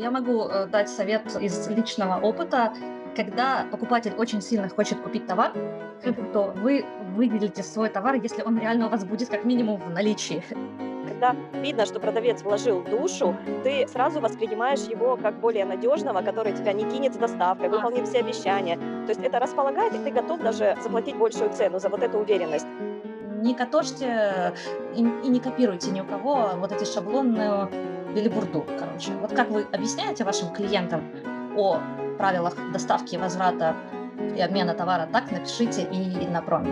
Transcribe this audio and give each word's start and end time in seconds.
Я 0.00 0.10
могу 0.10 0.48
э, 0.48 0.66
дать 0.66 0.88
совет 0.88 1.36
из 1.36 1.68
личного 1.68 2.18
опыта. 2.22 2.72
Когда 3.14 3.66
покупатель 3.70 4.14
очень 4.16 4.40
сильно 4.40 4.66
хочет 4.70 4.98
купить 5.02 5.26
товар, 5.26 5.52
то 6.32 6.54
вы 6.56 6.86
выделите 7.14 7.62
свой 7.62 7.90
товар, 7.90 8.14
если 8.14 8.42
он 8.42 8.58
реально 8.58 8.86
у 8.86 8.88
вас 8.88 9.04
будет 9.04 9.28
как 9.28 9.44
минимум 9.44 9.78
в 9.78 9.90
наличии. 9.90 10.42
Когда 11.06 11.36
видно, 11.52 11.84
что 11.84 12.00
продавец 12.00 12.40
вложил 12.40 12.82
душу, 12.82 13.36
ты 13.62 13.86
сразу 13.88 14.20
воспринимаешь 14.20 14.80
его 14.88 15.18
как 15.18 15.38
более 15.38 15.66
надежного, 15.66 16.22
который 16.22 16.54
тебя 16.54 16.72
не 16.72 16.84
кинет 16.84 17.12
с 17.12 17.18
доставкой, 17.18 17.68
выполнит 17.68 18.08
все 18.08 18.20
обещания. 18.20 18.76
То 18.76 19.10
есть 19.10 19.22
это 19.22 19.38
располагает, 19.38 19.92
и 19.94 19.98
ты 19.98 20.10
готов 20.10 20.40
даже 20.40 20.78
заплатить 20.82 21.16
большую 21.16 21.50
цену 21.52 21.78
за 21.78 21.90
вот 21.90 22.02
эту 22.02 22.16
уверенность 22.16 22.66
не 23.40 23.54
катожьте 23.54 24.54
и, 24.94 25.00
и 25.00 25.28
не 25.28 25.40
копируйте 25.40 25.90
ни 25.90 26.00
у 26.00 26.04
кого 26.04 26.50
вот 26.56 26.72
эти 26.72 26.84
шаблонную 26.84 27.70
билибурду, 28.14 28.64
короче. 28.78 29.12
Вот 29.20 29.32
как 29.32 29.50
вы 29.50 29.66
объясняете 29.72 30.24
вашим 30.24 30.52
клиентам 30.52 31.02
о 31.56 31.78
правилах 32.18 32.54
доставки, 32.72 33.16
возврата 33.16 33.74
и 34.36 34.40
обмена 34.40 34.74
товара, 34.74 35.08
так 35.10 35.30
напишите 35.30 35.82
и 35.82 36.26
на 36.28 36.42
проме. 36.42 36.70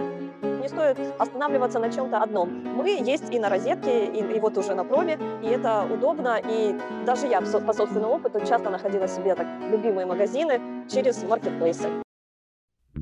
Не 0.60 0.68
стоит 0.68 0.98
останавливаться 1.18 1.78
на 1.78 1.90
чем-то 1.90 2.18
одном. 2.18 2.50
Мы 2.76 3.00
есть 3.02 3.32
и 3.32 3.38
на 3.38 3.48
розетке, 3.48 4.06
и, 4.06 4.36
и 4.36 4.40
вот 4.40 4.58
уже 4.58 4.74
на 4.74 4.84
проме, 4.84 5.18
и 5.42 5.46
это 5.46 5.86
удобно. 5.90 6.38
И 6.38 6.78
даже 7.06 7.26
я 7.26 7.40
по 7.40 7.72
собственному 7.72 8.14
опыту 8.14 8.40
часто 8.46 8.70
находила 8.70 9.08
себе 9.08 9.34
так 9.34 9.46
любимые 9.70 10.06
магазины 10.06 10.60
через 10.88 11.22
маркетплейсы. 11.22 11.88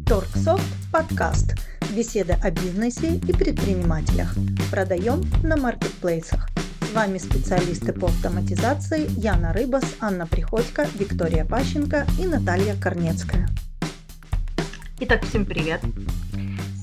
Торксофт 0.04 0.66
подкаст. 0.92 1.54
Беседы 1.94 2.32
о 2.42 2.50
бизнесе 2.50 3.14
и 3.14 3.32
предпринимателях. 3.32 4.34
Продаем 4.70 5.22
на 5.44 5.56
маркетплейсах. 5.56 6.48
С 6.80 6.92
вами 6.92 7.18
специалисты 7.18 7.92
по 7.92 8.06
автоматизации 8.06 9.08
Яна 9.18 9.52
Рыбас, 9.52 9.84
Анна 10.00 10.26
Приходько, 10.26 10.88
Виктория 10.98 11.44
Пащенко 11.44 12.04
и 12.20 12.26
Наталья 12.26 12.74
Корнецкая. 12.74 13.48
Итак, 14.98 15.22
всем 15.24 15.46
привет! 15.46 15.80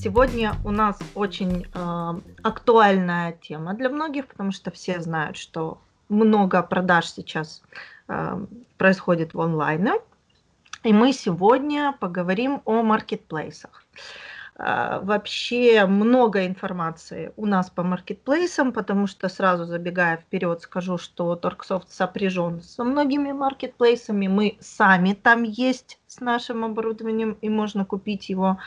Сегодня 0.02 0.54
у 0.64 0.70
нас 0.70 0.98
очень 1.14 1.66
э, 1.74 2.20
актуальная 2.42 3.32
тема 3.32 3.74
для 3.74 3.90
многих, 3.90 4.26
потому 4.28 4.50
что 4.50 4.70
все 4.70 5.00
знают, 5.02 5.36
что 5.36 5.78
много 6.08 6.62
продаж 6.62 7.06
сейчас 7.06 7.62
э, 8.08 8.46
происходит 8.78 9.34
в 9.34 9.40
онлайне. 9.40 9.92
И 10.84 10.92
мы 10.92 11.14
сегодня 11.14 11.96
поговорим 11.98 12.60
о 12.66 12.82
маркетплейсах. 12.82 13.84
А, 14.56 15.00
вообще 15.00 15.86
много 15.86 16.46
информации 16.46 17.32
у 17.36 17.46
нас 17.46 17.70
по 17.70 17.82
маркетплейсам, 17.82 18.70
потому 18.70 19.06
что 19.06 19.30
сразу 19.30 19.64
забегая 19.64 20.18
вперед 20.18 20.60
скажу, 20.60 20.98
что 20.98 21.36
Торксофт 21.36 21.90
сопряжен 21.90 22.60
со 22.60 22.84
многими 22.84 23.32
маркетплейсами. 23.32 24.28
Мы 24.28 24.58
сами 24.60 25.14
там 25.14 25.42
есть 25.42 25.98
с 26.06 26.20
нашим 26.20 26.64
оборудованием, 26.66 27.38
и 27.40 27.48
можно 27.48 27.86
купить 27.86 28.28
его 28.28 28.58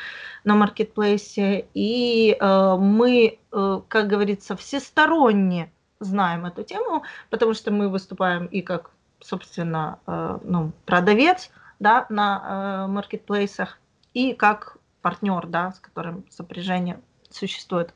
на 0.43 0.55
маркетплейсе. 0.55 1.67
И 1.75 2.35
э, 2.39 2.75
мы, 2.79 3.38
э, 3.51 3.81
как 3.88 4.07
говорится, 4.07 4.57
всесторонне 4.57 5.71
знаем 5.99 6.47
эту 6.47 6.63
тему, 6.63 7.03
потому 7.29 7.53
что 7.53 7.71
мы 7.71 7.89
выступаем 7.89 8.47
и 8.47 8.61
как, 8.61 8.89
собственно, 9.19 9.99
э, 10.07 10.39
ну, 10.43 10.71
продавец 10.85 11.51
да, 11.80 12.06
на 12.09 12.86
э, 12.86 12.92
маркетплейсах, 12.92 13.80
и 14.14 14.33
как 14.33 14.78
партнер, 15.02 15.45
да, 15.47 15.72
с 15.72 15.80
которым 15.80 16.25
сопряжение 16.30 17.00
существует. 17.30 17.94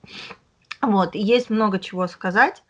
Вот, 0.82 1.16
есть 1.16 1.50
много 1.50 1.80
чего 1.80 2.08
сказать, 2.08 2.64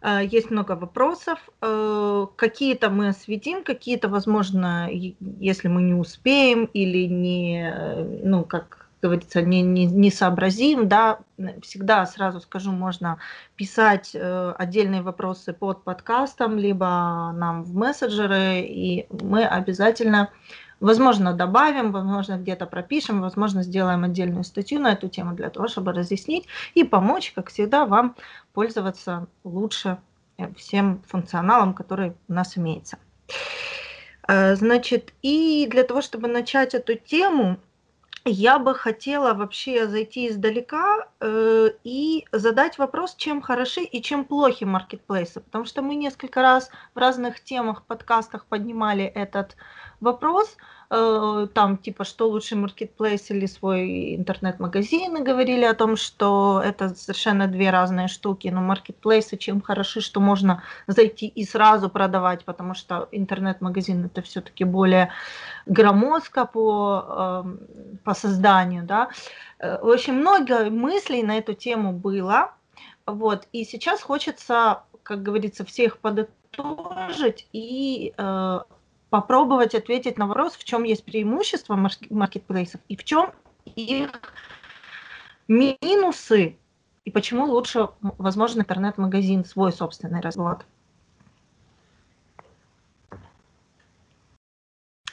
э, 0.00 0.20
есть 0.24 0.50
много 0.50 0.72
вопросов. 0.72 1.38
Э, 1.60 2.26
какие-то 2.36 2.90
мы 2.90 3.08
осветим, 3.08 3.64
какие-то, 3.64 4.08
возможно, 4.08 4.88
если 4.90 5.68
мы 5.68 5.82
не 5.82 5.94
успеем 5.94 6.66
или 6.66 7.06
не, 7.06 7.72
э, 7.72 8.20
ну, 8.24 8.44
как 8.44 8.81
говорится, 9.02 9.42
не, 9.42 9.62
не, 9.62 9.86
не 9.86 10.10
сообразим, 10.10 10.88
да, 10.88 11.18
всегда 11.62 12.06
сразу 12.06 12.40
скажу, 12.40 12.72
можно 12.72 13.18
писать 13.56 14.14
отдельные 14.14 15.02
вопросы 15.02 15.52
под 15.52 15.84
подкастом, 15.84 16.56
либо 16.56 17.32
нам 17.34 17.64
в 17.64 17.74
мессенджеры, 17.74 18.60
и 18.60 19.06
мы 19.10 19.44
обязательно 19.44 20.30
Возможно, 20.82 21.32
добавим, 21.32 21.92
возможно, 21.92 22.38
где-то 22.38 22.66
пропишем, 22.66 23.20
возможно, 23.20 23.62
сделаем 23.62 24.02
отдельную 24.02 24.42
статью 24.42 24.80
на 24.80 24.90
эту 24.94 25.08
тему 25.08 25.32
для 25.32 25.48
того, 25.48 25.68
чтобы 25.68 25.92
разъяснить 25.92 26.48
и 26.74 26.82
помочь, 26.82 27.30
как 27.36 27.50
всегда, 27.50 27.86
вам 27.86 28.16
пользоваться 28.52 29.28
лучше 29.44 29.98
э, 30.38 30.52
всем 30.54 31.00
функционалом, 31.06 31.72
который 31.72 32.16
у 32.26 32.32
нас 32.32 32.58
имеется. 32.58 32.98
Э, 34.26 34.56
значит, 34.56 35.14
и 35.22 35.68
для 35.70 35.84
того, 35.84 36.02
чтобы 36.02 36.26
начать 36.26 36.74
эту 36.74 36.96
тему, 36.96 37.58
я 38.24 38.58
бы 38.58 38.74
хотела 38.74 39.34
вообще 39.34 39.88
зайти 39.88 40.28
издалека 40.28 41.08
э, 41.20 41.70
и 41.82 42.26
задать 42.32 42.78
вопрос, 42.78 43.14
чем 43.16 43.42
хороши 43.42 43.82
и 43.82 44.00
чем 44.00 44.24
плохи 44.24 44.64
маркетплейсы, 44.64 45.40
потому 45.40 45.64
что 45.64 45.82
мы 45.82 45.96
несколько 45.96 46.40
раз 46.42 46.70
в 46.94 46.98
разных 46.98 47.42
темах, 47.42 47.84
подкастах 47.84 48.46
поднимали 48.46 49.04
этот 49.04 49.56
вопрос, 50.00 50.56
э, 50.92 51.46
там 51.54 51.78
типа, 51.78 52.04
что 52.04 52.28
лучше 52.28 52.54
маркетплейс 52.54 53.30
или 53.30 53.46
свой 53.46 54.14
интернет-магазин, 54.14 55.16
и 55.16 55.22
говорили 55.22 55.64
о 55.64 55.74
том, 55.74 55.96
что 55.96 56.62
это 56.64 56.94
совершенно 56.94 57.46
две 57.46 57.70
разные 57.70 58.08
штуки, 58.08 58.48
но 58.48 58.60
маркетплейсы 58.60 59.38
чем 59.38 59.62
хороши, 59.62 60.00
что 60.02 60.20
можно 60.20 60.62
зайти 60.86 61.26
и 61.26 61.44
сразу 61.44 61.88
продавать, 61.88 62.44
потому 62.44 62.74
что 62.74 63.08
интернет-магазин 63.10 64.04
это 64.04 64.20
все-таки 64.20 64.64
более 64.64 65.08
громоздко 65.66 66.44
по, 66.44 67.42
эм, 67.44 67.60
по 68.04 68.14
созданию, 68.14 68.84
да. 68.84 69.08
Э, 69.58 69.78
в 69.82 69.88
общем, 69.88 70.16
много 70.16 70.70
мыслей 70.70 71.22
на 71.22 71.38
эту 71.38 71.54
тему 71.54 71.92
было, 71.92 72.52
вот, 73.06 73.48
и 73.52 73.64
сейчас 73.64 74.02
хочется, 74.02 74.82
как 75.02 75.22
говорится, 75.22 75.64
всех 75.64 75.98
подытожить 75.98 77.48
и 77.52 78.12
э, 78.18 78.60
попробовать 79.12 79.74
ответить 79.74 80.16
на 80.16 80.26
вопрос, 80.26 80.54
в 80.54 80.64
чем 80.64 80.84
есть 80.84 81.04
преимущество 81.04 81.76
маркетплейсов 82.08 82.80
и 82.88 82.96
в 82.96 83.04
чем 83.04 83.34
их 83.66 84.10
минусы, 85.48 86.56
и 87.04 87.10
почему 87.10 87.44
лучше, 87.44 87.90
возможно, 88.00 88.62
интернет-магазин 88.62 89.44
свой 89.44 89.70
собственный 89.70 90.22
развод. 90.22 90.64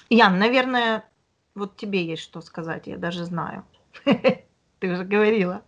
Ян, 0.10 0.40
наверное, 0.40 1.04
вот 1.54 1.76
тебе 1.76 2.06
есть 2.06 2.24
что 2.24 2.40
сказать, 2.40 2.88
я 2.88 2.98
даже 2.98 3.26
знаю. 3.26 3.66
Ты 4.06 4.94
уже 4.94 5.04
говорила. 5.04 5.62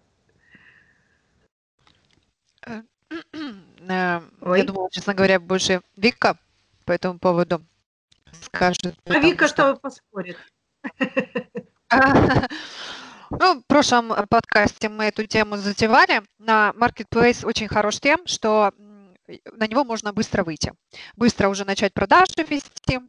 Э, 2.66 2.81
э, 3.34 3.52
я 3.90 4.64
думала, 4.64 4.90
честно 4.90 5.14
говоря, 5.14 5.38
больше 5.38 5.81
Вика 5.97 6.38
по 6.86 6.94
этому 6.94 7.20
поводу 7.20 7.62
скажет. 8.42 8.96
А 9.06 9.19
Вика 9.19 9.47
что 9.47 9.75
поспорит? 9.75 10.38
Ну, 13.40 13.62
в 13.62 13.66
прошлом 13.66 14.12
подкасте 14.30 14.90
мы 14.90 15.06
эту 15.06 15.25
тему 15.25 15.56
затевали. 15.56 16.22
На 16.38 16.74
Marketplace 16.75 17.46
очень 17.46 17.70
хорош 17.70 18.02
тем, 18.02 18.28
что 18.28 18.74
на 19.53 19.68
него 19.68 19.86
можно 19.86 20.12
быстро 20.12 20.44
выйти. 20.44 20.74
Быстро 21.16 21.47
уже 21.47 21.64
начать 21.64 21.94
продажи 21.94 22.44
вести. 22.47 23.00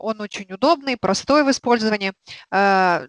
Он 0.00 0.20
очень 0.20 0.52
удобный, 0.52 0.96
простой 0.96 1.44
в 1.44 1.50
использовании. 1.50 2.12
А, 2.50 3.06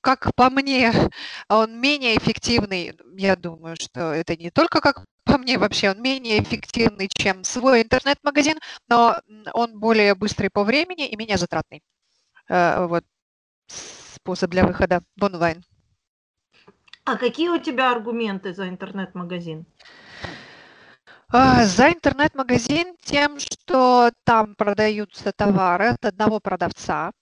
как 0.00 0.34
по 0.34 0.50
мне, 0.50 0.92
он 1.48 1.80
менее 1.80 2.16
эффективный. 2.16 2.96
Я 3.16 3.36
думаю, 3.36 3.76
что 3.76 4.12
это 4.12 4.36
не 4.36 4.50
только 4.50 4.80
как 4.80 5.04
по 5.24 5.38
мне 5.38 5.58
вообще 5.58 5.90
он 5.90 6.02
менее 6.02 6.42
эффективный, 6.42 7.08
чем 7.08 7.44
свой 7.44 7.82
интернет-магазин, 7.82 8.58
но 8.88 9.16
он 9.52 9.78
более 9.78 10.14
быстрый 10.14 10.48
по 10.50 10.64
времени 10.64 11.08
и 11.08 11.16
менее 11.16 11.36
затратный. 11.36 11.82
Э, 12.48 12.86
вот 12.86 13.04
способ 13.66 14.50
для 14.50 14.66
выхода 14.66 15.02
в 15.16 15.24
онлайн. 15.24 15.62
А 17.04 17.16
какие 17.16 17.48
у 17.48 17.58
тебя 17.58 17.92
аргументы 17.92 18.54
за 18.54 18.68
интернет-магазин? 18.68 19.60
А, 19.60 20.09
за 21.32 21.90
интернет-магазин 21.92 22.96
тем, 23.02 23.38
что 23.38 24.10
там 24.24 24.54
продаются 24.56 25.32
товары 25.32 25.90
от 25.90 26.04
одного 26.04 26.40
продавца, 26.40 27.12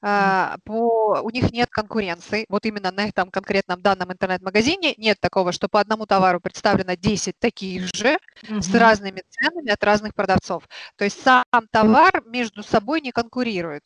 а, 0.00 0.56
по, 0.64 1.20
у 1.22 1.30
них 1.30 1.52
нет 1.52 1.68
конкуренции. 1.70 2.44
Вот 2.48 2.66
именно 2.66 2.90
на 2.90 3.06
этом 3.08 3.30
конкретном 3.30 3.82
данном 3.82 4.12
интернет-магазине 4.12 4.94
нет 4.96 5.18
такого, 5.20 5.52
что 5.52 5.68
по 5.68 5.80
одному 5.80 6.06
товару 6.06 6.40
представлено 6.40 6.94
10 6.96 7.38
таких 7.38 7.84
же 7.94 8.18
mm-hmm. 8.42 8.60
с 8.60 8.74
разными 8.74 9.22
ценами 9.28 9.70
от 9.70 9.82
разных 9.84 10.14
продавцов. 10.14 10.64
То 10.96 11.04
есть 11.04 11.22
сам 11.22 11.44
товар 11.70 12.22
между 12.26 12.62
собой 12.62 13.00
не 13.00 13.12
конкурирует. 13.12 13.84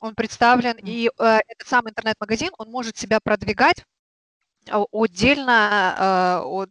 Он 0.00 0.14
представлен, 0.14 0.76
и 0.82 1.08
э, 1.08 1.38
этот 1.48 1.68
сам 1.68 1.88
интернет-магазин, 1.88 2.50
он 2.58 2.70
может 2.70 2.96
себя 2.96 3.18
продвигать 3.22 3.84
отдельно 4.70 6.40
от 6.44 6.70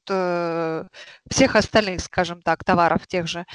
всех 1.29 1.55
остальных, 1.55 2.01
скажем 2.01 2.41
так, 2.41 2.63
товаров 2.63 3.07
тех 3.07 3.27
же. 3.27 3.45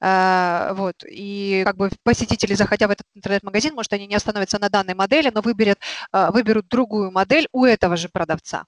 Вот. 0.00 1.04
И 1.08 1.62
как 1.64 1.76
бы 1.76 1.90
посетители, 2.02 2.54
заходя 2.54 2.88
в 2.88 2.90
этот 2.90 3.06
интернет-магазин, 3.14 3.74
может, 3.74 3.92
они 3.92 4.06
не 4.06 4.14
остановятся 4.14 4.58
на 4.58 4.68
данной 4.68 4.94
модели, 4.94 5.30
но 5.34 5.40
выберут, 5.40 5.78
выберут 6.12 6.68
другую 6.68 7.10
модель 7.10 7.48
у 7.52 7.64
этого 7.64 7.96
же 7.96 8.08
продавца. 8.08 8.64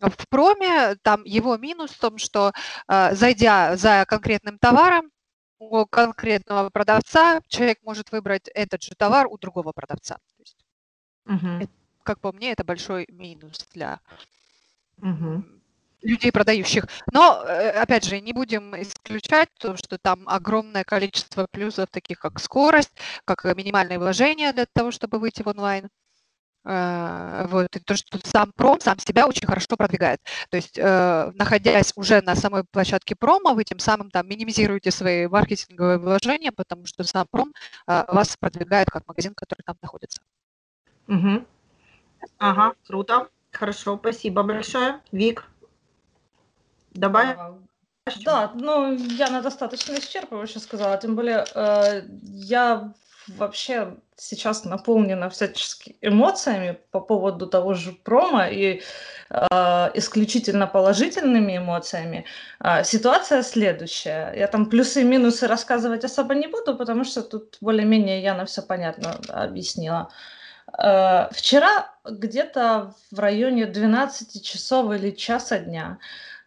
В 0.00 0.28
проме 0.28 0.96
там 1.02 1.24
его 1.24 1.56
минус 1.56 1.90
в 1.90 2.00
том, 2.00 2.18
что 2.18 2.52
зайдя 2.88 3.76
за 3.76 4.04
конкретным 4.08 4.58
товаром, 4.58 5.10
у 5.58 5.84
конкретного 5.84 6.70
продавца 6.70 7.42
человек 7.48 7.80
может 7.82 8.12
выбрать 8.12 8.48
этот 8.54 8.82
же 8.82 8.94
товар 8.94 9.26
у 9.26 9.36
другого 9.36 9.72
продавца. 9.72 10.16
Угу. 11.26 11.68
как 12.02 12.18
по 12.20 12.32
мне, 12.32 12.52
это 12.52 12.64
большой 12.64 13.06
минус 13.10 13.68
для 13.74 14.00
угу. 15.02 15.44
людей, 16.02 16.32
продающих. 16.32 16.86
Но, 17.12 17.42
э, 17.46 17.70
опять 17.70 18.04
же, 18.04 18.20
не 18.20 18.32
будем 18.32 18.80
исключать 18.80 19.48
то, 19.58 19.76
что 19.76 19.98
там 19.98 20.28
огромное 20.28 20.84
количество 20.84 21.46
плюсов, 21.50 21.88
таких 21.90 22.18
как 22.18 22.40
скорость, 22.40 22.92
как 23.24 23.44
минимальные 23.56 23.98
вложения 23.98 24.52
для 24.52 24.66
того, 24.72 24.90
чтобы 24.90 25.18
выйти 25.18 25.42
в 25.42 25.48
онлайн. 25.48 25.88
Э, 26.64 27.46
вот, 27.48 27.74
и 27.74 27.80
то, 27.80 27.96
что 27.96 28.18
сам 28.22 28.52
пром 28.52 28.80
сам 28.80 28.98
себя 28.98 29.26
очень 29.26 29.46
хорошо 29.46 29.76
продвигает. 29.76 30.20
То 30.50 30.56
есть, 30.56 30.78
э, 30.78 31.30
находясь 31.34 31.92
уже 31.96 32.20
на 32.20 32.36
самой 32.36 32.64
площадке 32.70 33.16
промо, 33.16 33.54
вы 33.54 33.64
тем 33.64 33.78
самым 33.78 34.10
там 34.10 34.28
минимизируете 34.28 34.90
свои 34.90 35.26
маркетинговые 35.26 35.98
вложения, 35.98 36.52
потому 36.52 36.84
что 36.84 37.02
сам 37.04 37.26
пром 37.30 37.52
э, 37.86 38.04
вас 38.08 38.36
продвигает 38.36 38.90
как 38.90 39.06
магазин, 39.06 39.32
который 39.34 39.62
там 39.64 39.76
находится. 39.80 40.20
Угу. 41.08 41.46
Ага, 42.38 42.74
круто. 42.86 43.28
Хорошо, 43.52 43.98
спасибо 43.98 44.42
большое. 44.42 45.00
Вик, 45.12 45.44
добавь. 46.92 47.36
Да, 48.24 48.52
ну, 48.54 48.92
я 48.92 49.30
на 49.30 49.42
достаточно 49.42 49.94
исчерпывающе 49.94 50.58
сказала, 50.58 50.96
тем 50.96 51.14
более 51.16 51.44
э, 51.54 52.02
я 52.22 52.92
вообще 53.28 53.96
сейчас 54.16 54.64
наполнена 54.64 55.28
всячески 55.28 55.96
эмоциями 56.00 56.78
по 56.90 57.00
поводу 57.00 57.46
того 57.46 57.74
же 57.74 57.92
промо 57.92 58.44
и 58.46 58.82
э, 59.30 59.90
исключительно 59.94 60.66
положительными 60.66 61.58
эмоциями. 61.58 62.24
Э, 62.58 62.84
ситуация 62.84 63.42
следующая. 63.42 64.32
Я 64.36 64.46
там 64.46 64.66
плюсы 64.66 65.02
и 65.02 65.04
минусы 65.04 65.46
рассказывать 65.46 66.04
особо 66.04 66.34
не 66.34 66.48
буду, 66.48 66.76
потому 66.76 67.04
что 67.04 67.22
тут 67.22 67.58
более-менее 67.60 68.22
я 68.22 68.34
на 68.34 68.44
все 68.44 68.62
понятно 68.62 69.20
объяснила. 69.28 70.08
Э, 70.10 70.39
вчера 71.32 71.90
где-то 72.04 72.94
в 73.10 73.18
районе 73.18 73.66
12 73.66 74.44
часов 74.44 74.92
или 74.92 75.10
часа 75.10 75.58
дня 75.58 75.98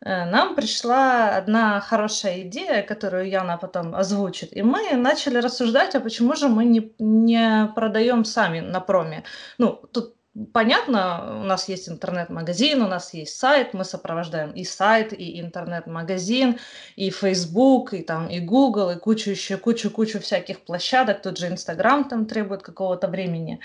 Э, 0.05 0.25
нам 0.25 0.55
пришла 0.55 1.37
одна 1.37 1.79
хорошая 1.79 2.41
идея, 2.41 2.83
которую 2.83 3.29
Яна 3.29 3.57
потом 3.57 3.95
озвучит, 3.95 4.55
и 4.57 4.61
мы 4.61 4.95
начали 4.97 5.37
рассуждать, 5.37 5.95
а 5.95 5.99
почему 5.99 6.35
же 6.35 6.47
мы 6.49 6.65
не, 6.65 6.93
не 6.99 7.71
продаем 7.75 8.25
сами 8.25 8.59
на 8.59 8.81
проме. 8.81 9.23
Ну, 9.57 9.79
тут 9.91 10.15
понятно, 10.51 11.39
у 11.41 11.43
нас 11.43 11.69
есть 11.69 11.87
интернет-магазин, 11.87 12.81
у 12.81 12.87
нас 12.87 13.13
есть 13.13 13.37
сайт, 13.37 13.73
мы 13.73 13.85
сопровождаем 13.85 14.51
и 14.51 14.65
сайт, 14.65 15.13
и 15.13 15.39
интернет-магазин, 15.39 16.57
и 16.97 17.09
Facebook, 17.09 17.93
и 17.93 18.01
там 18.01 18.27
и 18.27 18.39
Google, 18.39 18.91
и 18.91 18.99
кучу 18.99 19.29
еще, 19.31 19.57
кучу-кучу 19.57 20.19
всяких 20.19 20.65
площадок, 20.65 21.21
тут 21.21 21.37
же 21.37 21.47
Инстаграм 21.47 22.03
там 22.09 22.25
требует 22.25 22.61
какого-то 22.61 23.07
времени. 23.07 23.61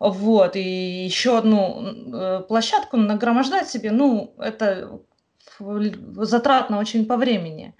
Вот, 0.00 0.56
и 0.56 1.04
еще 1.04 1.36
одну 1.36 1.84
э, 1.84 2.40
площадку 2.48 2.96
нагромождать 2.96 3.68
себе, 3.68 3.90
ну, 3.90 4.34
это 4.38 4.98
затратно 5.58 6.78
очень 6.78 7.04
по 7.04 7.18
времени. 7.18 7.76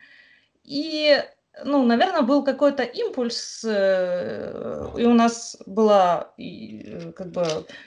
И, 0.62 1.16
ну, 1.64 1.82
наверное, 1.82 2.20
был 2.20 2.44
какой-то 2.44 2.82
импульс, 2.82 3.64
э, 3.66 4.86
и 4.98 5.04
у 5.06 5.14
нас 5.14 5.56
была 5.64 6.34
э, 6.36 7.12
как 7.12 7.32
бы 7.32 7.46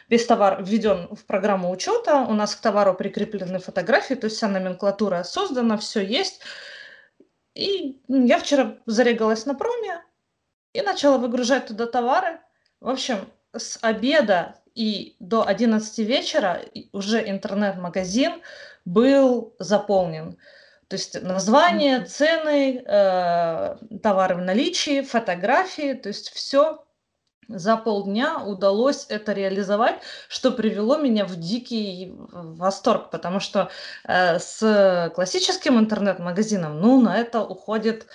весь 0.10 0.26
товар 0.26 0.64
введен 0.64 1.10
в 1.16 1.26
программу 1.26 1.70
учета, 1.70 2.26
у 2.28 2.34
нас 2.34 2.56
к 2.56 2.62
товару 2.62 2.96
прикреплены 2.96 3.60
фотографии, 3.60 4.16
то 4.16 4.26
есть 4.26 4.38
вся 4.38 4.48
номенклатура 4.48 5.22
создана, 5.22 5.78
все 5.78 6.04
есть. 6.04 6.42
И 7.54 8.02
я 8.08 8.40
вчера 8.40 8.78
зарегалась 8.88 9.46
на 9.46 9.54
проме 9.54 10.02
и 10.74 10.82
начала 10.82 11.20
выгружать 11.20 11.68
туда 11.68 11.86
товары. 11.86 12.40
В 12.82 12.90
общем, 12.90 13.18
с 13.56 13.78
обеда 13.82 14.56
и 14.76 15.16
до 15.20 15.48
11 15.48 16.00
вечера 16.00 16.62
уже 16.92 17.28
интернет-магазин 17.30 18.42
был 18.86 19.54
заполнен. 19.60 20.38
То 20.88 20.96
есть 20.96 21.22
название, 21.22 22.02
цены, 22.06 22.84
э, 22.86 23.78
товары 24.02 24.36
в 24.36 24.42
наличии, 24.42 25.02
фотографии, 25.02 25.94
то 25.94 26.10
есть 26.10 26.30
все 26.32 26.84
за 27.48 27.78
полдня 27.78 28.44
удалось 28.44 29.06
это 29.10 29.34
реализовать, 29.34 29.96
что 30.28 30.52
привело 30.52 30.98
меня 30.98 31.26
в 31.26 31.36
дикий 31.36 32.14
восторг, 32.32 33.10
потому 33.12 33.40
что 33.40 33.70
э, 34.06 34.40
с 34.40 35.12
классическим 35.16 35.80
интернет-магазином, 35.80 36.80
ну, 36.80 37.02
на 37.02 37.18
это 37.18 37.42
уходит 37.42 38.04
а, 38.04 38.10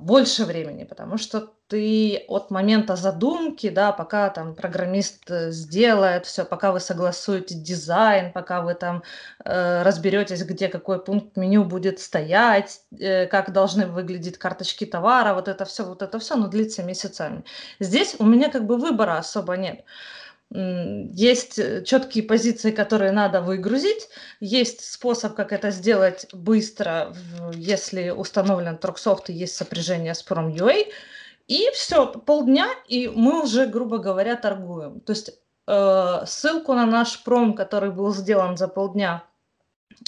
больше 0.00 0.44
времени, 0.44 0.84
потому 0.84 1.16
что 1.16 1.52
ты 1.68 2.24
от 2.26 2.50
момента 2.50 2.96
задумки, 2.96 3.68
да, 3.68 3.92
пока 3.92 4.28
там 4.30 4.56
программист 4.56 5.30
э, 5.30 5.52
сделает 5.52 6.26
все, 6.26 6.44
пока 6.44 6.72
вы 6.72 6.80
согласуете 6.80 7.54
дизайн, 7.54 8.32
пока 8.32 8.62
вы 8.62 8.74
там 8.74 9.04
э, 9.44 9.82
разберетесь, 9.82 10.42
где 10.42 10.66
какой 10.68 10.98
пункт 11.04 11.36
меню 11.36 11.64
будет 11.64 12.00
стоять, 12.00 12.80
э, 12.98 13.26
как 13.26 13.52
должны 13.52 13.86
выглядеть 13.86 14.38
карточки 14.38 14.84
товара, 14.84 15.34
вот 15.34 15.46
это 15.46 15.64
все, 15.64 15.84
вот 15.84 16.02
это 16.02 16.18
все, 16.18 16.34
но 16.34 16.48
длится 16.48 16.82
месяцами. 16.82 17.44
Здесь 17.78 18.16
у 18.18 18.24
меня 18.24 18.50
как 18.50 18.66
бы 18.66 18.76
выбора 18.76 19.18
особо 19.18 19.56
нет. 19.56 19.80
Э, 19.80 19.84
есть 20.52 21.58
э, 21.60 21.84
четкие 21.84 22.24
позиции, 22.24 22.72
которые 22.72 23.12
надо 23.12 23.40
выгрузить, 23.40 24.08
есть 24.40 24.84
способ, 24.84 25.34
как 25.34 25.52
это 25.52 25.70
сделать 25.70 26.26
быстро, 26.32 27.14
если 27.54 28.10
установлен 28.10 28.76
Торксофт 28.76 29.30
и 29.30 29.32
есть 29.32 29.54
сопряжение 29.54 30.14
с 30.14 30.26
Prom.ua, 30.26 30.86
и 31.46 31.70
все, 31.72 32.06
полдня, 32.06 32.68
и 32.88 33.08
мы 33.08 33.42
уже, 33.42 33.66
грубо 33.66 33.98
говоря, 33.98 34.36
торгуем. 34.36 35.00
То 35.00 35.12
есть 35.12 35.30
э, 35.66 36.22
ссылку 36.26 36.74
на 36.74 36.86
наш 36.86 37.22
пром, 37.22 37.54
который 37.54 37.90
был 37.90 38.12
сделан 38.12 38.56
за 38.56 38.66
полдня, 38.66 39.24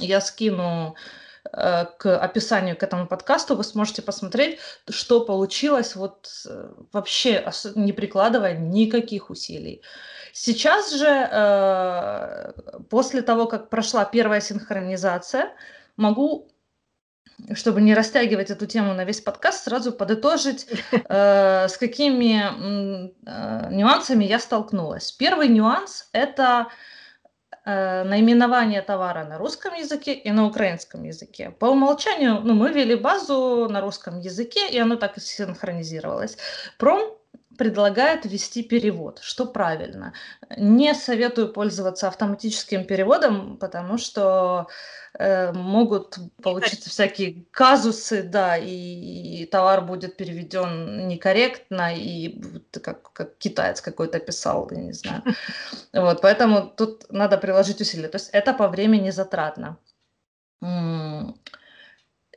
я 0.00 0.20
скину 0.20 0.94
э, 1.52 1.84
к 1.98 2.16
описанию 2.16 2.76
к 2.76 2.82
этому 2.82 3.06
подкасту, 3.06 3.56
вы 3.56 3.64
сможете 3.64 4.02
посмотреть, 4.02 4.58
что 4.88 5.24
получилось, 5.24 5.94
вот 5.94 6.30
э, 6.46 6.72
вообще 6.92 7.48
не 7.74 7.92
прикладывая 7.92 8.56
никаких 8.56 9.30
усилий. 9.30 9.82
Сейчас 10.32 10.94
же, 10.94 11.06
э, 11.06 12.52
после 12.88 13.20
того, 13.20 13.46
как 13.46 13.68
прошла 13.68 14.04
первая 14.06 14.40
синхронизация, 14.40 15.52
могу 15.96 16.48
чтобы 17.54 17.80
не 17.80 17.94
растягивать 17.94 18.50
эту 18.50 18.66
тему 18.66 18.94
на 18.94 19.04
весь 19.04 19.20
подкаст, 19.20 19.64
сразу 19.64 19.90
подытожить, 19.92 20.66
э, 20.92 21.68
с 21.68 21.76
какими 21.76 22.40
э, 22.40 23.74
нюансами 23.74 24.24
я 24.24 24.38
столкнулась. 24.38 25.10
Первый 25.12 25.48
нюанс– 25.48 26.08
это 26.12 26.68
наименование 27.64 28.82
товара 28.82 29.24
на 29.24 29.38
русском 29.38 29.74
языке 29.74 30.14
и 30.14 30.32
на 30.32 30.46
украинском 30.46 31.04
языке. 31.04 31.50
По 31.50 31.66
умолчанию 31.66 32.40
ну, 32.42 32.54
мы 32.54 32.72
ввели 32.72 32.96
базу 32.96 33.68
на 33.70 33.80
русском 33.80 34.18
языке, 34.18 34.68
и 34.68 34.78
оно 34.80 34.96
так 34.96 35.16
и 35.16 35.20
синхронизировалось. 35.20 36.38
Пром 36.76 37.16
предлагает 37.58 38.24
ввести 38.24 38.62
перевод, 38.62 39.20
что 39.22 39.46
правильно. 39.46 40.12
Не 40.56 40.94
советую 40.94 41.52
пользоваться 41.52 42.08
автоматическим 42.08 42.84
переводом, 42.84 43.56
потому 43.56 43.98
что 43.98 44.68
э, 45.18 45.52
могут 45.52 46.18
получиться 46.42 46.90
всякие 46.90 47.44
казусы, 47.50 48.22
да, 48.22 48.56
и, 48.56 49.42
и 49.42 49.46
товар 49.46 49.82
будет 49.82 50.16
переведен 50.16 51.08
некорректно, 51.08 51.94
и 51.94 52.40
как, 52.70 53.12
как 53.12 53.38
китаец 53.38 53.80
какой-то 53.80 54.18
писал, 54.18 54.68
я 54.70 54.78
не 54.78 54.92
знаю. 54.92 55.22
Вот, 55.92 56.20
поэтому 56.20 56.68
тут 56.68 57.10
надо 57.10 57.38
приложить 57.38 57.80
усилия. 57.80 58.08
То 58.08 58.16
есть 58.16 58.30
это 58.32 58.52
по 58.54 58.68
времени 58.68 59.10
затратно. 59.10 59.76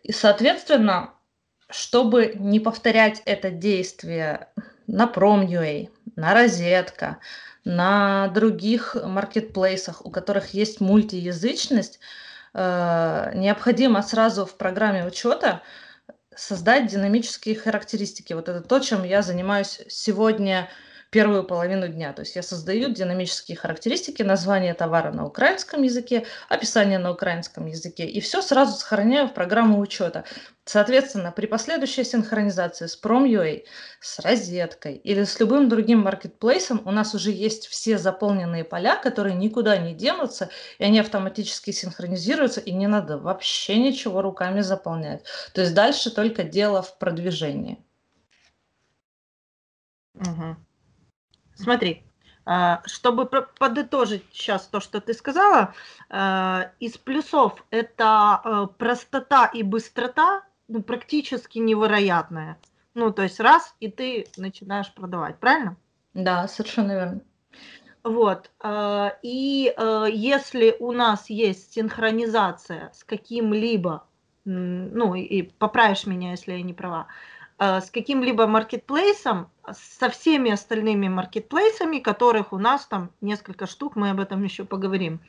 И, 0.04 0.12
соответственно, 0.12 1.14
чтобы 1.70 2.34
не 2.36 2.60
повторять 2.60 3.22
это 3.26 3.50
действие 3.50 4.50
на 4.88 5.06
Prom.ua, 5.06 5.90
на 6.16 6.34
Розетка, 6.34 7.18
на 7.64 8.28
других 8.30 8.96
маркетплейсах, 8.96 10.06
у 10.06 10.12
которых 10.12 10.54
есть 10.54 10.82
мультиязычность, 10.82 12.00
э, 12.54 13.32
необходимо 13.36 14.02
сразу 14.04 14.46
в 14.46 14.56
программе 14.56 15.06
учета 15.06 15.62
создать 16.36 16.88
динамические 16.88 17.56
характеристики. 17.56 18.34
Вот 18.34 18.50
это 18.50 18.62
то, 18.62 18.80
чем 18.80 19.04
я 19.04 19.22
занимаюсь 19.22 19.82
сегодня 19.88 20.70
первую 21.16 21.46
половину 21.46 21.88
дня. 21.88 22.12
То 22.12 22.24
есть 22.24 22.36
я 22.36 22.44
создаю 22.44 22.90
динамические 22.90 23.56
характеристики, 23.56 24.22
название 24.22 24.74
товара 24.74 25.14
на 25.14 25.26
украинском 25.26 25.82
языке, 25.82 26.26
описание 26.50 27.00
на 27.00 27.10
украинском 27.12 27.68
языке, 27.68 28.06
и 28.06 28.20
все 28.20 28.42
сразу 28.42 28.74
сохраняю 28.78 29.30
в 29.30 29.34
программу 29.34 29.80
учета. 29.80 30.26
Соответственно, 30.66 31.32
при 31.32 31.46
последующей 31.46 32.04
синхронизации 32.04 32.88
с 32.88 33.02
Prom.ua, 33.02 33.64
с 34.02 34.20
розеткой 34.20 34.96
или 34.96 35.24
с 35.24 35.40
любым 35.40 35.70
другим 35.70 36.00
маркетплейсом 36.00 36.82
у 36.84 36.92
нас 36.92 37.16
уже 37.16 37.32
есть 37.32 37.68
все 37.68 37.98
заполненные 37.98 38.66
поля, 38.66 38.98
которые 38.98 39.36
никуда 39.36 39.78
не 39.78 39.94
денутся, 39.94 40.50
и 40.80 40.84
они 40.84 41.00
автоматически 41.00 41.72
синхронизируются, 41.72 42.60
и 42.60 42.74
не 42.74 42.88
надо 42.88 43.18
вообще 43.18 43.78
ничего 43.78 44.22
руками 44.22 44.60
заполнять. 44.60 45.24
То 45.54 45.62
есть 45.62 45.74
дальше 45.74 46.12
только 46.12 46.44
дело 46.44 46.82
в 46.82 46.98
продвижении. 46.98 47.80
Угу. 50.16 50.58
Смотри, 51.56 52.04
а, 52.46 52.82
чтобы 52.86 53.26
подытожить 53.26 54.24
сейчас 54.32 54.68
то, 54.68 54.80
что 54.80 55.02
ты 55.02 55.14
сказала, 55.14 55.74
а, 56.10 56.72
из 56.80 56.98
плюсов 56.98 57.66
это 57.72 58.36
а, 58.36 58.68
простота 58.68 59.48
и 59.48 59.64
быстрота, 59.64 60.44
ну, 60.68 60.84
практически 60.84 61.58
невероятная. 61.58 62.60
Ну, 62.94 63.12
то 63.12 63.24
есть 63.24 63.40
раз, 63.40 63.76
и 63.80 63.90
ты 63.90 64.28
начинаешь 64.38 64.94
продавать, 64.94 65.40
правильно? 65.40 65.76
Да, 66.14 66.48
совершенно 66.48 66.92
верно. 66.92 67.22
Вот. 68.04 68.52
И 69.24 69.74
если 70.14 70.76
у 70.80 70.92
нас 70.92 71.30
есть 71.30 71.74
синхронизация 71.74 72.92
с 72.94 73.04
каким-либо, 73.04 74.06
ну, 74.46 75.16
и 75.16 75.42
поправишь 75.42 76.06
меня, 76.06 76.32
если 76.32 76.54
я 76.54 76.62
не 76.62 76.74
права, 76.74 77.08
Э, 77.08 77.35
с 77.58 77.90
каким-либо 77.90 78.48
маркетплейсом, 78.48 79.50
со 79.72 80.10
всеми 80.10 80.52
остальными 80.52 81.08
маркетплейсами, 81.08 82.00
которых 82.00 82.54
у 82.54 82.58
нас 82.58 82.86
там 82.86 83.12
несколько 83.22 83.66
штук, 83.66 83.96
мы 83.96 84.10
об 84.10 84.20
этом 84.20 84.44
еще 84.44 84.66
поговорим. 84.66 85.22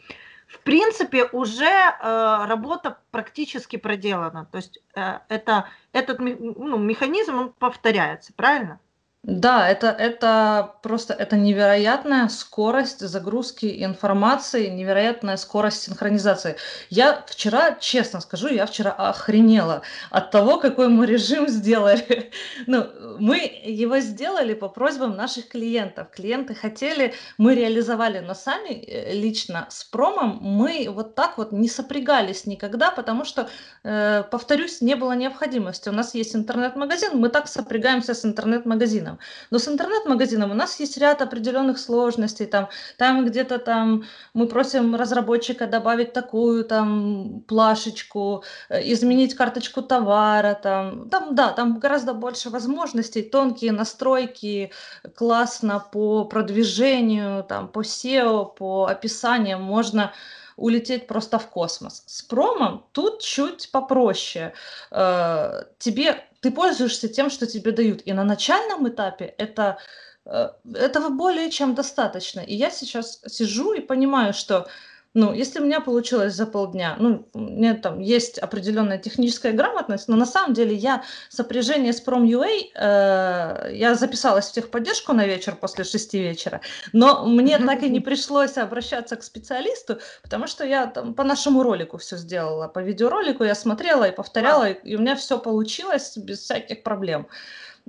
В 0.47 0.61
принципе, 0.61 1.25
уже 1.25 1.65
э, 1.67 2.45
работа 2.47 2.99
практически 3.11 3.77
проделана. 3.77 4.47
То 4.53 4.59
есть 4.59 4.79
э, 4.95 5.19
это, 5.29 5.69
этот 5.93 6.21
ну, 6.21 6.79
механизм 6.79 7.37
он 7.37 7.53
повторяется, 7.53 8.33
правильно? 8.33 8.79
Да, 9.27 9.69
это, 9.69 9.89
это 9.89 10.77
просто 10.83 11.13
это 11.13 11.37
невероятная 11.37 12.29
скорость 12.29 13.01
загрузки 13.01 13.83
информации, 13.85 14.69
невероятная 14.69 15.37
скорость 15.37 15.83
синхронизации. 15.83 16.55
Я 16.91 17.25
вчера, 17.27 17.73
честно 17.81 18.21
скажу, 18.21 18.47
я 18.47 18.67
вчера 18.67 18.93
охренела 18.93 19.83
от 20.11 20.31
того, 20.31 20.61
какой 20.61 20.89
мы 20.89 21.07
режим 21.07 21.49
сделали. 21.49 22.31
Ну, 22.67 22.87
мы 23.19 23.39
его 23.65 23.99
сделали 23.99 24.55
по 24.55 24.69
просьбам 24.69 25.17
наших 25.17 25.49
клиентов. 25.49 26.09
Клиенты 26.11 26.55
хотели, 26.55 27.15
мы 27.39 27.55
реализовали, 27.55 28.21
но 28.21 28.35
сами 28.35 28.71
э, 28.71 29.13
лично 29.13 29.67
с 29.71 29.85
промом 29.85 30.39
мы 30.41 30.87
вот 30.89 31.15
так 31.15 31.39
вот 31.39 31.53
не 31.53 31.69
сопрягались 31.69 32.47
никогда, 32.47 32.91
потому 32.91 33.25
что, 33.25 33.49
э, 33.85 34.25
повторюсь, 34.31 34.81
не 34.81 34.95
было 34.95 35.13
необходимости. 35.13 35.89
У 35.89 35.93
нас 35.93 36.15
есть 36.15 36.35
интернет-магазин, 36.37 37.19
мы 37.19 37.29
так 37.29 37.49
сопрягаемся 37.49 38.15
с 38.15 38.25
интернет-магазином. 38.25 39.16
Но 39.51 39.59
с 39.59 39.69
интернет-магазином 39.69 40.51
у 40.51 40.55
нас 40.55 40.81
есть 40.81 40.99
ряд 40.99 41.23
определенных 41.23 41.79
сложностей. 41.79 42.47
Там, 42.47 42.69
там 42.99 43.25
где-то 43.27 43.59
там 43.59 44.05
мы 44.35 44.47
просим 44.47 44.95
разработчика 44.95 45.67
добавить 45.67 46.13
такую 46.13 46.65
там 46.65 47.43
плашечку, 47.49 48.45
э, 48.69 48.93
изменить 48.93 49.35
карточку 49.35 49.83
товара. 49.83 50.55
Там, 50.55 51.09
там, 51.09 51.35
да, 51.35 51.53
там 51.53 51.79
гораздо 51.79 52.15
больше 52.15 52.51
возможностей, 52.51 53.23
тонкие 53.23 53.73
настройки, 53.73 54.73
классно 55.15 55.85
по 55.93 56.25
продвижению, 56.25 57.45
там, 57.45 57.69
по 57.69 57.81
SEO, 57.81 58.55
по 58.55 58.87
описаниям 58.87 59.63
можно 59.63 60.13
улететь 60.57 61.07
просто 61.07 61.39
в 61.39 61.49
космос. 61.49 62.03
С 62.07 62.23
промом 62.23 62.87
тут 62.93 63.21
чуть 63.21 63.71
попроще. 63.71 64.53
Э, 64.91 65.65
тебе 65.79 66.25
ты 66.47 66.53
пользуешься 66.53 67.09
тем, 67.09 67.29
что 67.29 67.45
тебе 67.49 67.73
дают. 67.73 68.03
И 68.05 68.13
на 68.13 68.23
начальном 68.23 68.89
этапе 68.89 69.35
это 69.37 69.79
э, 70.25 70.51
этого 70.75 71.09
более 71.09 71.51
чем 71.51 71.75
достаточно. 71.75 72.39
И 72.39 72.55
я 72.55 72.71
сейчас 72.71 73.21
сижу 73.27 73.73
и 73.73 73.81
понимаю, 73.81 74.33
что 74.33 74.69
ну, 75.17 75.33
если 75.33 75.61
у 75.61 75.65
меня 75.65 75.81
получилось 75.81 76.35
за 76.35 76.47
полдня, 76.47 76.95
ну, 76.99 77.27
у 77.33 77.39
меня 77.39 77.75
там 77.75 78.01
есть 78.01 78.39
определенная 78.39 78.99
техническая 78.99 79.53
грамотность, 79.53 80.09
но 80.09 80.17
на 80.17 80.27
самом 80.27 80.53
деле 80.53 80.75
я 80.75 81.05
сопряжение 81.31 81.95
с 81.95 82.07
Prom.ua, 82.07 82.47
э, 82.75 83.75
я 83.75 83.95
записалась 83.95 84.51
в 84.51 84.53
техподдержку 84.53 85.15
на 85.15 85.27
вечер 85.27 85.57
после 85.57 85.85
шести 85.85 86.19
вечера, 86.19 86.61
но 86.93 87.25
мне 87.25 87.59
так 87.59 87.83
и 87.83 87.89
не 87.89 88.01
пришлось 88.01 88.59
обращаться 88.59 89.17
к 89.17 89.23
специалисту, 89.23 89.99
потому 90.23 90.47
что 90.47 90.67
я 90.67 90.87
там 90.87 91.15
по 91.15 91.25
нашему 91.25 91.63
ролику 91.63 91.97
все 91.97 92.19
сделала, 92.19 92.69
по 92.69 92.81
видеоролику 92.81 93.43
я 93.43 93.55
смотрела 93.55 94.05
и 94.05 94.15
повторяла, 94.15 94.69
и, 94.69 94.91
и 94.91 94.97
у 94.97 94.99
меня 94.99 95.17
все 95.17 95.39
получилось 95.39 96.19
без 96.19 96.41
всяких 96.41 96.83
проблем. 96.83 97.27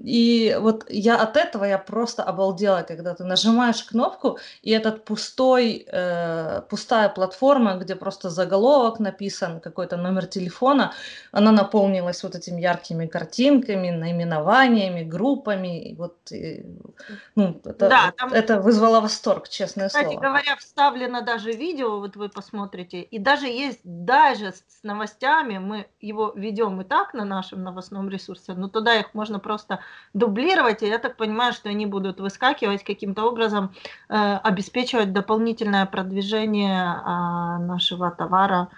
И 0.04 0.56
вот 0.60 0.86
я 0.90 1.20
от 1.20 1.38
этого 1.38 1.66
я 1.66 1.80
просто 1.80 2.24
обалдела, 2.24 2.84
когда 2.88 3.16
ты 3.16 3.24
нажимаешь 3.24 3.84
кнопку, 3.84 4.38
и 4.62 4.72
этот 4.72 5.04
пустой, 5.06 5.88
э, 5.92 6.62
пустая 6.70 7.10
платформа, 7.10 7.78
где 7.78 7.96
просто 7.96 8.30
заголовок 8.30 9.00
написан, 9.00 9.60
какой-то 9.60 9.98
номер 9.98 10.28
телефона, 10.28 10.94
она 11.32 11.52
наполнилась 11.52 12.22
вот 12.24 12.36
этими 12.36 12.62
яркими 12.62 13.08
картинками, 13.08 13.90
наименованиями, 13.90 15.04
группами. 15.04 15.90
И 15.90 15.96
вот, 15.96 16.16
и, 16.32 16.64
ну, 17.36 17.60
это, 17.66 17.90
да, 17.90 18.14
там, 18.18 18.32
это 18.34 18.62
вызвало 18.62 19.02
восторг, 19.02 19.50
честное 19.50 19.88
кстати 19.88 20.04
слово. 20.04 20.16
Кстати 20.16 20.28
говоря, 20.28 20.56
вставлено 20.58 21.22
даже 21.22 21.52
видео, 21.54 22.00
вот 22.00 22.16
вы 22.16 22.30
посмотрите, 22.30 23.02
и 23.02 23.18
даже 23.18 23.48
есть 23.48 23.80
даже 23.84 24.54
с 24.54 24.84
новостями, 24.84 25.58
мы 25.58 25.88
его 26.02 26.34
ведем 26.36 26.80
и 26.82 26.84
так 26.84 27.16
на 27.16 27.26
нашем 27.26 27.64
новостном 27.64 28.10
ресурсе, 28.10 28.54
но 28.54 28.68
туда 28.68 28.96
их 28.96 29.16
можно 29.16 29.40
просто 29.40 29.80
дублировать, 30.14 30.84
и 30.84 30.88
я 30.88 31.00
так 31.00 31.18
понимаю, 31.18 31.54
что 31.54 31.70
они 31.70 31.86
будут 31.86 32.20
выскакивать 32.20 32.84
каким-то 32.84 33.26
образом, 33.26 33.74
э, 34.10 34.38
обеспечивать 34.44 35.14
дополнительное 35.14 35.86
продвижение 35.86 36.82
э, 36.82 37.58
нашего 37.60 38.12
товара, 38.12 38.70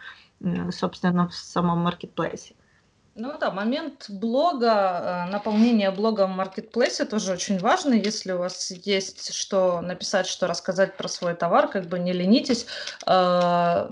э, 0.42 0.72
собственно, 0.72 1.28
в 1.28 1.34
самом 1.34 1.80
маркетплейсе. 1.80 2.56
Ну 3.20 3.38
да, 3.38 3.52
момент 3.52 4.06
блога, 4.08 5.26
э, 5.28 5.32
наполнения 5.32 5.92
блога 5.92 6.26
в 6.26 6.30
маркетплейсе 6.30 7.04
тоже 7.04 7.34
очень 7.34 7.60
важно. 7.60 7.94
Если 7.94 8.32
у 8.32 8.38
вас 8.38 8.72
есть 8.72 9.34
что 9.34 9.82
написать, 9.82 10.26
что 10.26 10.48
рассказать 10.48 10.96
про 10.96 11.10
свой 11.10 11.34
товар, 11.34 11.68
как 11.68 11.88
бы 11.88 12.00
не 12.00 12.14
ленитесь. 12.14 12.66
Э, 13.06 13.90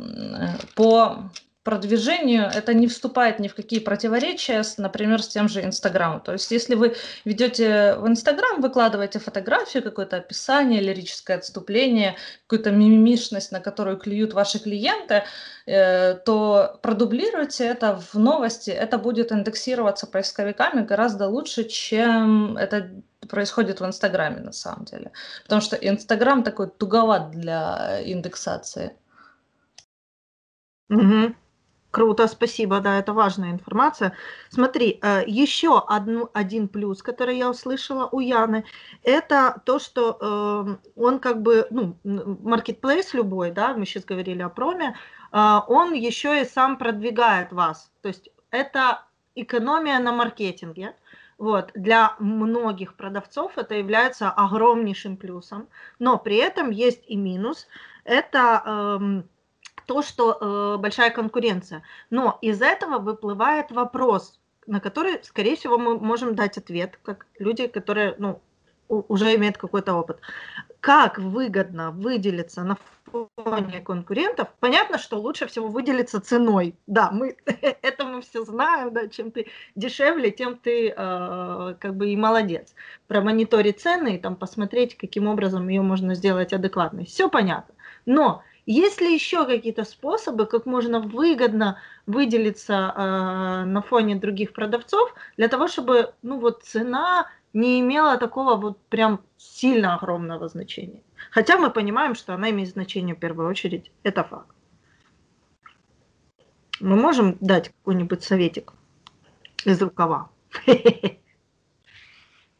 по 0.75 1.29
продвижению 1.67 2.45
это 2.45 2.73
не 2.73 2.87
вступает 2.87 3.39
ни 3.39 3.49
в 3.49 3.53
какие 3.53 3.79
противоречия, 3.79 4.63
с, 4.63 4.77
например, 4.77 5.21
с 5.21 5.27
тем 5.27 5.49
же 5.49 5.61
Инстаграмом. 5.61 6.21
То 6.21 6.31
есть, 6.31 6.49
если 6.49 6.75
вы 6.75 6.95
ведете 7.25 7.95
в 7.95 8.07
Инстаграм, 8.07 8.61
выкладываете 8.61 9.19
фотографию, 9.19 9.83
какое-то 9.83 10.15
описание, 10.15 10.79
лирическое 10.79 11.37
отступление, 11.37 12.15
какую-то 12.47 12.71
мимимишность, 12.71 13.51
на 13.51 13.59
которую 13.59 13.97
клюют 13.97 14.33
ваши 14.33 14.59
клиенты, 14.59 15.23
э, 15.65 16.13
то 16.25 16.79
продублируйте 16.81 17.65
это 17.65 18.01
в 18.13 18.17
новости, 18.17 18.69
это 18.69 18.97
будет 18.97 19.33
индексироваться 19.33 20.07
поисковиками 20.07 20.85
гораздо 20.85 21.27
лучше, 21.27 21.65
чем 21.65 22.55
это 22.55 22.89
происходит 23.27 23.81
в 23.81 23.85
Инстаграме 23.85 24.39
на 24.39 24.53
самом 24.53 24.85
деле. 24.85 25.11
Потому 25.43 25.61
что 25.61 25.75
Инстаграм 25.75 26.43
такой 26.43 26.69
туговат 26.69 27.31
для 27.31 27.99
индексации. 28.05 28.93
Угу. 30.89 31.35
Круто, 31.91 32.27
спасибо, 32.27 32.81
да, 32.81 32.99
это 32.99 33.13
важная 33.13 33.51
информация. 33.51 34.13
Смотри, 34.49 34.99
э, 35.01 35.23
еще 35.25 35.79
одну, 35.87 36.29
один 36.33 36.67
плюс, 36.67 37.01
который 37.01 37.37
я 37.37 37.49
услышала 37.49 38.09
у 38.11 38.19
Яны, 38.19 38.65
это 39.03 39.61
то, 39.65 39.79
что 39.79 40.17
э, 40.19 40.89
он 40.97 41.19
как 41.19 41.41
бы, 41.41 41.65
ну, 41.71 41.97
маркетплейс 42.03 43.13
любой, 43.13 43.51
да, 43.51 43.73
мы 43.73 43.85
сейчас 43.85 44.03
говорили 44.03 44.41
о 44.41 44.49
проме, 44.49 44.95
э, 45.31 45.59
он 45.67 45.93
еще 45.93 46.41
и 46.41 46.45
сам 46.45 46.77
продвигает 46.77 47.53
вас. 47.53 47.89
То 48.01 48.09
есть 48.09 48.29
это 48.51 49.05
экономия 49.35 49.97
на 49.99 50.11
маркетинге. 50.11 50.93
Вот. 51.37 51.71
Для 51.73 52.15
многих 52.19 52.95
продавцов 52.95 53.57
это 53.57 53.75
является 53.75 54.29
огромнейшим 54.29 55.15
плюсом, 55.15 55.69
но 55.99 56.17
при 56.17 56.35
этом 56.35 56.69
есть 56.69 57.03
и 57.07 57.15
минус. 57.15 57.67
Это... 58.03 58.99
Э, 58.99 59.23
то, 59.87 60.01
что 60.01 60.37
э, 60.39 60.77
большая 60.77 61.09
конкуренция. 61.09 61.81
Но 62.09 62.37
из 62.41 62.61
этого 62.61 62.99
выплывает 62.99 63.71
вопрос, 63.71 64.39
на 64.67 64.79
который, 64.79 65.23
скорее 65.23 65.55
всего, 65.55 65.77
мы 65.77 65.97
можем 65.97 66.35
дать 66.35 66.57
ответ, 66.57 66.99
как 67.03 67.25
люди, 67.39 67.67
которые 67.67 68.15
ну, 68.19 68.41
уже 68.89 69.33
имеет 69.35 69.57
какой-то 69.57 69.95
опыт. 69.95 70.19
Как 70.81 71.17
выгодно 71.17 71.91
выделиться 71.91 72.63
на 72.63 72.77
фоне 73.05 73.79
конкурентов? 73.79 74.49
Понятно, 74.59 74.97
что 74.97 75.17
лучше 75.19 75.47
всего 75.47 75.69
выделиться 75.69 76.19
ценой. 76.19 76.75
Да, 76.85 77.09
мы 77.11 77.37
это 77.45 78.03
мы 78.03 78.21
все 78.21 78.43
знаем, 78.43 78.93
да, 78.93 79.07
чем 79.07 79.31
ты 79.31 79.47
дешевле, 79.75 80.31
тем 80.31 80.57
ты 80.57 80.89
э, 80.89 81.75
как 81.79 81.95
бы 81.95 82.09
и 82.09 82.17
молодец. 82.17 82.75
Промониторить 83.07 83.79
цены 83.79 84.15
и 84.15 84.19
там 84.19 84.35
посмотреть, 84.35 84.97
каким 84.97 85.27
образом 85.27 85.69
ее 85.69 85.81
можно 85.81 86.13
сделать 86.13 86.51
адекватной. 86.51 87.05
Все 87.05 87.29
понятно. 87.29 87.73
Но 88.05 88.43
есть 88.67 89.01
ли 89.01 89.13
еще 89.13 89.45
какие-то 89.45 89.85
способы, 89.85 90.45
как 90.45 90.65
можно 90.65 90.99
выгодно 90.99 91.79
выделиться 92.05 92.73
э, 92.73 93.63
на 93.65 93.81
фоне 93.81 94.15
других 94.15 94.53
продавцов 94.53 95.13
для 95.37 95.47
того, 95.47 95.67
чтобы 95.67 96.13
ну 96.21 96.39
вот 96.39 96.63
цена 96.63 97.27
не 97.53 97.79
имела 97.79 98.17
такого 98.17 98.55
вот 98.55 98.77
прям 98.89 99.21
сильно 99.37 99.95
огромного 99.95 100.49
значения. 100.49 101.01
Хотя 101.31 101.57
мы 101.57 101.69
понимаем, 101.69 102.13
что 102.13 102.33
она 102.33 102.49
имеет 102.49 102.69
значение 102.69 103.15
в 103.15 103.19
первую 103.19 103.49
очередь. 103.49 103.89
Это 104.03 104.23
факт. 104.23 104.53
Мы 106.81 106.95
можем 106.97 107.37
дать 107.39 107.69
какой-нибудь 107.69 108.23
советик 108.23 108.73
из 109.65 109.81
рукава? 109.81 110.29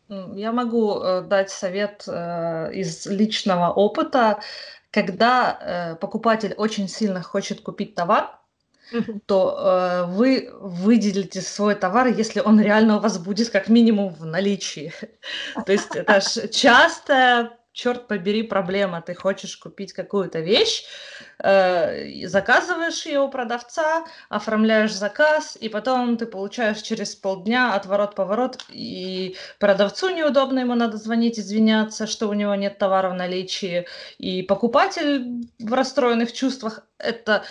Я 0.10 0.54
могу 0.54 1.02
э, 1.02 1.22
дать 1.22 1.50
совет 1.50 2.06
э, 2.08 2.72
из 2.74 3.06
личного 3.08 3.74
опыта. 3.74 4.40
Когда 4.92 5.60
э, 5.60 5.96
покупатель 5.96 6.54
очень 6.54 6.88
сильно 6.88 7.22
хочет 7.22 7.62
купить 7.62 7.96
товар, 7.96 8.40
то 9.26 9.58
э, 9.60 10.12
вы 10.12 10.50
выделите 10.60 11.42
свой 11.42 11.76
товар, 11.76 12.08
если 12.08 12.40
он 12.40 12.62
реально 12.62 12.98
у 12.98 13.00
вас 13.00 13.18
будет 13.18 13.50
как 13.50 13.68
минимум 13.68 14.14
в 14.14 14.26
наличии. 14.26 14.94
То 15.66 15.72
есть 15.72 15.96
это 15.96 16.22
ж 16.22 16.48
частая 16.50 17.58
черт 17.78 18.08
побери, 18.08 18.42
проблема. 18.42 19.02
Ты 19.02 19.14
хочешь 19.14 19.56
купить 19.56 19.94
какую-то 19.94 20.40
вещь, 20.40 20.84
э, 21.40 22.28
заказываешь 22.28 23.06
ее 23.06 23.20
у 23.20 23.30
продавца, 23.30 24.04
оформляешь 24.30 24.94
заказ, 24.94 25.56
и 25.62 25.70
потом 25.70 26.18
ты 26.18 26.26
получаешь 26.26 26.82
через 26.82 27.16
полдня 27.16 27.76
отворот-поворот, 27.76 28.66
и 28.70 29.38
продавцу 29.60 30.10
неудобно, 30.10 30.60
ему 30.60 30.74
надо 30.74 30.98
звонить, 30.98 31.40
извиняться, 31.40 32.08
что 32.08 32.28
у 32.30 32.34
него 32.34 32.56
нет 32.56 32.80
товара 32.80 33.10
в 33.10 33.14
наличии, 33.14 33.86
и 34.18 34.42
покупатель 34.42 35.48
в 35.60 35.72
расстроенных 35.72 36.34
чувствах, 36.34 36.87
это 37.00 37.44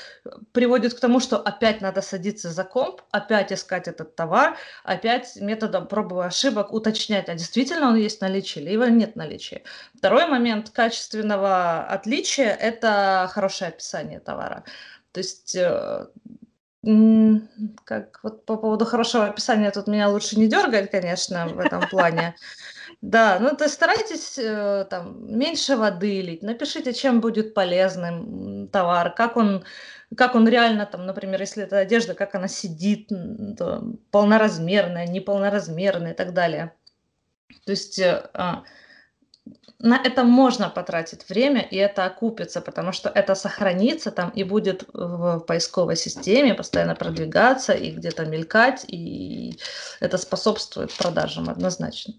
приводит 0.53 0.95
к 0.95 1.01
тому, 1.01 1.21
что 1.21 1.39
опять 1.39 1.81
надо 1.81 2.03
садиться 2.03 2.51
за 2.51 2.65
комп, 2.65 3.03
опять 3.11 3.53
искать 3.53 3.89
этот 3.89 4.17
товар, 4.17 4.57
опять 4.85 5.37
методом 5.37 5.87
проб 5.87 6.13
и 6.13 6.27
ошибок 6.27 6.73
уточнять, 6.73 7.29
а 7.29 7.35
действительно 7.35 7.89
он 7.89 7.97
есть 7.97 8.19
в 8.19 8.23
наличии 8.23 8.61
или 8.61 8.71
его 8.71 8.87
нет 8.87 9.13
в 9.13 9.17
наличии. 9.17 9.63
Второй 9.95 10.27
момент 10.27 10.71
качественного 10.71 11.85
отличия– 11.85 12.55
это 12.61 13.31
хорошее 13.33 13.69
описание 13.69 14.21
товара. 14.21 14.65
То 15.13 15.21
есть 15.21 15.57
э, 15.57 16.07
как 17.85 18.21
вот 18.23 18.45
по 18.45 18.57
поводу 18.57 18.85
хорошего 18.85 19.27
описания 19.27 19.71
тут 19.71 19.87
меня 19.87 20.09
лучше 20.09 20.39
не 20.39 20.47
дергать, 20.47 20.91
конечно, 20.91 21.49
в 21.49 21.59
этом 21.59 21.89
плане. 21.89 22.35
Да, 23.03 23.39
ну 23.41 23.55
то 23.55 23.69
старайтесь 23.69 24.39
э, 24.39 24.87
там 24.89 25.37
меньше 25.39 25.77
воды 25.77 26.23
лить, 26.23 26.43
напишите, 26.43 26.93
чем 26.93 27.21
будет 27.21 27.53
полезным 27.55 28.69
товар, 28.69 29.15
как 29.15 29.37
он, 29.37 29.65
как 30.17 30.35
он 30.35 30.49
реально 30.49 30.87
там, 30.87 31.05
например, 31.05 31.41
если 31.41 31.63
это 31.65 31.79
одежда, 31.79 32.15
как 32.15 32.35
она 32.35 32.49
сидит, 32.49 33.09
то 33.59 33.85
полноразмерная, 34.11 35.07
неполноразмерная 35.07 36.13
и 36.13 36.17
так 36.17 36.33
далее. 36.33 36.75
То 37.65 37.73
есть 37.73 37.99
э, 37.99 38.29
а, 38.33 38.65
на 39.79 40.01
это 40.03 40.25
можно 40.25 40.71
потратить 40.71 41.29
время, 41.29 41.61
и 41.61 41.77
это 41.77 42.07
окупится, 42.07 42.61
потому 42.63 42.93
что 42.93 43.11
это 43.11 43.35
сохранится 43.35 44.11
там 44.11 44.31
и 44.31 44.43
будет 44.43 44.85
в 44.95 45.41
поисковой 45.41 45.97
системе 45.97 46.55
постоянно 46.55 46.95
продвигаться 46.95 47.75
и 47.75 47.91
где-то 47.91 48.25
мелькать, 48.25 48.85
и 48.89 49.59
это 50.01 50.17
способствует 50.17 50.93
продажам 50.95 51.51
однозначно. 51.51 52.15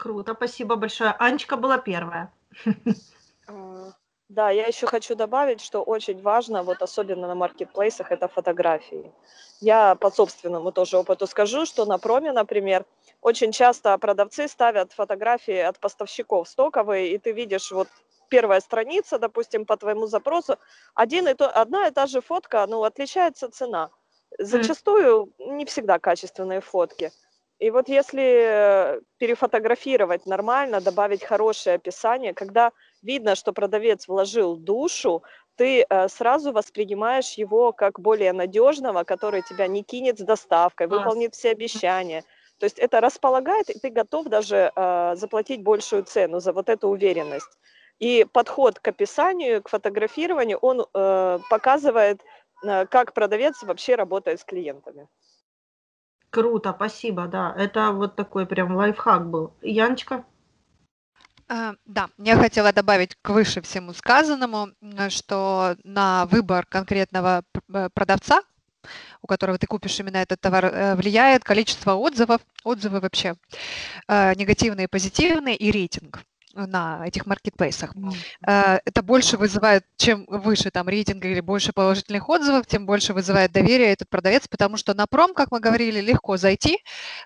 Круто, 0.00 0.32
спасибо 0.34 0.76
большое. 0.76 1.14
Анечка 1.18 1.56
была 1.56 1.76
первая. 1.76 2.32
А, 3.46 3.92
да, 4.30 4.50
я 4.50 4.66
еще 4.66 4.86
хочу 4.86 5.14
добавить, 5.14 5.60
что 5.60 5.82
очень 5.82 6.22
важно, 6.22 6.62
вот 6.62 6.80
особенно 6.80 7.28
на 7.28 7.34
маркетплейсах, 7.34 8.10
это 8.10 8.26
фотографии. 8.26 9.12
Я 9.60 9.94
по 9.96 10.10
собственному 10.10 10.72
тоже 10.72 10.96
опыту 10.96 11.26
скажу, 11.26 11.66
что 11.66 11.84
на 11.84 11.98
проме, 11.98 12.32
например, 12.32 12.86
очень 13.20 13.52
часто 13.52 13.98
продавцы 13.98 14.48
ставят 14.48 14.92
фотографии 14.92 15.58
от 15.58 15.78
поставщиков 15.78 16.48
стоковые, 16.48 17.12
и 17.12 17.18
ты 17.18 17.32
видишь 17.32 17.70
вот 17.70 17.88
первая 18.30 18.60
страница, 18.60 19.18
допустим, 19.18 19.66
по 19.66 19.76
твоему 19.76 20.06
запросу, 20.06 20.56
один 20.94 21.28
и 21.28 21.34
то, 21.34 21.46
одна 21.50 21.88
и 21.88 21.90
та 21.90 22.06
же 22.06 22.22
фотка, 22.22 22.66
ну, 22.66 22.84
отличается 22.84 23.50
цена. 23.50 23.90
Зачастую 24.38 25.34
не 25.38 25.66
всегда 25.66 25.98
качественные 25.98 26.62
фотки. 26.62 27.12
И 27.60 27.70
вот 27.70 27.88
если 27.88 29.00
перефотографировать 29.18 30.24
нормально, 30.24 30.80
добавить 30.80 31.22
хорошее 31.22 31.76
описание, 31.76 32.32
когда 32.32 32.72
видно, 33.02 33.34
что 33.34 33.52
продавец 33.52 34.08
вложил 34.08 34.56
душу, 34.56 35.22
ты 35.56 35.84
э, 35.86 36.08
сразу 36.08 36.52
воспринимаешь 36.52 37.34
его 37.34 37.72
как 37.72 38.00
более 38.00 38.32
надежного, 38.32 39.04
который 39.04 39.42
тебя 39.42 39.66
не 39.66 39.82
кинет 39.82 40.18
с 40.18 40.22
доставкой, 40.22 40.86
выполнит 40.86 41.34
все 41.34 41.50
обещания. 41.50 42.24
То 42.58 42.64
есть 42.64 42.78
это 42.78 43.00
располагает, 43.02 43.68
и 43.68 43.78
ты 43.78 43.90
готов 43.90 44.26
даже 44.28 44.72
э, 44.74 45.16
заплатить 45.16 45.62
большую 45.62 46.04
цену 46.04 46.40
за 46.40 46.54
вот 46.54 46.70
эту 46.70 46.88
уверенность. 46.88 47.58
И 47.98 48.26
подход 48.32 48.78
к 48.78 48.88
описанию, 48.88 49.62
к 49.62 49.68
фотографированию, 49.68 50.56
он 50.62 50.86
э, 50.94 51.38
показывает, 51.50 52.22
э, 52.64 52.86
как 52.86 53.12
продавец 53.12 53.62
вообще 53.62 53.96
работает 53.96 54.40
с 54.40 54.44
клиентами. 54.44 55.08
Круто, 56.30 56.72
спасибо, 56.76 57.26
да. 57.26 57.54
Это 57.56 57.90
вот 57.90 58.16
такой 58.16 58.46
прям 58.46 58.76
лайфхак 58.76 59.28
был. 59.28 59.52
Яночка? 59.62 60.24
А, 61.48 61.74
да, 61.84 62.08
я 62.18 62.36
хотела 62.36 62.72
добавить 62.72 63.16
к 63.20 63.30
выше 63.30 63.60
всему 63.60 63.92
сказанному, 63.92 64.68
что 65.08 65.76
на 65.82 66.26
выбор 66.26 66.64
конкретного 66.64 67.42
э, 67.74 67.88
продавца, 67.92 68.42
у 69.20 69.26
которого 69.26 69.58
ты 69.58 69.66
купишь 69.66 69.98
именно 69.98 70.18
этот 70.18 70.40
товар, 70.40 70.66
э, 70.66 70.94
влияет 70.94 71.42
количество 71.42 71.94
отзывов, 71.94 72.40
отзывы 72.62 73.00
вообще 73.00 73.34
э, 74.06 74.34
негативные, 74.36 74.86
позитивные 74.86 75.56
и 75.56 75.72
рейтинг 75.72 76.20
на 76.54 77.06
этих 77.06 77.26
маркетплейсах. 77.26 77.94
Mm-hmm. 77.94 78.80
Это 78.84 79.02
больше 79.02 79.36
вызывает, 79.36 79.84
чем 79.96 80.24
выше 80.28 80.70
там 80.70 80.88
рейтинг 80.88 81.24
или 81.24 81.40
больше 81.40 81.72
положительных 81.72 82.28
отзывов, 82.28 82.66
тем 82.66 82.86
больше 82.86 83.14
вызывает 83.14 83.52
доверие 83.52 83.92
этот 83.92 84.08
продавец, 84.08 84.48
потому 84.48 84.76
что 84.76 84.94
на 84.94 85.06
пром, 85.06 85.34
как 85.34 85.50
мы 85.50 85.60
говорили, 85.60 86.00
легко 86.00 86.36
зайти, 86.36 86.78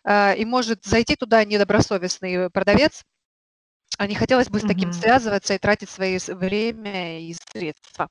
э, 0.04 0.36
и 0.36 0.44
может 0.44 0.84
зайти 0.84 1.16
туда 1.16 1.44
недобросовестный 1.44 2.50
продавец, 2.50 3.04
а 3.98 4.06
не 4.06 4.14
хотелось 4.14 4.48
бы 4.48 4.58
с 4.58 4.62
таким 4.62 4.90
mm-hmm. 4.90 5.00
связываться 5.00 5.54
и 5.54 5.58
тратить 5.58 5.90
свое 5.90 6.18
время 6.28 7.20
и 7.20 7.34
средства. 7.52 8.08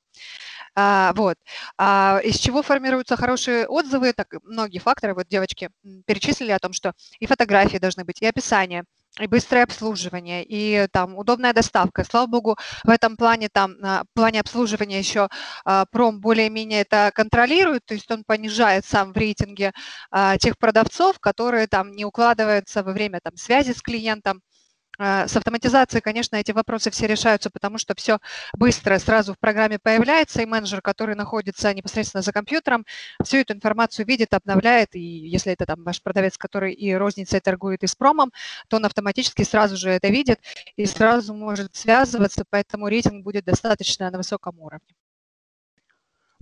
А, 0.75 1.13
вот. 1.15 1.37
А, 1.77 2.19
из 2.23 2.37
чего 2.37 2.63
формируются 2.63 3.15
хорошие 3.15 3.67
отзывы? 3.67 4.13
Так, 4.13 4.33
многие 4.43 4.79
факторы, 4.79 5.13
вот 5.13 5.27
девочки 5.27 5.69
перечислили 6.05 6.51
о 6.51 6.59
том, 6.59 6.73
что 6.73 6.93
и 7.19 7.27
фотографии 7.27 7.77
должны 7.77 8.05
быть, 8.05 8.21
и 8.21 8.25
описание, 8.25 8.85
и 9.19 9.27
быстрое 9.27 9.63
обслуживание, 9.63 10.43
и 10.43 10.87
там 10.91 11.15
удобная 11.17 11.53
доставка. 11.53 12.03
Слава 12.03 12.27
богу, 12.27 12.57
в 12.83 12.89
этом 12.89 13.15
плане, 13.15 13.49
там, 13.49 13.75
в 13.79 14.05
плане 14.15 14.39
обслуживания 14.39 14.99
еще 14.99 15.29
а, 15.65 15.85
пром 15.91 16.19
более-менее 16.19 16.81
это 16.81 17.11
контролирует, 17.13 17.85
то 17.85 17.93
есть 17.93 18.09
он 18.09 18.23
понижает 18.23 18.85
сам 18.85 19.13
в 19.13 19.17
рейтинге 19.17 19.71
а, 20.09 20.37
тех 20.37 20.57
продавцов, 20.57 21.19
которые 21.19 21.67
там 21.67 21.91
не 21.91 22.05
укладываются 22.05 22.83
во 22.83 22.91
время 22.91 23.19
там 23.23 23.35
связи 23.37 23.73
с 23.73 23.81
клиентом, 23.81 24.41
а, 24.41 24.52
с 24.99 25.35
автоматизацией, 25.35 26.01
конечно, 26.01 26.35
эти 26.35 26.51
вопросы 26.51 26.91
все 26.91 27.07
решаются, 27.07 27.49
потому 27.49 27.77
что 27.77 27.95
все 27.95 28.19
быстро 28.53 28.99
сразу 28.99 29.33
в 29.33 29.39
программе 29.39 29.79
появляется, 29.79 30.41
и 30.41 30.45
менеджер, 30.45 30.81
который 30.81 31.15
находится 31.15 31.73
непосредственно 31.73 32.21
за 32.21 32.31
компьютером, 32.31 32.85
всю 33.23 33.37
эту 33.37 33.53
информацию 33.53 34.05
видит, 34.05 34.33
обновляет, 34.33 34.95
и 34.95 34.99
если 34.99 35.51
это 35.51 35.65
там 35.65 35.83
ваш 35.83 36.01
продавец, 36.01 36.37
который 36.37 36.73
и 36.73 36.93
розницей 36.93 37.39
торгует, 37.39 37.83
и 37.83 37.87
с 37.87 37.95
промом, 37.95 38.31
то 38.67 38.77
он 38.77 38.85
автоматически 38.85 39.43
сразу 39.43 39.77
же 39.77 39.89
это 39.89 40.09
видит 40.09 40.39
и 40.75 40.85
сразу 40.85 41.33
может 41.33 41.75
связываться, 41.75 42.43
поэтому 42.49 42.87
рейтинг 42.87 43.23
будет 43.23 43.45
достаточно 43.45 44.11
на 44.11 44.17
высоком 44.17 44.59
уровне. 44.59 44.95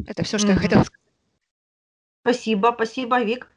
Это 0.06 0.24
все, 0.24 0.38
что 0.38 0.48
mm-hmm. 0.48 0.54
я 0.54 0.60
хотела 0.60 0.84
сказать. 0.84 1.02
Спасибо, 2.22 2.72
спасибо, 2.76 3.22
Вик. 3.22 3.48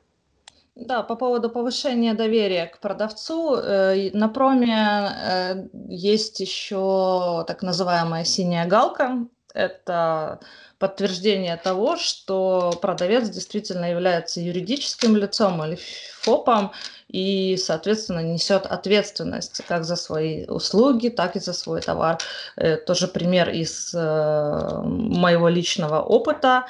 Да, 0.76 1.04
по 1.04 1.14
поводу 1.14 1.50
повышения 1.50 2.14
доверия 2.14 2.66
к 2.66 2.80
продавцу. 2.80 3.56
Э, 3.56 4.10
на 4.12 4.28
проме 4.28 4.76
э, 4.76 5.66
есть 5.88 6.40
еще 6.40 7.44
так 7.46 7.62
называемая 7.62 8.24
синяя 8.24 8.66
галка. 8.66 9.18
это 9.54 10.40
подтверждение 10.78 11.56
того, 11.56 11.96
что 11.96 12.72
продавец 12.82 13.28
действительно 13.28 13.88
является 13.88 14.40
юридическим 14.40 15.16
лицом 15.16 15.64
или 15.64 15.78
ФОПом 16.22 16.72
и, 17.06 17.56
соответственно, 17.56 18.20
несет 18.20 18.66
ответственность 18.66 19.62
как 19.68 19.84
за 19.84 19.94
свои 19.94 20.44
услуги, 20.46 21.08
так 21.08 21.36
и 21.36 21.40
за 21.40 21.52
свой 21.52 21.82
товар. 21.82 22.18
Э, 22.56 22.78
тоже 22.78 23.06
пример 23.06 23.48
из 23.50 23.94
моего 23.94 25.48
личного 25.48 26.02
опыта. 26.02 26.66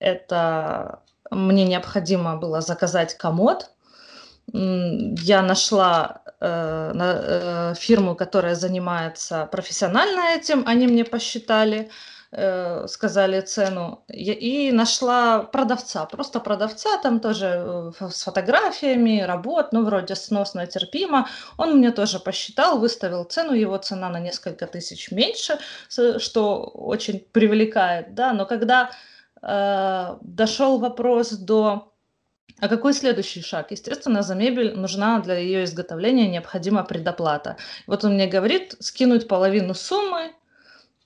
Это 0.00 1.03
мне 1.34 1.64
необходимо 1.64 2.36
было 2.36 2.60
заказать 2.60 3.16
комод. 3.16 3.70
Я 4.52 5.42
нашла 5.42 6.22
э, 6.40 6.92
э, 6.94 7.74
фирму, 7.76 8.14
которая 8.14 8.54
занимается 8.54 9.46
профессионально 9.50 10.36
этим, 10.36 10.64
они 10.66 10.86
мне 10.86 11.04
посчитали. 11.04 11.90
Э, 12.36 12.88
сказали 12.88 13.40
цену, 13.42 14.04
и 14.08 14.72
нашла 14.72 15.38
продавца, 15.44 16.04
просто 16.04 16.40
продавца, 16.40 16.98
там 16.98 17.20
тоже 17.20 17.92
с 18.00 18.24
фотографиями 18.24 19.20
работ, 19.20 19.68
ну, 19.72 19.84
вроде 19.84 20.16
сносно, 20.16 20.66
терпимо. 20.66 21.28
Он 21.58 21.76
мне 21.76 21.92
тоже 21.92 22.18
посчитал, 22.18 22.80
выставил 22.80 23.22
цену, 23.22 23.52
его 23.52 23.76
цена 23.76 24.08
на 24.08 24.18
несколько 24.18 24.66
тысяч 24.66 25.12
меньше, 25.12 25.60
что 26.18 26.64
очень 26.74 27.20
привлекает, 27.20 28.14
да, 28.16 28.32
но 28.32 28.46
когда 28.46 28.90
э, 29.46 30.16
дошел 30.22 30.78
вопрос 30.78 31.30
до 31.30 31.90
а 32.60 32.68
какой 32.68 32.94
следующий 32.94 33.42
шаг? 33.42 33.72
Естественно, 33.72 34.22
за 34.22 34.34
мебель 34.34 34.74
нужна 34.76 35.20
для 35.20 35.34
ее 35.34 35.64
изготовления 35.64 36.28
необходима 36.28 36.84
предоплата. 36.84 37.56
Вот 37.86 38.04
он 38.04 38.14
мне 38.14 38.26
говорит, 38.26 38.76
скинуть 38.78 39.26
половину 39.26 39.74
суммы 39.74 40.32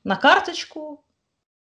на 0.05 0.17
карточку, 0.17 1.03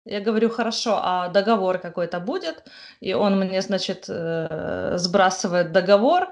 я 0.05 0.21
говорю, 0.21 0.49
хорошо, 0.49 0.99
а 1.01 1.29
договор 1.29 1.79
какой-то 1.79 2.19
будет? 2.19 2.63
И 2.99 3.13
он 3.13 3.39
мне, 3.39 3.61
значит, 3.61 4.05
э, 4.07 4.93
сбрасывает 4.97 5.71
договор, 5.71 6.29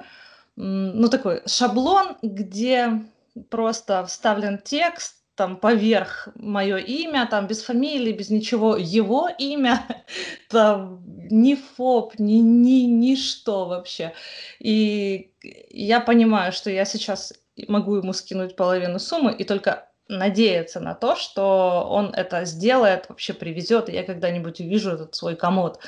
ну, 0.56 1.10
такой 1.10 1.42
шаблон, 1.48 2.18
где 2.22 3.02
просто 3.50 4.06
вставлен 4.06 4.60
текст, 4.60 5.23
там 5.36 5.58
поверх 5.58 6.28
мое 6.36 6.78
имя, 6.78 7.28
там 7.30 7.48
без 7.48 7.64
фамилии, 7.64 8.12
без 8.12 8.30
ничего, 8.30 8.78
его 8.78 9.30
имя, 9.38 9.86
там 10.50 11.04
ни 11.30 11.56
ФОП, 11.56 12.20
ни, 12.20 12.36
ни, 12.36 12.86
ни 12.86 13.16
что 13.16 13.66
вообще. 13.66 14.14
И 14.60 15.32
я 15.70 16.00
понимаю, 16.00 16.52
что 16.52 16.70
я 16.70 16.86
сейчас 16.86 17.34
могу 17.68 17.96
ему 17.96 18.14
скинуть 18.14 18.56
половину 18.56 19.00
суммы, 19.00 19.34
и 19.34 19.44
только 19.44 19.90
надеяться 20.08 20.80
на 20.80 20.94
то, 20.94 21.16
что 21.16 21.88
он 21.90 22.14
это 22.14 22.46
сделает, 22.46 23.10
вообще 23.10 23.34
привезет, 23.34 23.90
и 23.90 23.94
я 23.94 24.04
когда-нибудь 24.04 24.60
увижу 24.60 24.92
этот 24.92 25.16
свой 25.16 25.36
комод. 25.36 25.80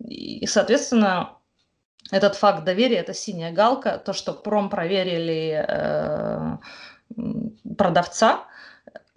И, 0.00 0.46
соответственно, 0.46 1.36
этот 2.10 2.34
факт 2.34 2.64
доверия– 2.64 2.96
это 2.98 3.14
синяя 3.14 3.52
галка, 3.52 3.98
то, 3.98 4.12
что 4.12 4.32
пром 4.32 4.70
проверили 4.70 5.64
э, 5.68 6.56
продавца, 7.76 8.44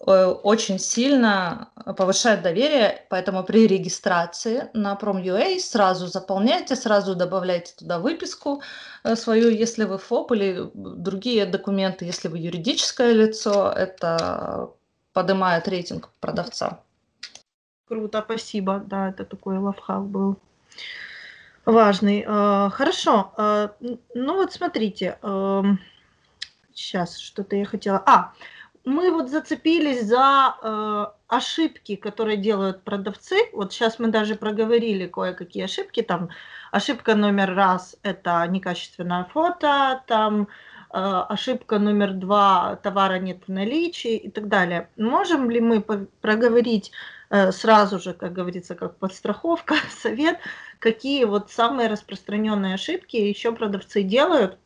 очень 0.05 0.79
сильно 0.79 1.69
повышает 1.97 2.41
доверие, 2.41 3.05
поэтому 3.09 3.43
при 3.43 3.67
регистрации 3.67 4.69
на 4.73 4.97
Prom.ua 5.01 5.57
сразу 5.59 6.07
заполняйте, 6.07 6.75
сразу 6.75 7.15
добавляйте 7.15 7.73
туда 7.77 7.99
выписку 7.99 8.61
э, 9.03 9.15
свою, 9.15 9.49
если 9.49 9.85
вы 9.85 9.97
ФОП 9.97 10.33
или 10.33 10.69
другие 10.73 11.45
документы, 11.45 12.03
если 12.03 12.27
вы 12.27 12.39
юридическое 12.39 13.13
лицо, 13.13 13.71
это 13.71 14.71
поднимает 15.13 15.69
рейтинг 15.69 16.09
продавца. 16.19 16.81
Круто, 17.87 18.21
спасибо. 18.25 18.83
Да, 18.85 19.09
это 19.09 19.23
такой 19.23 19.57
лавхак 19.57 20.03
был 20.03 20.35
важный. 21.65 22.25
Э, 22.27 22.69
хорошо. 22.71 23.31
Ну 24.13 24.35
вот 24.35 24.51
смотрите, 24.51 25.17
сейчас 26.73 27.15
эм, 27.15 27.21
что-то 27.21 27.55
я 27.55 27.65
хотела. 27.65 28.03
А, 28.05 28.33
мы 28.85 29.11
вот 29.11 29.29
зацепились 29.29 30.05
за 30.05 30.55
э, 30.61 31.05
ошибки, 31.27 31.95
которые 31.95 32.37
делают 32.37 32.83
продавцы. 32.83 33.37
Вот 33.53 33.71
сейчас 33.71 33.97
мы 33.97 34.09
даже 34.09 34.35
проговорили 34.35 35.07
кое-какие 35.07 35.63
ошибки. 35.63 36.01
Там 36.01 36.29
ошибка 36.71 37.15
номер 37.15 37.55
раз– 37.55 37.95
это 38.03 38.45
некачественное 38.47 39.23
фото, 39.23 40.03
там 40.07 40.43
э, 40.43 40.45
ошибка 40.93 41.79
номер 41.79 42.13
два– 42.13 42.75
товара 42.83 43.19
нет 43.19 43.43
в 43.47 43.51
наличии 43.51 44.17
и 44.17 44.29
так 44.29 44.49
далее. 44.49 44.89
Можем 44.97 45.49
ли 45.49 45.61
мы 45.61 45.81
проговорить 45.81 46.91
э, 47.29 47.53
сразу 47.53 47.99
же, 47.99 48.13
как 48.13 48.33
говорится, 48.33 48.75
как 48.75 48.97
подстраховка, 48.97 49.75
совет, 50.01 50.39
какие 50.79 51.23
вот 51.23 51.51
самые 51.51 51.87
распространенные 51.87 52.73
ошибки 52.73 53.15
еще 53.15 53.53
продавцы 53.53 54.03
делают, 54.03 54.57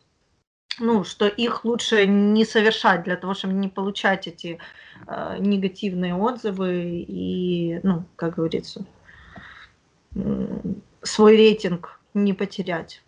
ну, 0.80 1.04
что 1.04 1.28
их 1.28 1.66
лучше 1.66 2.06
не 2.08 2.46
совершать 2.46 3.04
для 3.04 3.16
того, 3.16 3.34
чтобы 3.34 3.54
не 3.54 3.68
получать 3.68 4.28
эти 4.28 4.60
э, 5.08 5.36
негативные 5.40 6.16
отзывы 6.16 7.06
и, 7.08 7.80
ну, 7.84 8.06
как 8.16 8.36
говорится, 8.36 8.86
свой 11.04 11.38
рейтинг 11.38 12.00
не 12.14 12.34
потерять. 12.34 13.02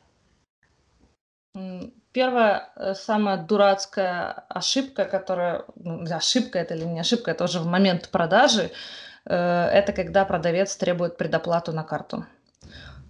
Первая, 2.11 2.69
э, 2.75 2.93
самая 2.95 3.37
дурацкая 3.37 4.31
ошибка, 4.49 5.05
которая, 5.05 5.65
ну, 5.75 6.03
ошибка 6.11 6.59
это 6.59 6.73
или 6.73 6.85
не 6.85 6.99
ошибка, 6.99 7.31
это 7.31 7.43
уже 7.43 7.59
в 7.59 7.67
момент 7.67 8.09
продажи, 8.09 8.71
э, 9.25 9.35
это 9.35 9.93
когда 9.93 10.25
продавец 10.25 10.75
требует 10.75 11.17
предоплату 11.17 11.71
на 11.71 11.83
карту. 11.83 12.25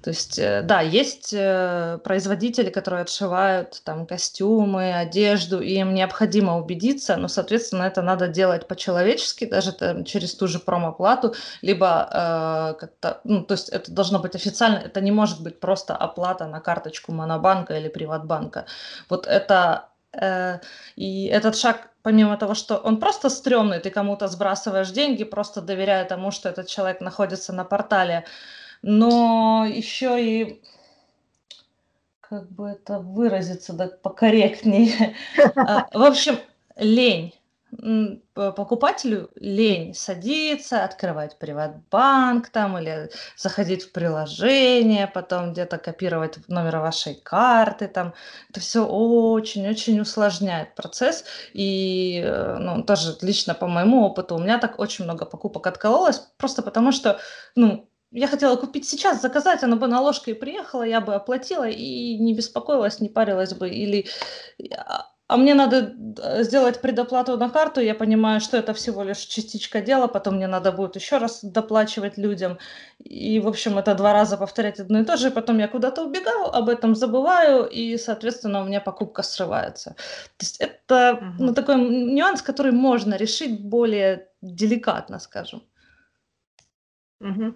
То 0.02 0.12
есть, 0.12 0.40
э, 0.40 0.62
да, 0.62 0.80
есть 0.80 1.34
э, 1.34 2.00
производители, 2.04 2.70
которые 2.70 3.02
отшивают 3.02 3.82
там 3.84 4.06
костюмы, 4.06 4.94
одежду, 4.94 5.62
и 5.62 5.74
им 5.74 5.94
необходимо 5.94 6.58
убедиться, 6.58 7.18
но, 7.18 7.28
соответственно, 7.28 7.84
это 7.84 8.02
надо 8.02 8.30
делать 8.30 8.68
по-человечески, 8.68 9.46
даже 9.46 9.74
там, 9.74 10.06
через 10.06 10.36
ту 10.36 10.48
же 10.48 10.60
промоплату, 10.60 11.36
либо 11.62 12.08
э, 12.12 12.80
как-то, 12.80 13.20
ну, 13.26 13.44
то 13.44 13.54
есть 13.54 13.70
это 13.70 13.92
должно 13.92 14.20
быть 14.20 14.36
официально, 14.36 14.78
это 14.78 15.02
не 15.02 15.12
может 15.12 15.44
быть 15.44 15.60
просто 15.60 15.98
оплата 15.98 16.48
на 16.48 16.62
карточку 16.62 17.12
Монобанка 17.12 17.78
или 17.78 17.90
Приватбанка. 17.90 18.66
Вот 19.10 19.28
это 19.28 19.90
э, 20.14 20.60
и 20.96 21.26
этот 21.26 21.58
шаг, 21.58 21.90
помимо 22.04 22.38
того, 22.38 22.54
что 22.54 22.78
он 22.78 23.02
просто 23.02 23.30
стрёмный, 23.30 23.80
ты 23.80 23.90
кому-то 23.90 24.30
сбрасываешь 24.30 24.92
деньги, 24.92 25.26
просто 25.26 25.60
доверяя 25.60 26.06
тому, 26.06 26.32
что 26.32 26.48
этот 26.48 26.68
человек 26.68 27.02
находится 27.02 27.52
на 27.52 27.66
портале, 27.66 28.24
но 28.82 29.66
еще 29.68 30.24
и 30.24 30.62
как 32.30 32.50
бы 32.52 32.70
это 32.70 33.00
выразиться 33.00 33.74
да, 33.74 33.88
покорректнее. 33.88 35.16
А, 35.56 35.88
в 35.92 36.04
общем, 36.04 36.38
лень. 36.76 37.34
Покупателю 38.34 39.30
лень 39.36 39.94
садиться, 39.94 40.84
открывать 40.84 41.38
приватбанк 41.38 42.50
там 42.50 42.80
или 42.80 43.12
заходить 43.38 43.84
в 43.84 43.92
приложение, 43.92 45.06
потом 45.06 45.54
где-то 45.54 45.78
копировать 45.78 46.40
номер 46.48 46.78
вашей 46.78 47.14
карты 47.14 47.88
там. 47.88 48.14
Это 48.50 48.60
все 48.60 48.86
очень-очень 48.86 50.00
усложняет 50.00 50.74
процесс. 50.74 51.26
И 51.54 52.22
э, 52.26 52.58
ну, 52.60 52.84
тоже 52.84 53.16
лично 53.22 53.54
по 53.54 53.68
моему 53.68 54.04
опыту 54.04 54.36
у 54.36 54.40
меня 54.40 54.58
так 54.58 54.80
очень 54.80 55.06
много 55.06 55.26
покупок 55.26 55.68
откололось, 55.68 56.20
просто 56.38 56.64
потому 56.64 56.92
что 56.92 57.20
ну, 57.56 57.89
я 58.12 58.28
хотела 58.28 58.56
купить 58.56 58.88
сейчас, 58.88 59.22
заказать, 59.22 59.64
она 59.64 59.76
бы 59.76 59.88
на 59.88 60.02
ложке 60.02 60.34
приехала, 60.34 60.84
я 60.84 61.02
бы 61.02 61.14
оплатила 61.14 61.68
и 61.68 62.18
не 62.18 62.34
беспокоилась, 62.34 63.00
не 63.00 63.10
парилась 63.10 63.54
бы. 63.54 63.70
Или... 63.70 64.08
А, 64.76 65.06
а 65.28 65.38
мне 65.38 65.54
надо 65.54 65.96
э, 66.24 66.44
сделать 66.44 66.82
предоплату 66.82 67.38
на 67.38 67.50
карту, 67.50 67.82
я 67.82 67.94
понимаю, 67.94 68.42
что 68.42 68.58
это 68.58 68.74
всего 68.74 69.04
лишь 69.04 69.20
частичка 69.20 69.80
дела, 69.80 70.08
потом 70.08 70.38
мне 70.38 70.48
надо 70.48 70.72
будет 70.72 70.96
еще 70.96 71.18
раз 71.18 71.44
доплачивать 71.44 72.18
людям. 72.18 72.58
И, 72.98 73.40
в 73.40 73.48
общем, 73.48 73.78
это 73.78 73.94
два 73.94 74.12
раза 74.14 74.38
повторять 74.38 74.80
одно 74.80 75.02
и 75.02 75.06
то 75.06 75.18
же, 75.18 75.28
и 75.28 75.32
потом 75.32 75.60
я 75.60 75.68
куда-то 75.68 76.04
убегаю, 76.04 76.46
об 76.46 76.68
этом 76.68 76.96
забываю, 76.96 77.68
и, 77.68 77.96
соответственно, 77.98 78.62
у 78.62 78.66
меня 78.66 78.82
покупка 78.82 79.22
срывается. 79.22 79.92
То 80.38 80.46
есть 80.46 80.58
это 80.60 81.20
угу. 81.22 81.44
ну, 81.44 81.54
такой 81.54 81.76
нюанс, 81.76 82.42
который 82.42 82.72
можно 82.72 83.14
решить 83.14 83.62
более 83.62 84.30
деликатно, 84.42 85.20
скажем. 85.20 85.62
Угу. 87.22 87.54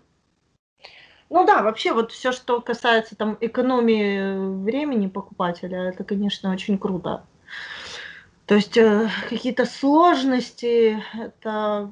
Ну 1.33 1.47
да, 1.47 1.63
вообще 1.63 1.93
вот 1.93 2.11
все, 2.11 2.31
что 2.31 2.61
касается 2.61 3.15
там 3.15 3.39
экономии 3.41 4.61
времени 4.63 5.07
покупателя, 5.07 5.89
это, 5.89 6.03
конечно, 6.03 6.51
очень 6.51 6.77
круто. 6.77 7.25
То 8.45 8.53
есть 8.53 8.77
э, 8.77 9.09
какие-то 9.29 9.65
сложности, 9.65 11.03
это 11.19 11.89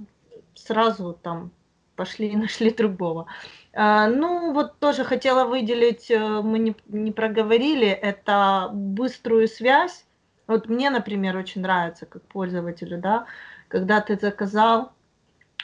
сразу 0.53 1.17
там 1.23 1.49
пошли 1.95 2.27
и 2.27 2.35
нашли 2.45 2.69
другого. 2.69 3.25
А, 3.73 4.05
ну, 4.09 4.53
вот 4.53 4.77
тоже 4.77 5.03
хотела 5.03 5.45
выделить, 5.45 6.11
э, 6.11 6.41
мы 6.43 6.59
не, 6.59 6.75
не 6.89 7.11
проговорили, 7.11 7.87
это 7.87 8.69
быструю 8.71 9.47
связь. 9.47 10.05
Вот 10.45 10.69
мне, 10.69 10.91
например, 10.91 11.35
очень 11.35 11.61
нравится 11.61 12.05
как 12.05 12.21
пользователю, 12.27 12.99
да, 12.99 13.25
когда 13.69 14.01
ты 14.01 14.19
заказал, 14.21 14.91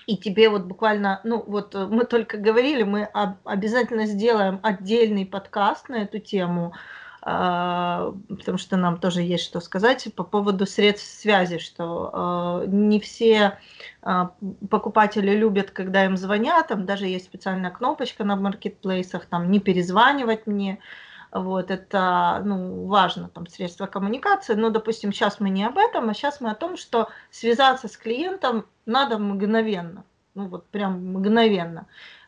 и 0.08 0.18
тебе 0.18 0.50
вот 0.50 0.64
буквально, 0.64 1.20
ну 1.26 1.44
вот 1.46 1.76
э, 1.76 1.86
мы 1.86 2.06
только 2.06 2.38
говорили, 2.38 2.84
мы 2.84 3.04
обязательно 3.44 4.06
сделаем 4.06 4.60
отдельный 4.64 5.26
подкаст 5.26 5.90
на 5.90 5.98
эту 5.98 6.20
тему, 6.20 6.74
а, 7.22 8.14
потому 8.30 8.58
что 8.58 8.78
нам 8.78 9.00
тоже 9.00 9.22
есть 9.22 9.44
что 9.44 9.60
сказать 9.60 10.08
по 10.16 10.24
поводу 10.24 10.66
средств 10.66 11.20
связи, 11.20 11.58
что 11.58 12.10
а, 12.14 12.64
не 12.66 13.02
все 13.02 13.60
а, 14.02 14.32
покупатели 14.70 15.36
любят, 15.36 15.72
когда 15.72 16.06
им 16.06 16.16
звонят, 16.16 16.70
там 16.70 16.86
даже 16.86 17.06
есть 17.06 17.26
специальная 17.26 17.72
кнопочка 17.72 18.24
на 18.24 18.38
маркетплейсах, 18.38 19.26
там 19.26 19.52
не 19.52 19.60
перезванивать 19.60 20.48
мне, 20.48 20.80
вот, 21.32 21.72
это, 21.72 22.42
ну, 22.46 22.86
важно, 22.86 23.30
там, 23.30 23.48
средства 23.48 23.86
коммуникации, 23.86 24.54
но, 24.54 24.70
допустим, 24.70 25.12
сейчас 25.12 25.40
мы 25.40 25.50
не 25.50 25.64
об 25.66 25.78
этом, 25.78 26.10
а 26.10 26.14
сейчас 26.14 26.42
мы 26.42 26.52
о 26.52 26.56
том, 26.56 26.78
что 26.78 27.10
связаться 27.32 27.88
с 27.88 27.98
клиентом 27.98 28.66
надо 28.86 29.18
мгновенно, 29.18 30.04
ну, 30.36 30.48
вот 30.48 30.68
прям 30.68 31.14
мгновенно. 31.14 31.88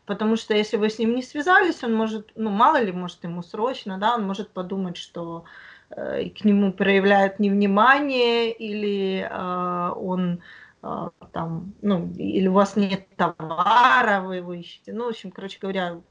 Потому 0.09 0.37
что 0.37 0.55
если 0.55 0.77
вы 0.77 0.89
с 0.89 0.97
ним 0.97 1.13
не 1.13 1.21
связались, 1.21 1.83
он 1.83 1.93
может, 1.93 2.31
ну 2.35 2.49
мало 2.49 2.81
ли, 2.81 2.91
может 2.91 3.23
ему 3.23 3.43
срочно, 3.43 3.99
да, 3.99 4.15
он 4.15 4.25
может 4.25 4.49
подумать, 4.49 4.97
что 4.97 5.45
э, 5.91 6.29
к 6.29 6.43
нему 6.43 6.73
проявляют 6.73 7.37
невнимание 7.37 8.51
или 8.51 9.29
э, 9.29 9.91
он 9.91 10.41
э, 10.81 11.09
там, 11.31 11.75
ну, 11.83 12.11
или 12.17 12.47
у 12.47 12.53
вас 12.53 12.75
нет 12.75 13.07
товара, 13.17 14.21
вы 14.21 14.37
его 14.37 14.53
ищете. 14.53 14.93
Ну, 14.93 15.05
в 15.05 15.09
общем, 15.09 15.29
короче 15.29 15.59
говоря, 15.61 16.01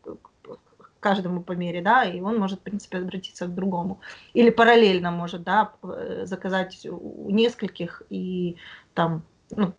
каждому 1.00 1.42
по 1.42 1.52
мере, 1.52 1.80
да, 1.82 2.04
и 2.04 2.20
он 2.20 2.38
может, 2.38 2.60
в 2.60 2.62
принципе, 2.62 2.98
обратиться 2.98 3.46
к 3.46 3.54
другому. 3.54 4.00
Или 4.34 4.50
параллельно 4.50 5.10
может, 5.10 5.42
да, 5.42 5.72
э, 5.82 6.26
заказать 6.26 6.86
у 6.90 7.30
нескольких 7.30 8.02
и 8.10 8.56
там, 8.94 9.22
ну, 9.50 9.74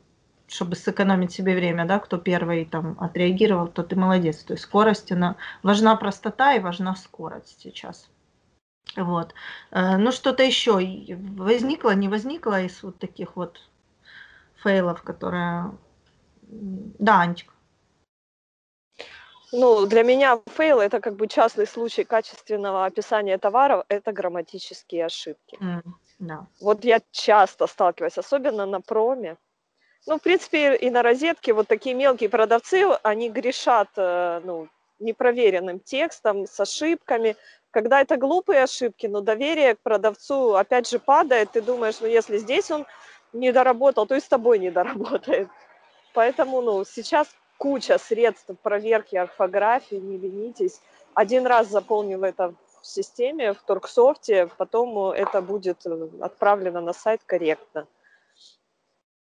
чтобы 0.47 0.75
сэкономить 0.75 1.31
себе 1.31 1.55
время, 1.55 1.85
да, 1.85 1.99
кто 1.99 2.17
первый 2.17 2.65
там 2.65 2.97
отреагировал, 2.99 3.67
то 3.67 3.83
ты 3.83 3.95
молодец. 3.95 4.43
То 4.43 4.53
есть 4.53 4.63
скорость, 4.63 5.11
она 5.11 5.35
важна 5.63 5.95
простота 5.95 6.53
и 6.53 6.59
важна 6.59 6.95
скорость 6.95 7.61
сейчас. 7.61 8.09
Вот. 8.95 9.33
Э, 9.71 9.97
ну, 9.97 10.11
что-то 10.11 10.43
еще 10.43 10.79
возникло, 11.15 11.93
не 11.95 12.09
возникло 12.09 12.61
из 12.61 12.81
вот 12.83 12.97
таких 12.97 13.35
вот 13.35 13.61
фейлов, 14.55 15.03
которые... 15.03 15.71
Да, 16.41 17.21
Анечка. 17.21 17.53
Ну, 19.51 19.85
для 19.85 20.03
меня 20.03 20.39
fail 20.55 20.79
это 20.79 20.99
как 20.99 21.15
бы 21.15 21.27
частный 21.27 21.65
случай 21.65 22.03
качественного 22.03 22.85
описания 22.85 23.37
товаров, 23.37 23.85
это 23.89 24.11
грамматические 24.11 25.05
ошибки. 25.05 25.57
Mm, 25.59 25.81
да. 26.19 26.47
Вот 26.61 26.83
я 26.83 27.01
часто 27.11 27.67
сталкиваюсь, 27.67 28.17
особенно 28.17 28.65
на 28.65 28.81
проме. 28.81 29.37
Ну, 30.05 30.17
в 30.17 30.21
принципе, 30.21 30.75
и 30.75 30.89
на 30.89 31.01
розетке 31.01 31.53
вот 31.53 31.67
такие 31.67 31.95
мелкие 31.95 32.29
продавцы, 32.29 32.85
они 33.03 33.29
грешат 33.29 33.89
э, 33.97 34.41
ну, 34.43 34.67
непроверенным 34.99 35.79
текстом, 35.79 36.45
с 36.45 36.59
ошибками. 36.59 37.35
Когда 37.71 38.01
это 38.01 38.17
глупые 38.17 38.63
ошибки, 38.63 39.07
но 39.07 39.21
доверие 39.21 39.75
к 39.75 39.79
продавцу 39.81 40.55
опять 40.55 40.89
же 40.89 40.99
падает, 40.99 41.51
ты 41.51 41.61
думаешь, 41.61 41.99
ну 42.01 42.07
если 42.07 42.37
здесь 42.37 42.71
он 42.71 42.85
не 43.33 43.51
доработал, 43.51 44.07
то 44.07 44.15
и 44.15 44.19
с 44.19 44.27
тобой 44.27 44.59
не 44.59 44.71
доработает. 44.71 45.49
Поэтому 46.13 46.61
ну, 46.61 46.83
сейчас 46.85 47.27
куча 47.59 47.97
средств 47.97 48.49
проверки 48.63 49.17
орфографии, 49.17 49.95
не 49.95 50.17
ленитесь. 50.17 50.81
Один 51.13 51.45
раз 51.45 51.67
заполнил 51.67 52.23
это 52.23 52.53
в 52.81 52.87
системе, 52.87 53.53
в 53.53 53.61
Торксофте, 53.61 54.49
потом 54.57 55.11
это 55.11 55.41
будет 55.41 55.85
э, 55.85 56.09
отправлено 56.21 56.79
на 56.81 56.93
сайт 56.93 57.21
корректно. 57.25 57.85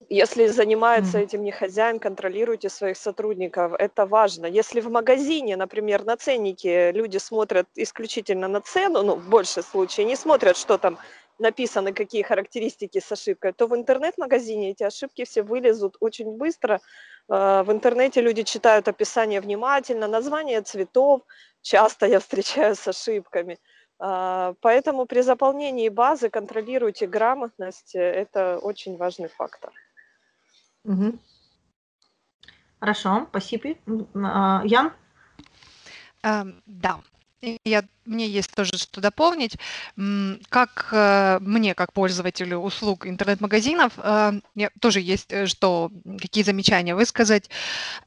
Если 0.09 0.47
занимается 0.47 1.19
этим 1.19 1.43
не 1.43 1.51
хозяин, 1.51 1.99
контролируйте 1.99 2.69
своих 2.69 2.97
сотрудников. 2.97 3.73
Это 3.77 4.07
важно. 4.07 4.47
Если 4.47 4.81
в 4.81 4.89
магазине, 4.89 5.57
например, 5.57 6.05
на 6.05 6.17
ценнике 6.17 6.93
люди 6.93 7.19
смотрят 7.19 7.67
исключительно 7.75 8.47
на 8.47 8.61
цену, 8.61 9.03
ну, 9.03 9.17
в 9.17 9.29
большей 9.29 9.65
случае, 9.65 10.07
не 10.07 10.15
смотрят, 10.15 10.57
что 10.57 10.79
там 10.79 10.99
написаны, 11.39 11.93
какие 11.93 12.23
характеристики 12.23 13.01
с 13.01 13.11
ошибкой, 13.11 13.53
то 13.53 13.67
в 13.67 13.75
интернет-магазине 13.75 14.71
эти 14.71 14.85
ошибки 14.85 15.25
все 15.25 15.43
вылезут 15.43 15.97
очень 16.01 16.37
быстро. 16.37 16.81
А, 17.29 17.63
в 17.63 17.71
интернете 17.71 18.21
люди 18.21 18.43
читают 18.43 18.89
описание 18.89 19.41
внимательно, 19.41 20.09
название 20.09 20.63
цветов. 20.63 21.23
Часто 21.63 22.07
я 22.07 22.19
встречаюсь 22.21 22.79
с 22.79 22.89
ошибками. 22.89 23.59
А, 23.99 24.55
поэтому 24.61 25.07
при 25.07 25.21
заполнении 25.23 25.89
базы 25.89 26.31
контролируйте 26.31 27.07
грамотность. 27.07 27.95
Это 27.95 28.59
очень 28.59 28.97
важный 28.97 29.29
фактор. 29.29 29.73
Угу. 30.85 31.19
Хорошо, 32.81 33.27
спасибо. 33.31 33.75
А, 34.15 34.63
Ян? 34.65 34.93
Эм, 36.23 36.63
да, 36.67 37.01
я, 37.65 37.85
мне 38.05 38.27
есть 38.27 38.53
тоже 38.55 38.77
что 38.77 39.01
дополнить. 39.01 39.57
Как 40.49 40.89
э, 40.93 41.39
мне, 41.41 41.75
как 41.75 41.93
пользователю 41.93 42.59
услуг 42.59 43.07
интернет-магазинов, 43.07 43.93
э, 43.97 44.33
тоже 44.81 45.01
есть 45.01 45.33
э, 45.33 45.47
что, 45.47 45.91
какие 46.21 46.45
замечания 46.45 46.95
высказать. 46.95 47.49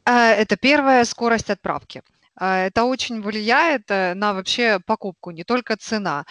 Это 0.06 0.58
первая 0.58 1.06
скорость 1.06 1.50
отправки. 1.50 2.02
Это 2.40 2.86
очень 2.86 3.22
влияет 3.22 3.90
на 3.90 4.34
вообще 4.34 4.80
покупку, 4.80 5.32
не 5.32 5.44
только 5.44 5.76
цена, 5.78 6.26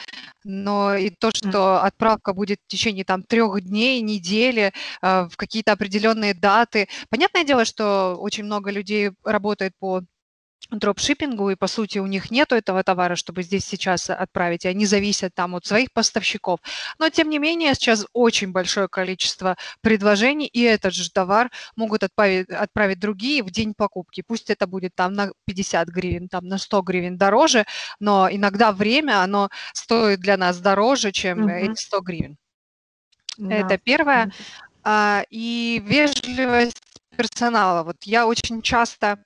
но 0.44 0.96
и 0.96 1.10
то, 1.10 1.30
что 1.30 1.84
отправка 1.84 2.32
будет 2.32 2.58
в 2.66 2.68
течение 2.68 3.04
там 3.04 3.22
трех 3.22 3.60
дней, 3.60 4.00
недели, 4.00 4.72
в 5.02 5.30
какие-то 5.36 5.72
определенные 5.72 6.34
даты. 6.34 6.88
Понятное 7.10 7.44
дело, 7.44 7.64
что 7.64 8.16
очень 8.18 8.44
много 8.44 8.70
людей 8.70 9.10
работает 9.24 9.74
по 9.78 10.02
дропшиппингу, 10.70 11.50
и 11.50 11.56
по 11.56 11.66
сути 11.66 11.98
у 11.98 12.06
них 12.06 12.30
нету 12.30 12.54
этого 12.54 12.82
товара, 12.84 13.16
чтобы 13.16 13.42
здесь 13.42 13.64
сейчас 13.64 14.10
отправить, 14.10 14.64
и 14.64 14.68
они 14.68 14.86
зависят 14.86 15.34
там 15.34 15.54
от 15.54 15.66
своих 15.66 15.92
поставщиков. 15.92 16.60
Но 16.98 17.08
тем 17.08 17.28
не 17.28 17.38
менее 17.38 17.74
сейчас 17.74 18.06
очень 18.12 18.52
большое 18.52 18.88
количество 18.88 19.56
предложений, 19.80 20.46
и 20.46 20.62
этот 20.62 20.94
же 20.94 21.10
товар 21.10 21.50
могут 21.76 22.02
отправить, 22.04 22.48
отправить 22.50 23.00
другие 23.00 23.42
в 23.42 23.50
день 23.50 23.74
покупки. 23.74 24.22
Пусть 24.26 24.50
это 24.50 24.66
будет 24.66 24.94
там 24.94 25.12
на 25.14 25.32
50 25.46 25.88
гривен, 25.88 26.28
там 26.28 26.46
на 26.46 26.58
100 26.58 26.82
гривен 26.82 27.16
дороже, 27.16 27.64
но 27.98 28.28
иногда 28.30 28.72
время, 28.72 29.22
оно 29.22 29.48
стоит 29.72 30.20
для 30.20 30.36
нас 30.36 30.58
дороже, 30.58 31.12
чем 31.12 31.44
угу. 31.44 31.50
эти 31.50 31.80
100 31.80 32.00
гривен. 32.00 32.36
Да. 33.38 33.54
Это 33.54 33.78
первое. 33.78 34.32
А, 34.82 35.24
и 35.30 35.82
вежливость 35.84 36.80
персонала. 37.20 37.82
Вот 37.82 37.96
я 38.04 38.26
очень 38.26 38.62
часто 38.62 39.18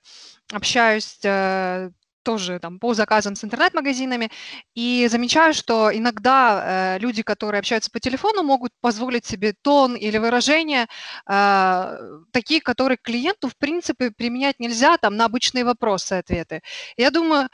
общаюсь 0.51 1.19
э, 1.23 1.89
тоже 2.23 2.59
там 2.59 2.79
по 2.79 2.93
заказам 2.93 3.35
с 3.35 3.43
интернет-магазинами, 3.43 4.29
и 4.73 5.07
замечаю, 5.09 5.53
что 5.53 5.95
иногда 5.95 6.95
э, 6.95 6.99
люди, 6.99 7.21
которые 7.21 7.59
общаются 7.59 7.91
по 7.91 7.99
телефону, 7.99 8.43
могут 8.43 8.71
позволить 8.81 9.25
себе 9.25 9.53
тон 9.61 9.95
или 9.95 10.17
выражение 10.17 10.87
э, 11.29 12.19
такие, 12.31 12.61
которые 12.61 12.97
клиенту, 13.01 13.47
в 13.47 13.55
принципе, 13.57 14.11
применять 14.11 14.59
нельзя 14.59 14.97
там 14.97 15.15
на 15.15 15.25
обычные 15.25 15.63
вопросы 15.63 16.13
ответы. 16.13 16.61
Я 16.97 17.11
думаю, 17.11 17.47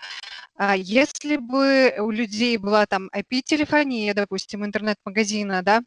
э, 0.57 0.73
если 0.77 1.37
бы 1.37 1.93
у 1.99 2.09
людей 2.11 2.57
была 2.57 2.85
там 2.85 3.09
IP-телефония, 3.13 4.13
допустим, 4.13 4.65
интернет-магазина, 4.65 5.63
да, 5.63 5.81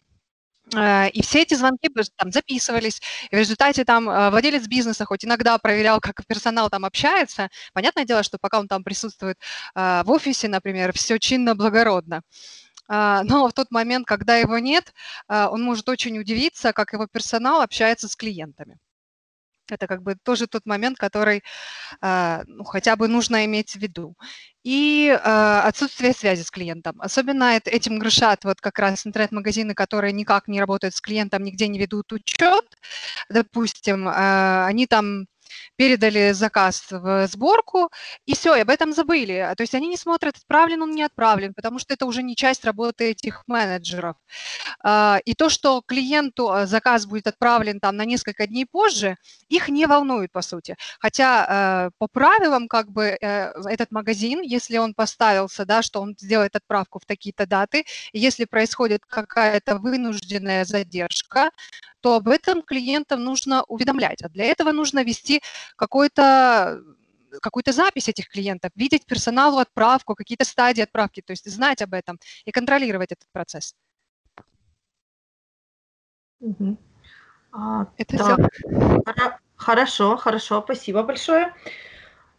и 0.72 1.22
все 1.22 1.42
эти 1.42 1.54
звонки 1.54 1.90
там 2.16 2.32
записывались. 2.32 3.00
И 3.30 3.36
в 3.36 3.38
результате 3.38 3.84
там 3.84 4.08
э, 4.08 4.30
владелец 4.30 4.66
бизнеса 4.66 5.04
хоть 5.04 5.24
иногда 5.24 5.58
проверял, 5.58 6.00
как 6.00 6.26
персонал 6.26 6.70
там 6.70 6.84
общается. 6.84 7.50
Понятное 7.74 8.04
дело, 8.04 8.22
что 8.22 8.38
пока 8.38 8.58
он 8.58 8.68
там 8.68 8.82
присутствует 8.82 9.38
э, 9.74 10.02
в 10.04 10.10
офисе, 10.10 10.48
например, 10.48 10.92
все 10.94 11.18
чинно, 11.18 11.54
благородно. 11.54 12.22
Но 12.88 13.48
в 13.48 13.52
тот 13.54 13.70
момент, 13.70 14.06
когда 14.06 14.36
его 14.36 14.58
нет, 14.58 14.92
он 15.28 15.62
может 15.62 15.88
очень 15.88 16.18
удивиться, 16.18 16.74
как 16.74 16.92
его 16.92 17.06
персонал 17.06 17.62
общается 17.62 18.08
с 18.08 18.16
клиентами. 18.16 18.78
Это 19.70 19.86
как 19.86 20.02
бы 20.02 20.16
тоже 20.22 20.46
тот 20.46 20.66
момент, 20.66 20.98
который 20.98 21.42
ну, 22.02 22.64
хотя 22.64 22.96
бы 22.96 23.08
нужно 23.08 23.44
иметь 23.44 23.72
в 23.72 23.76
виду 23.76 24.16
и 24.64 25.08
э, 25.08 25.60
отсутствие 25.64 26.14
связи 26.14 26.42
с 26.42 26.50
клиентом. 26.50 26.96
Особенно 27.00 27.54
этим 27.56 27.98
грешат 27.98 28.44
вот 28.44 28.60
как 28.60 28.78
раз 28.78 29.06
интернет-магазины, 29.06 29.74
которые 29.74 30.12
никак 30.12 30.48
не 30.48 30.58
работают 30.58 30.94
с 30.94 31.00
клиентом, 31.00 31.44
нигде 31.44 31.68
не 31.68 31.78
ведут 31.78 32.12
учет. 32.12 32.64
Допустим, 33.28 34.08
э, 34.08 34.64
они 34.64 34.86
там 34.86 35.26
передали 35.76 36.32
заказ 36.32 36.86
в 36.90 37.26
сборку, 37.28 37.90
и 38.26 38.34
все, 38.34 38.56
и 38.56 38.60
об 38.60 38.70
этом 38.70 38.92
забыли. 38.92 39.32
А, 39.34 39.54
то 39.54 39.62
есть 39.62 39.74
они 39.74 39.88
не 39.88 39.96
смотрят, 39.96 40.36
отправлен 40.36 40.82
он, 40.82 40.92
не 40.92 41.02
отправлен, 41.02 41.54
потому 41.54 41.78
что 41.78 41.94
это 41.94 42.06
уже 42.06 42.22
не 42.22 42.36
часть 42.36 42.64
работы 42.64 43.10
этих 43.10 43.42
менеджеров. 43.46 44.16
А, 44.82 45.18
и 45.24 45.34
то, 45.34 45.48
что 45.48 45.82
клиенту 45.86 46.50
а, 46.50 46.66
заказ 46.66 47.06
будет 47.06 47.26
отправлен 47.26 47.80
там 47.80 47.96
на 47.96 48.04
несколько 48.04 48.46
дней 48.46 48.66
позже, 48.66 49.16
их 49.48 49.68
не 49.68 49.86
волнует, 49.86 50.32
по 50.32 50.42
сути. 50.42 50.76
Хотя 51.00 51.90
по 51.98 52.08
правилам, 52.08 52.68
как 52.68 52.90
бы, 52.90 53.16
э, 53.20 53.52
этот 53.66 53.90
магазин, 53.90 54.40
если 54.42 54.78
он 54.78 54.94
поставился, 54.94 55.64
да, 55.64 55.82
что 55.82 56.00
он 56.00 56.14
сделает 56.18 56.56
отправку 56.56 56.98
в 56.98 57.04
такие-то 57.06 57.46
даты, 57.46 57.84
если 58.12 58.44
происходит 58.44 59.02
какая-то 59.06 59.78
вынужденная 59.78 60.64
задержка, 60.64 61.50
то 62.04 62.16
об 62.16 62.28
этом 62.28 62.60
клиентам 62.60 63.24
нужно 63.24 63.64
уведомлять. 63.66 64.20
А 64.22 64.28
для 64.28 64.44
этого 64.44 64.72
нужно 64.72 65.02
вести 65.02 65.40
какой-то 65.74 66.82
какую-то 67.40 67.72
запись 67.72 68.10
этих 68.10 68.28
клиентов, 68.28 68.72
видеть 68.76 69.06
персоналу 69.06 69.56
отправку, 69.56 70.14
какие-то 70.14 70.44
стадии 70.44 70.82
отправки, 70.82 71.22
то 71.22 71.32
есть 71.32 71.50
знать 71.50 71.80
об 71.80 71.94
этом 71.94 72.20
и 72.44 72.52
контролировать 72.52 73.10
этот 73.12 73.26
процесс. 73.32 73.74
Угу. 76.40 76.76
А, 77.52 77.86
Это 77.96 78.18
так. 78.18 78.52
все. 78.52 79.38
Хорошо, 79.56 80.16
хорошо, 80.18 80.62
спасибо 80.62 81.02
большое. 81.04 81.54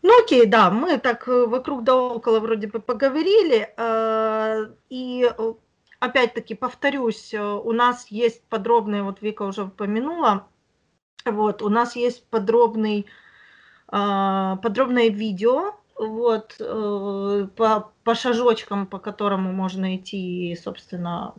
Ну 0.04 0.24
окей, 0.24 0.46
да, 0.46 0.70
мы 0.70 1.00
так 1.00 1.28
э, 1.28 1.48
вокруг 1.48 1.84
да 1.84 1.96
около 1.96 2.40
вроде 2.40 2.68
бы 2.68 2.80
поговорили. 2.80 3.74
Э, 3.78 4.68
и 4.90 5.28
э, 5.28 5.54
опять-таки 6.00 6.56
повторюсь, 6.56 7.34
у 7.34 7.72
нас 7.72 8.08
есть 8.08 8.44
подробный, 8.50 9.02
вот 9.02 9.22
Вика 9.22 9.44
уже 9.44 9.64
упомянула, 9.64 10.48
вот, 11.26 11.62
у 11.62 11.70
нас 11.70 11.96
есть 11.96 12.28
подробный, 12.30 13.06
подробное 13.88 15.10
видео, 15.10 15.76
вот, 15.96 16.56
по, 16.58 17.92
по 18.04 18.16
шажочкам, 18.16 18.86
по 18.88 19.00
которому 19.00 19.52
можно 19.52 19.96
идти, 19.96 20.58
собственно, 20.62 21.34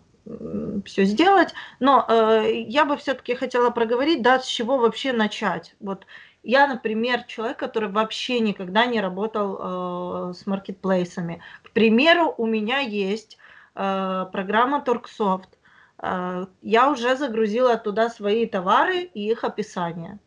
все 0.85 1.05
сделать. 1.05 1.55
Но 1.79 2.07
я 2.51 2.85
бы 2.85 2.97
все-таки 2.97 3.35
хотела 3.35 3.71
проговорить, 3.71 4.23
да, 4.23 4.41
с 4.41 4.47
чего 4.47 4.79
вообще 4.79 5.13
начать. 5.13 5.77
Вот 5.79 6.07
я, 6.43 6.69
например, 6.69 7.25
человек, 7.25 7.59
который 7.59 7.91
вообще 7.91 8.39
никогда 8.39 8.87
не 8.87 9.01
работал 9.01 10.31
э, 10.31 10.35
с 10.35 10.47
маркетплейсами. 10.47 11.43
К 11.65 11.73
примеру, 11.73 12.33
у 12.39 12.47
меня 12.47 12.79
есть 12.79 13.37
э, 13.37 13.46
программа 13.77 14.81
Торксофт. 14.81 15.51
Э, 15.99 16.47
я 16.63 16.91
уже 16.91 17.17
загрузила 17.17 17.77
туда 17.77 18.11
свои 18.11 18.47
товары 18.47 19.03
и 19.03 19.31
их 19.31 19.45
описание. 19.45 20.19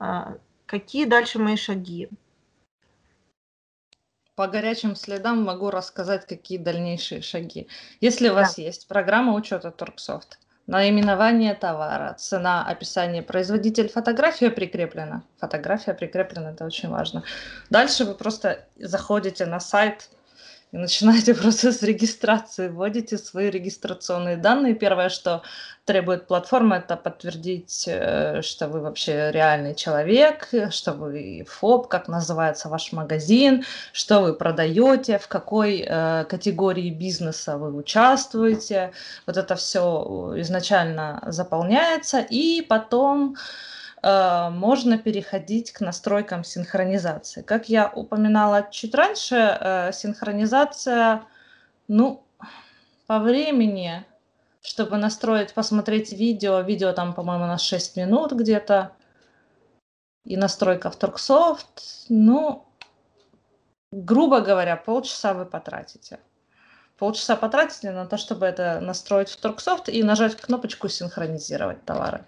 Э, 0.00 0.36
какие 0.66 1.04
дальше 1.04 1.38
мои 1.38 1.56
шаги? 1.56 2.08
По 4.34 4.48
горячим 4.48 4.96
следам 4.96 5.44
могу 5.44 5.70
рассказать, 5.70 6.26
какие 6.26 6.58
дальнейшие 6.58 7.22
шаги. 7.22 7.68
Если 8.00 8.28
у 8.28 8.34
вас 8.34 8.58
есть 8.58 8.88
программа 8.88 9.34
учета 9.34 9.70
Торксофт, 9.70 10.38
Наименование 10.66 11.54
товара, 11.54 12.14
цена, 12.14 12.66
описание, 12.66 13.22
производитель, 13.22 13.90
фотография 13.90 14.50
прикреплена. 14.50 15.22
Фотография 15.36 15.92
прикреплена, 15.92 16.52
это 16.52 16.64
очень 16.64 16.88
важно. 16.88 17.22
Дальше 17.68 18.06
вы 18.06 18.14
просто 18.14 18.66
заходите 18.76 19.44
на 19.44 19.60
сайт 19.60 20.08
и 20.74 20.76
начинаете 20.76 21.34
процесс 21.42 21.82
регистрации, 21.82 22.68
вводите 22.68 23.16
свои 23.16 23.48
регистрационные 23.48 24.36
данные. 24.36 24.74
Первое, 24.74 25.08
что 25.08 25.42
требует 25.84 26.26
платформа, 26.26 26.76
это 26.76 26.96
подтвердить, 26.96 27.84
э, 27.86 28.42
что 28.42 28.66
вы 28.66 28.80
вообще 28.80 29.30
реальный 29.30 29.76
человек, 29.76 30.48
что 30.70 30.92
вы 30.92 31.46
ФОП, 31.48 31.86
как 31.86 32.08
называется 32.08 32.68
ваш 32.68 32.92
магазин, 32.92 33.64
что 33.92 34.20
вы 34.20 34.34
продаете, 34.34 35.18
в 35.18 35.28
какой 35.28 35.84
э, 35.86 36.24
категории 36.24 36.90
бизнеса 36.90 37.56
вы 37.56 37.72
участвуете. 37.72 38.90
Вот 39.26 39.36
это 39.36 39.54
все 39.54 40.34
изначально 40.38 41.22
заполняется, 41.28 42.18
и 42.18 42.62
потом 42.62 43.36
Э, 43.36 43.73
можно 44.04 44.98
переходить 44.98 45.72
к 45.72 45.80
настройкам 45.80 46.44
синхронизации. 46.44 47.40
Как 47.40 47.70
я 47.70 47.90
упоминала 47.90 48.68
чуть 48.70 48.94
раньше, 48.94 49.36
э, 49.36 49.92
синхронизация, 49.92 51.22
ну, 51.88 52.22
по 53.06 53.18
времени, 53.18 54.04
чтобы 54.60 54.96
настроить, 54.96 55.54
посмотреть 55.54 56.12
видео, 56.12 56.60
видео 56.60 56.92
там, 56.92 57.14
по-моему, 57.14 57.46
на 57.46 57.58
6 57.58 57.96
минут 57.96 58.32
где-то, 58.32 58.92
и 60.24 60.36
настройка 60.36 60.90
в 60.90 60.96
Торксофт, 60.96 62.06
ну, 62.08 62.66
грубо 63.92 64.40
говоря, 64.40 64.76
полчаса 64.76 65.34
вы 65.34 65.44
потратите. 65.44 66.18
Полчаса 66.98 67.36
потратите 67.36 67.90
на 67.90 68.06
то, 68.06 68.16
чтобы 68.16 68.46
это 68.46 68.80
настроить 68.80 69.28
в 69.28 69.36
Торксофт 69.36 69.88
и 69.88 70.02
нажать 70.02 70.36
кнопочку 70.36 70.88
«Синхронизировать 70.88 71.84
товары». 71.84 72.24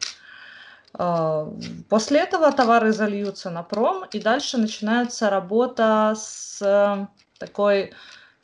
А, 0.99 1.53
после 1.89 2.21
этого 2.21 2.51
товары 2.53 2.93
зальются 2.93 3.51
на 3.51 3.63
пром, 3.63 4.05
и 4.13 4.19
дальше 4.19 4.57
начинается 4.57 5.29
работа 5.29 6.15
с 6.17 6.63
э, 6.63 7.07
такой 7.39 7.93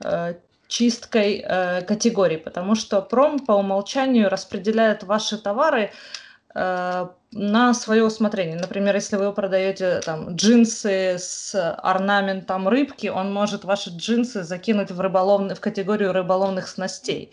э, 0.05 0.35
чисткой 0.69 1.43
э, 1.45 1.83
категорий, 1.83 2.37
потому 2.37 2.75
что 2.75 3.01
пром 3.01 3.39
по 3.39 3.53
умолчанию 3.53 4.29
распределяет 4.29 5.03
ваши 5.03 5.39
товары 5.39 5.93
на 6.55 7.73
свое 7.73 8.05
усмотрение. 8.05 8.59
Например, 8.59 8.95
если 8.95 9.17
вы 9.17 9.33
продаете 9.33 10.01
там 10.01 10.37
джинсы 10.37 11.17
с 11.19 11.55
орнаментом 11.83 12.69
рыбки, 12.69 13.07
он 13.07 13.33
может 13.33 13.65
ваши 13.65 13.89
джинсы 13.89 14.43
закинуть 14.43 14.91
в, 14.91 15.01
рыболовный, 15.01 15.55
в 15.55 15.61
категорию 15.61 16.13
рыболовных 16.13 16.69
снастей. 16.69 17.33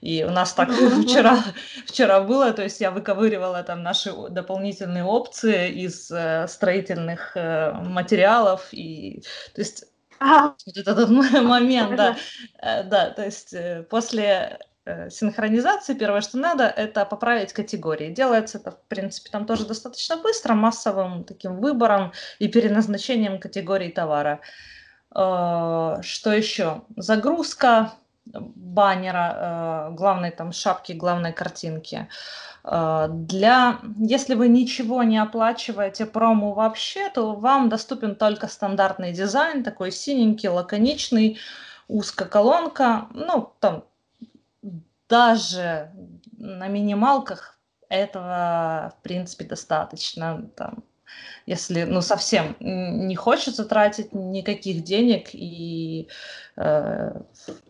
И 0.00 0.24
у 0.24 0.30
нас 0.30 0.52
так 0.52 0.70
вчера, 1.02 1.38
вчера 1.86 2.20
было, 2.20 2.52
то 2.52 2.62
есть 2.62 2.80
я 2.80 2.90
выковыривала 2.90 3.62
там 3.62 3.82
наши 3.82 4.12
дополнительные 4.30 5.04
опции 5.04 5.70
из 5.70 6.10
э, 6.10 6.46
строительных 6.48 7.36
э, 7.36 7.72
материалов. 7.72 8.68
И, 8.72 9.22
то 9.54 9.60
есть 9.60 9.84
а, 10.18 10.54
вот 10.66 10.76
этот 10.76 11.10
момент, 11.42 11.96
да, 11.96 12.16
э, 12.62 12.82
да, 12.84 13.10
то 13.10 13.24
есть 13.24 13.54
после 13.88 14.58
синхронизации 15.10 15.94
первое, 15.94 16.22
что 16.22 16.38
надо, 16.38 16.64
это 16.64 17.04
поправить 17.04 17.52
категории. 17.52 18.10
Делается 18.10 18.58
это, 18.58 18.72
в 18.72 18.82
принципе, 18.88 19.30
там 19.30 19.46
тоже 19.46 19.66
достаточно 19.66 20.16
быстро, 20.16 20.54
массовым 20.54 21.22
таким 21.22 21.60
выбором 21.60 22.12
и 22.38 22.48
переназначением 22.48 23.38
категорий 23.38 23.92
товара. 23.92 24.40
Что 25.12 26.00
еще? 26.32 26.82
Загрузка 26.96 27.92
баннера, 28.26 29.88
э, 29.90 29.94
главной 29.94 30.30
там 30.30 30.52
шапки, 30.52 30.92
главной 30.92 31.32
картинки. 31.32 32.08
Э, 32.64 33.08
для, 33.10 33.80
если 33.98 34.34
вы 34.34 34.48
ничего 34.48 35.02
не 35.02 35.18
оплачиваете 35.18 36.06
промо 36.06 36.52
вообще, 36.52 37.08
то 37.10 37.34
вам 37.34 37.68
доступен 37.68 38.14
только 38.14 38.48
стандартный 38.48 39.12
дизайн, 39.12 39.64
такой 39.64 39.90
синенький, 39.92 40.48
лаконичный, 40.48 41.38
узкоколонка. 41.88 43.08
Ну, 43.14 43.52
там 43.60 43.84
даже 45.08 45.90
на 46.38 46.68
минималках 46.68 47.58
этого, 47.88 48.94
в 48.98 49.02
принципе, 49.02 49.44
достаточно. 49.44 50.48
Там, 50.56 50.84
если 51.46 51.82
ну 51.84 52.00
совсем 52.00 52.56
не 52.60 53.16
хочется 53.16 53.64
тратить 53.64 54.12
никаких 54.12 54.84
денег 54.84 55.30
и 55.32 56.08
э, 56.56 57.12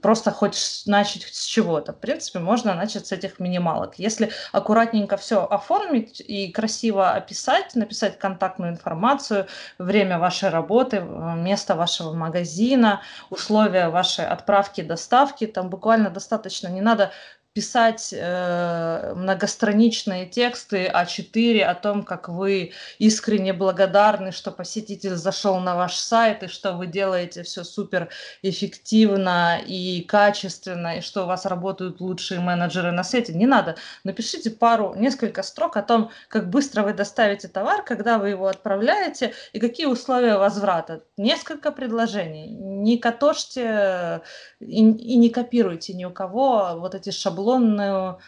просто 0.03 0.31
хочешь 0.31 0.87
начать 0.87 1.23
с 1.23 1.45
чего-то. 1.45 1.93
В 1.93 1.99
принципе, 1.99 2.41
можно 2.41 2.75
начать 2.75 3.07
с 3.07 3.13
этих 3.13 3.39
минималок. 3.39 3.95
Если 3.99 4.31
аккуратненько 4.53 5.17
все 5.17 5.45
оформить 5.45 6.21
и 6.21 6.51
красиво 6.53 7.13
описать, 7.13 7.75
написать 7.75 8.19
контактную 8.19 8.73
информацию, 8.73 9.47
время 9.79 10.19
вашей 10.19 10.51
работы, 10.51 11.01
место 11.01 11.75
вашего 11.75 12.13
магазина, 12.13 13.03
условия 13.31 13.89
вашей 13.89 14.27
отправки, 14.27 14.83
доставки, 14.83 15.47
там 15.47 15.71
буквально 15.71 16.11
достаточно, 16.11 16.69
не 16.69 16.81
надо 16.81 17.13
писать 17.53 18.15
э, 18.17 19.13
многостраничные 19.17 20.27
тексты 20.27 20.87
А4 20.87 21.63
о 21.63 21.75
том, 21.75 22.05
как 22.05 22.29
вы 22.29 22.73
искренне 22.99 23.53
благодарны, 23.53 24.31
что 24.31 24.53
посетитель 24.53 25.17
зашел 25.17 25.59
на 25.59 25.75
ваш 25.75 25.97
сайт 25.97 26.45
и 26.45 26.47
что 26.47 26.75
вы 26.75 26.87
делаете 26.87 27.43
все 27.43 27.65
супер 27.65 28.09
эффективно 28.43 29.61
и 29.67 30.03
качественно, 30.03 30.99
и 30.99 31.01
что 31.01 31.25
у 31.25 31.27
вас 31.27 31.45
работают 31.45 32.01
лучшие 32.01 32.39
менеджеры 32.39 32.93
на 32.93 33.03
свете. 33.03 33.33
Не 33.35 33.47
надо. 33.47 33.75
Напишите 34.05 34.51
пару, 34.51 34.95
несколько 34.95 35.43
строк 35.43 35.77
о 35.77 35.83
том, 35.83 36.11
как 36.29 36.51
быстро 36.51 36.85
вы 36.85 36.93
доставите 36.93 37.49
товар, 37.49 37.83
когда 37.83 38.19
вы 38.19 38.29
его 38.29 38.47
отправляете 38.47 39.35
и 39.53 39.59
какие 39.59 39.87
условия 39.87 40.37
возврата. 40.37 41.03
Несколько 41.17 41.73
предложений. 41.73 42.47
Не 42.51 42.97
катошьте 42.97 44.23
и, 44.61 44.89
и 44.89 45.17
не 45.17 45.31
копируйте 45.31 45.95
ни 45.95 46.05
у 46.05 46.11
кого 46.13 46.77
вот 46.77 46.95
эти 46.95 47.11
шаблоны 47.11 47.41
шаблонную 47.51 48.19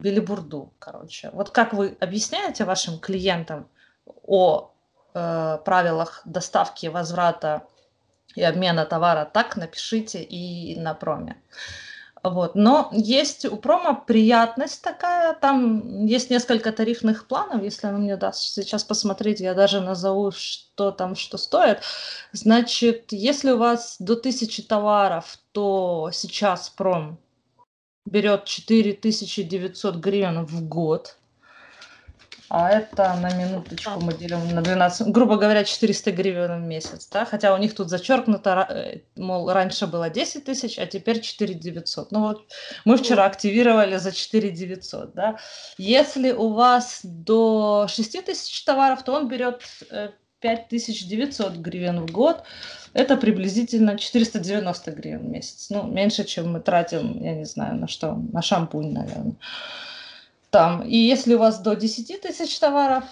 билибурду, 0.00 0.72
короче. 0.78 1.30
Вот 1.32 1.50
как 1.50 1.72
вы 1.72 1.96
объясняете 2.00 2.64
вашим 2.64 2.98
клиентам 2.98 3.68
о 4.26 4.70
э, 5.14 5.58
правилах 5.64 6.22
доставки, 6.24 6.86
возврата 6.86 7.62
и 8.36 8.42
обмена 8.42 8.84
товара, 8.84 9.24
так 9.24 9.56
напишите 9.56 10.22
и 10.22 10.78
на 10.78 10.94
проме. 10.94 11.36
Вот. 12.22 12.54
Но 12.54 12.90
есть 12.92 13.44
у 13.44 13.56
промо 13.56 13.94
приятность 14.06 14.82
такая, 14.82 15.34
там 15.34 16.06
есть 16.06 16.30
несколько 16.30 16.72
тарифных 16.72 17.26
планов, 17.26 17.62
если 17.62 17.86
она 17.88 17.98
мне 17.98 18.16
даст 18.16 18.54
сейчас 18.54 18.84
посмотреть, 18.84 19.40
я 19.40 19.54
даже 19.54 19.80
назову, 19.80 20.30
что 20.32 20.90
там 20.90 21.16
что 21.16 21.38
стоит. 21.38 21.80
Значит, 22.32 23.12
если 23.12 23.52
у 23.52 23.58
вас 23.58 23.96
до 23.98 24.14
тысячи 24.16 24.62
товаров, 24.62 25.38
то 25.52 26.10
сейчас 26.12 26.70
пром 26.70 27.18
берет 28.08 28.44
4900 28.44 29.96
гривен 29.96 30.44
в 30.44 30.68
год. 30.68 31.16
а 32.50 32.70
это 32.70 33.14
на 33.20 33.30
минуточку 33.34 34.00
мы 34.00 34.14
делим 34.14 34.54
на 34.54 34.62
12, 34.62 35.08
грубо 35.08 35.36
говоря, 35.36 35.64
400 35.64 36.12
гривен 36.12 36.64
в 36.64 36.66
месяц, 36.66 37.06
да, 37.12 37.26
хотя 37.26 37.54
у 37.54 37.58
них 37.58 37.74
тут 37.74 37.90
зачеркнуто, 37.90 38.66
э, 38.70 39.00
мол, 39.16 39.52
раньше 39.52 39.86
было 39.86 40.08
10 40.08 40.44
тысяч, 40.44 40.78
а 40.78 40.86
теперь 40.86 41.20
4 41.20 41.54
900. 41.54 42.10
Ну 42.10 42.20
вот 42.20 42.46
мы 42.86 42.96
вчера 42.96 43.26
активировали 43.26 43.98
за 43.98 44.12
4 44.12 44.50
900, 44.50 45.14
да. 45.14 45.38
Если 45.76 46.32
у 46.32 46.54
вас 46.54 47.00
до 47.02 47.86
6 47.88 48.24
тысяч 48.24 48.64
товаров, 48.64 49.04
то 49.04 49.12
он 49.12 49.28
берет 49.28 49.62
5900 50.40 51.52
э, 51.52 51.56
гривен 51.56 52.06
в 52.06 52.10
год, 52.10 52.42
это 52.92 53.16
приблизительно 53.16 53.98
490 53.98 54.90
гривен 54.92 55.20
в 55.20 55.28
месяц. 55.28 55.70
Ну, 55.70 55.84
меньше, 55.84 56.24
чем 56.24 56.52
мы 56.52 56.60
тратим, 56.60 57.22
я 57.22 57.34
не 57.34 57.44
знаю, 57.44 57.76
на 57.76 57.88
что, 57.88 58.14
на 58.32 58.42
шампунь, 58.42 58.92
наверное 58.92 59.36
там. 60.50 60.82
И 60.82 60.96
если 60.96 61.34
у 61.34 61.38
вас 61.38 61.60
до 61.60 61.74
10 61.74 62.20
тысяч 62.20 62.58
товаров... 62.58 63.04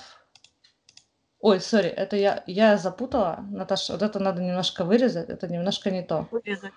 Ой, 1.41 1.61
сори, 1.61 1.89
это 1.89 2.17
я, 2.17 2.43
я 2.47 2.77
запутала, 2.79 3.45
Наташа, 3.51 3.93
вот 3.93 4.03
это 4.03 4.19
надо 4.19 4.43
немножко 4.43 4.85
вырезать, 4.85 5.29
это 5.29 5.47
немножко 5.47 5.91
не 5.91 6.03
то. 6.03 6.27
Вырезать. 6.31 6.73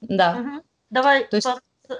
Да. 0.00 0.36
Угу. 0.36 0.64
Давай 0.90 1.24
то 1.28 1.36
есть, 1.36 1.48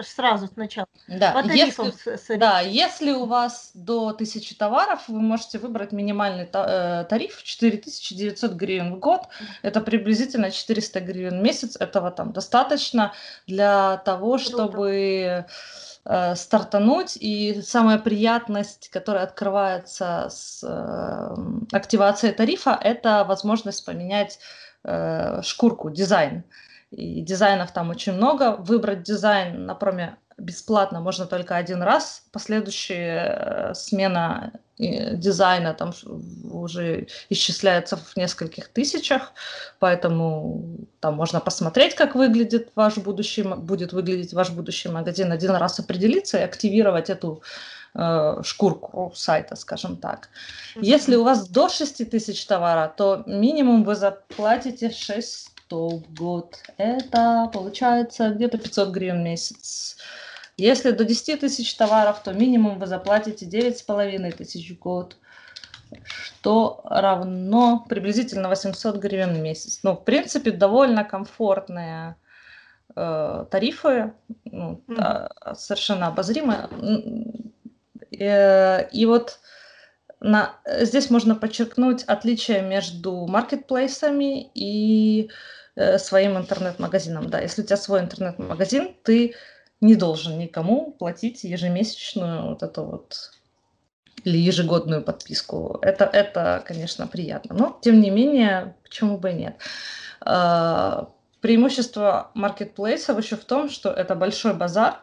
сразу 0.01 0.47
сначала. 0.49 0.89
Да, 1.09 1.32
По 1.32 1.47
если, 1.47 2.16
с, 2.16 2.37
да, 2.37 2.61
если 2.61 3.12
у 3.12 3.26
вас 3.26 3.70
до 3.74 4.09
1000 4.09 4.57
товаров, 4.57 5.05
вы 5.09 5.20
можете 5.20 5.59
выбрать 5.59 5.93
минимальный 5.93 6.49
э, 6.53 7.05
тариф 7.09 7.43
4900 7.43 8.53
гривен 8.53 8.95
в 8.95 8.99
год. 8.99 9.22
Это 9.62 9.80
приблизительно 9.80 10.51
400 10.51 11.01
гривен 11.01 11.41
в 11.41 11.43
месяц. 11.43 11.76
Этого 11.76 12.11
там 12.11 12.32
достаточно 12.32 13.12
для 13.47 13.99
того, 13.99 14.39
чтобы 14.39 15.47
э, 16.05 16.34
стартануть. 16.34 17.16
И 17.20 17.61
самая 17.62 17.99
приятность, 17.99 18.89
которая 18.91 19.24
открывается 19.24 20.28
с 20.30 20.62
э, 20.62 21.76
активацией 21.76 22.32
тарифа, 22.32 22.78
это 22.80 23.24
возможность 23.24 23.84
поменять 23.84 24.39
э, 24.84 25.43
шкурку, 25.43 25.91
дизайн. 25.91 26.45
И 26.97 27.20
дизайнов 27.20 27.72
там 27.72 27.90
очень 27.90 28.14
много. 28.14 28.57
Выбрать 28.57 29.03
дизайн 29.03 29.66
на 29.66 29.74
проме 29.74 30.16
бесплатно 30.38 31.01
можно 31.01 31.26
только 31.26 31.57
один 31.57 31.82
раз. 31.82 32.22
Последующая 32.32 33.70
э, 33.70 33.74
смена 33.74 34.53
э, 34.78 35.14
дизайна 35.14 35.74
там 35.74 35.92
уже 36.51 37.07
исчисляется 37.28 37.99
в 37.99 38.16
нескольких 38.16 38.68
тысячах, 38.68 39.32
поэтому 39.78 40.88
там 41.01 41.14
можно 41.16 41.40
посмотреть, 41.40 41.94
как 41.94 42.14
выглядит 42.14 42.70
ваш 42.74 42.97
будущий, 42.97 43.42
будет 43.42 43.92
выглядеть 43.92 44.32
ваш 44.32 44.51
будущий 44.51 44.88
магазин, 44.88 45.32
один 45.32 45.51
раз 45.51 45.78
определиться 45.78 46.38
и 46.38 46.42
активировать 46.42 47.11
эту 47.11 47.42
э, 47.94 48.40
шкурку 48.42 49.12
сайта, 49.14 49.55
скажем 49.55 49.99
так. 49.99 50.30
Если 50.76 51.16
у 51.16 51.24
вас 51.24 51.47
до 51.49 51.68
6 51.68 52.11
тысяч 52.11 52.47
товара, 52.47 52.90
то 52.97 53.22
минимум 53.26 53.84
вы 53.84 53.94
заплатите 53.97 54.90
6 54.90 55.55
в 55.71 56.14
год. 56.14 56.59
Это 56.77 57.51
получается 57.53 58.31
где-то 58.31 58.59
500 58.59 58.89
гривен 58.91 59.21
в 59.21 59.25
месяц. 59.25 59.97
Если 60.57 60.91
до 60.91 61.05
10 61.05 61.41
тысяч 61.41 61.75
товаров, 61.75 62.23
то 62.23 62.33
минимум 62.33 62.79
вы 62.79 62.87
заплатите 62.87 63.47
9,5 63.47 64.33
тысяч 64.33 64.71
в 64.71 64.79
год, 64.79 65.17
что 66.07 66.81
равно 66.85 67.85
приблизительно 67.89 68.49
800 68.49 68.97
гривен 68.97 69.35
в 69.35 69.39
месяц. 69.39 69.81
Ну, 69.83 69.93
в 69.93 70.05
принципе, 70.05 70.53
довольно 70.53 71.05
комфортные 71.05 72.17
э, 72.95 73.45
тарифы, 73.51 74.14
ну, 74.45 74.83
mm-hmm. 74.89 75.55
совершенно 75.55 76.07
обозримые. 76.07 76.69
Э, 78.19 78.89
и 78.91 79.05
вот 79.05 79.39
на, 80.21 80.55
здесь 80.81 81.11
можно 81.11 81.35
подчеркнуть 81.35 82.03
отличие 82.05 82.62
между 82.62 83.27
маркетплейсами 83.27 84.51
и 84.55 85.29
э, 85.29 85.55
своим 85.99 86.37
интернет-магазином. 86.37 87.29
Да, 87.29 87.41
если 87.41 87.62
у 87.62 87.64
тебя 87.64 87.77
свой 87.77 88.01
интернет-магазин, 88.01 88.95
ты 89.03 89.35
не 89.81 89.95
должен 89.95 90.39
никому 90.39 90.93
платить 90.93 91.45
ежемесячную 91.45 92.49
вот 92.49 92.62
эту 92.62 92.85
вот 92.85 93.33
или 94.24 94.39
ежегодную 94.39 95.03
подписку. 95.03 95.79
Это, 95.83 96.05
это, 96.05 96.62
конечно, 96.66 97.07
приятно. 97.07 97.55
Но, 97.55 97.79
тем 97.81 98.01
не 98.01 98.11
менее, 98.11 98.74
почему 98.83 99.18
бы 99.18 99.31
и 99.31 99.35
нет. 99.35 99.57
А, 100.20 101.11
преимущество 101.41 102.33
маркетплейсов 102.35 103.18
еще 103.18 103.37
в 103.37 103.45
том, 103.45 103.70
что 103.70 103.91
это 103.91 104.16
большой 104.16 104.55
базар, 104.55 105.01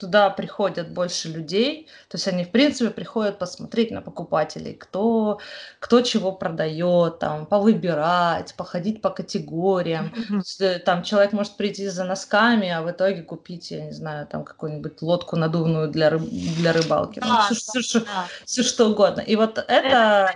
туда 0.00 0.30
приходят 0.30 0.90
больше 0.90 1.28
людей, 1.28 1.86
то 2.08 2.16
есть 2.16 2.26
они, 2.26 2.44
в 2.44 2.50
принципе, 2.50 2.90
приходят 2.90 3.38
посмотреть 3.38 3.90
на 3.90 4.00
покупателей, 4.00 4.74
кто, 4.74 5.38
кто 5.78 6.00
чего 6.00 6.32
продает, 6.32 7.18
там, 7.18 7.46
повыбирать, 7.46 8.54
походить 8.56 9.02
по 9.02 9.10
категориям. 9.10 10.12
Mm-hmm. 10.30 10.78
Там 10.80 11.02
человек 11.02 11.32
может 11.32 11.56
прийти 11.56 11.86
за 11.88 12.04
носками, 12.04 12.70
а 12.70 12.82
в 12.82 12.90
итоге 12.90 13.22
купить, 13.22 13.70
я 13.70 13.84
не 13.84 13.92
знаю, 13.92 14.26
там 14.26 14.42
какую-нибудь 14.44 15.02
лодку 15.02 15.36
надувную 15.36 15.88
для, 15.88 16.10
рыб, 16.10 16.22
для 16.22 16.72
рыбалки. 16.72 17.20
Да, 17.20 17.46
ну, 17.50 17.54
все, 17.54 17.72
да, 17.74 17.80
все, 17.80 18.00
да. 18.00 18.26
все 18.44 18.62
что 18.62 18.88
угодно. 18.88 19.20
И 19.20 19.36
вот 19.36 19.58
это... 19.58 19.68
это 19.68 20.34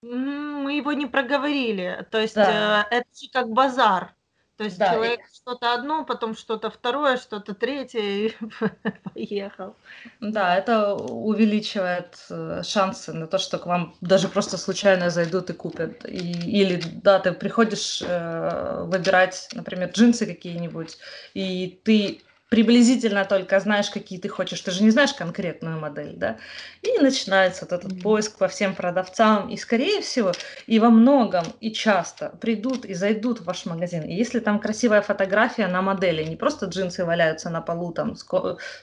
мы 0.00 0.76
его 0.76 0.92
не 0.92 1.06
проговорили. 1.06 2.06
То 2.10 2.20
есть 2.20 2.36
да. 2.36 2.86
э, 2.90 2.98
это 2.98 3.08
как 3.32 3.50
базар. 3.50 4.14
То 4.58 4.64
есть 4.64 4.76
да, 4.76 4.92
человек 4.92 5.20
и... 5.20 5.34
что-то 5.36 5.72
одно, 5.72 6.04
потом 6.04 6.34
что-то 6.36 6.68
второе, 6.68 7.16
что-то 7.16 7.54
третье, 7.54 8.00
и 8.00 8.36
поехал. 9.14 9.76
Да, 10.20 10.56
это 10.56 10.94
увеличивает 10.94 12.18
э, 12.28 12.62
шансы 12.64 13.12
на 13.12 13.28
то, 13.28 13.38
что 13.38 13.58
к 13.58 13.66
вам 13.66 13.94
даже 14.00 14.26
просто 14.26 14.58
случайно 14.58 15.10
зайдут 15.10 15.50
и 15.50 15.52
купят. 15.52 16.04
И, 16.04 16.32
или, 16.60 16.82
да, 17.04 17.20
ты 17.20 17.30
приходишь 17.30 18.02
э, 18.04 18.82
выбирать, 18.84 19.48
например, 19.52 19.90
джинсы 19.90 20.26
какие-нибудь, 20.26 20.98
и 21.34 21.80
ты 21.84 22.20
приблизительно 22.48 23.24
только 23.24 23.60
знаешь, 23.60 23.90
какие 23.90 24.18
ты 24.18 24.28
хочешь, 24.28 24.60
ты 24.60 24.70
же 24.70 24.82
не 24.82 24.90
знаешь 24.90 25.12
конкретную 25.14 25.78
модель, 25.78 26.14
да, 26.16 26.38
и 26.82 26.98
начинается 26.98 27.66
вот 27.66 27.72
этот 27.72 28.00
поиск 28.02 28.38
по 28.38 28.48
всем 28.48 28.74
продавцам, 28.74 29.48
и 29.50 29.56
скорее 29.56 30.00
всего, 30.00 30.32
и 30.66 30.78
во 30.78 30.90
многом, 30.90 31.44
и 31.60 31.72
часто 31.72 32.30
придут 32.40 32.84
и 32.84 32.94
зайдут 32.94 33.40
в 33.40 33.44
ваш 33.44 33.66
магазин, 33.66 34.02
и 34.02 34.14
если 34.14 34.40
там 34.40 34.60
красивая 34.60 35.02
фотография 35.02 35.66
на 35.68 35.82
модели, 35.82 36.24
не 36.24 36.36
просто 36.36 36.66
джинсы 36.66 37.04
валяются 37.04 37.50
на 37.50 37.60
полу 37.60 37.92
там 37.92 38.14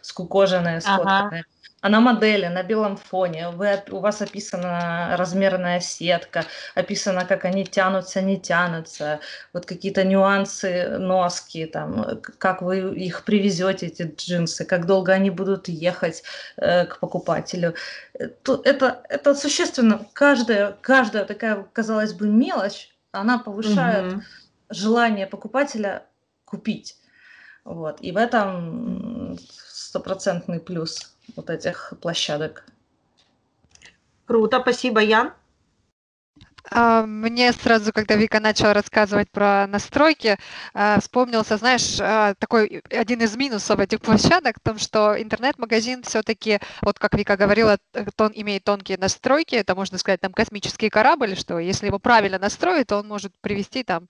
скукоженные, 0.01 0.81
скотканные, 0.81 1.41
ага 1.41 1.54
а 1.85 1.89
на 1.89 1.99
модели, 1.99 2.47
на 2.47 2.63
белом 2.63 2.97
фоне. 2.97 3.49
Вы, 3.49 3.79
у 3.91 3.99
вас 3.99 4.19
описана 4.19 5.15
размерная 5.19 5.79
сетка, 5.79 6.45
описано, 6.73 7.25
как 7.25 7.45
они 7.45 7.63
тянутся, 7.63 8.23
не 8.23 8.39
тянутся, 8.39 9.19
вот 9.53 9.67
какие-то 9.67 10.03
нюансы 10.03 10.97
носки, 10.97 11.67
там, 11.67 12.21
как 12.39 12.63
вы 12.63 12.95
их 12.95 13.23
привезете, 13.23 13.85
эти 13.85 14.01
джинсы, 14.01 14.65
как 14.65 14.87
долго 14.87 15.13
они 15.13 15.29
будут 15.29 15.67
ехать 15.67 16.23
э, 16.57 16.85
к 16.85 16.99
покупателю. 16.99 17.75
Это, 18.13 19.03
это 19.07 19.35
существенно. 19.35 20.07
Каждая, 20.13 20.75
каждая 20.81 21.23
такая, 21.23 21.67
казалось 21.71 22.13
бы, 22.13 22.27
мелочь, 22.27 22.95
она 23.11 23.37
повышает 23.37 24.11
угу. 24.11 24.21
желание 24.71 25.27
покупателя 25.27 26.01
купить. 26.45 26.97
Вот. 27.63 28.01
И 28.01 28.11
в 28.11 28.17
этом 28.17 29.37
стопроцентный 29.39 30.59
плюс 30.59 31.14
вот 31.35 31.49
этих 31.49 31.93
площадок. 32.01 32.65
Круто, 34.25 34.59
спасибо, 34.61 35.01
Ян. 35.01 35.33
А, 36.71 37.05
мне 37.05 37.51
сразу, 37.53 37.93
когда 37.93 38.15
Вика 38.15 38.39
начала 38.39 38.73
рассказывать 38.73 39.29
про 39.29 39.67
настройки, 39.67 40.37
а, 40.73 40.99
вспомнился, 40.99 41.57
знаешь, 41.57 41.97
а, 41.99 42.33
такой 42.35 42.81
один 42.89 43.21
из 43.21 43.35
минусов 43.35 43.79
этих 43.79 44.01
площадок 44.01 44.57
в 44.57 44.63
том, 44.63 44.79
что 44.79 45.21
интернет-магазин 45.21 46.03
все-таки, 46.03 46.59
вот 46.81 46.97
как 46.97 47.13
Вика 47.15 47.37
говорила, 47.37 47.77
он 48.17 48.31
имеет 48.33 48.63
тонкие 48.63 48.97
настройки, 48.97 49.55
это 49.55 49.75
можно 49.75 49.97
сказать 49.97 50.21
там 50.21 50.33
космический 50.33 50.89
корабль, 50.89 51.35
что 51.35 51.59
если 51.59 51.87
его 51.87 51.99
правильно 51.99 52.39
настроить, 52.39 52.87
то 52.87 52.97
он 52.97 53.07
может 53.07 53.33
привести 53.41 53.83
там 53.83 54.07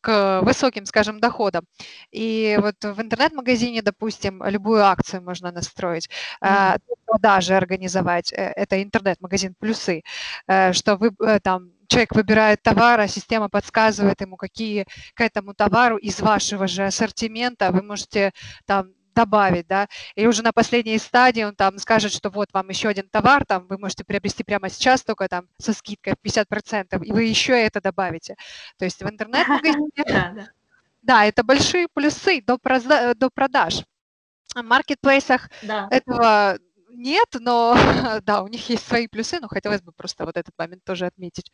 к 0.00 0.40
высоким, 0.42 0.86
скажем, 0.86 1.20
доходам. 1.20 1.64
И 2.10 2.58
вот 2.60 2.76
в 2.82 3.00
интернет-магазине, 3.00 3.82
допустим, 3.82 4.42
любую 4.44 4.84
акцию 4.84 5.22
можно 5.22 5.52
настроить, 5.52 6.08
mm-hmm. 6.42 6.80
продажи 7.06 7.54
организовать, 7.54 8.32
э, 8.32 8.52
это 8.56 8.82
интернет-магазин 8.82 9.54
плюсы, 9.58 10.02
э, 10.46 10.72
что 10.72 10.96
вы 10.96 11.12
э, 11.20 11.40
там 11.40 11.70
человек 11.88 12.14
выбирает 12.14 12.62
товар, 12.62 13.00
а 13.00 13.08
система 13.08 13.48
подсказывает 13.48 14.20
ему, 14.20 14.36
какие 14.36 14.86
к 15.14 15.20
этому 15.20 15.54
товару 15.54 15.96
из 15.96 16.20
вашего 16.20 16.66
же 16.66 16.84
ассортимента 16.86 17.70
вы 17.70 17.82
можете 17.82 18.32
там 18.66 18.95
добавить, 19.16 19.66
да, 19.66 19.88
и 20.14 20.26
уже 20.26 20.42
на 20.42 20.52
последней 20.52 20.98
стадии 20.98 21.42
он 21.42 21.56
там 21.56 21.78
скажет, 21.78 22.12
что 22.12 22.30
вот 22.30 22.48
вам 22.52 22.68
еще 22.68 22.88
один 22.88 23.08
товар, 23.08 23.44
там 23.46 23.66
вы 23.66 23.78
можете 23.78 24.04
приобрести 24.04 24.44
прямо 24.44 24.68
сейчас, 24.68 25.02
только 25.02 25.26
там 25.28 25.46
со 25.58 25.72
скидкой 25.72 26.14
в 26.14 26.24
50%, 26.24 27.04
и 27.04 27.12
вы 27.12 27.24
еще 27.24 27.52
это 27.52 27.80
добавите. 27.80 28.36
То 28.78 28.84
есть 28.84 29.02
в 29.02 29.08
интернет-магазине, 29.08 29.90
да, 31.02 31.24
это 31.24 31.42
большие 31.42 31.88
плюсы 31.92 32.42
до, 32.42 32.58
до 33.14 33.30
продаж. 33.30 33.82
В 34.54 34.62
маркетплейсах 34.62 35.50
этого 35.90 36.58
нет, 36.96 37.28
но 37.40 37.74
да, 38.22 38.42
у 38.42 38.48
них 38.48 38.68
есть 38.68 38.86
свои 38.86 39.06
плюсы, 39.06 39.38
но 39.40 39.48
хотелось 39.48 39.82
бы 39.82 39.92
просто 39.92 40.24
вот 40.24 40.36
этот 40.36 40.54
момент 40.58 40.84
тоже 40.84 41.06
отметить. 41.06 41.50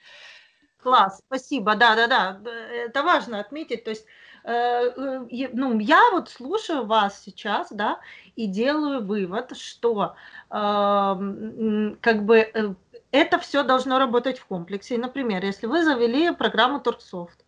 Класс, 0.82 1.20
спасибо, 1.26 1.76
да-да-да, 1.76 2.40
это 2.72 3.02
важно 3.02 3.38
отметить, 3.40 3.84
то 3.84 3.90
есть 3.90 4.06
Э, 4.44 4.90
э, 4.96 5.48
ну, 5.52 5.78
я 5.78 6.10
вот 6.10 6.28
слушаю 6.28 6.84
вас 6.84 7.22
сейчас, 7.22 7.68
да, 7.70 8.00
и 8.36 8.46
делаю 8.46 9.04
вывод, 9.04 9.56
что 9.56 10.14
как 10.48 12.24
бы 12.24 12.38
э, 12.38 12.74
это 13.10 13.38
все 13.38 13.62
должно 13.62 13.98
работать 13.98 14.38
в 14.38 14.46
комплексе. 14.46 14.98
например, 14.98 15.44
если 15.44 15.66
вы 15.66 15.84
завели 15.84 16.34
программу 16.34 16.80
Торксофт, 16.80 17.44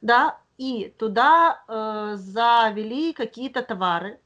да, 0.00 0.38
и 0.56 0.94
туда 0.98 1.62
э, 1.68 2.14
завели 2.16 3.12
какие-то 3.12 3.62
товары, 3.62 4.20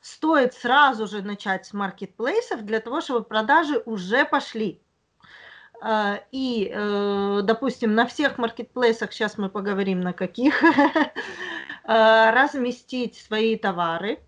стоит 0.00 0.54
сразу 0.54 1.06
же 1.06 1.22
начать 1.22 1.66
с 1.66 1.72
маркетплейсов 1.72 2.64
для 2.64 2.80
того, 2.80 3.00
чтобы 3.00 3.24
продажи 3.24 3.82
уже 3.86 4.24
пошли. 4.24 4.80
А, 5.84 6.20
и, 6.30 6.70
э, 6.72 7.40
допустим, 7.42 7.96
на 7.96 8.06
всех 8.06 8.38
маркетплейсах, 8.38 9.12
сейчас 9.12 9.36
мы 9.36 9.48
поговорим 9.48 10.00
на 10.00 10.12
каких, 10.12 10.62
а, 11.84 12.30
разместить 12.30 13.16
свои 13.16 13.56
товары, 13.56 14.20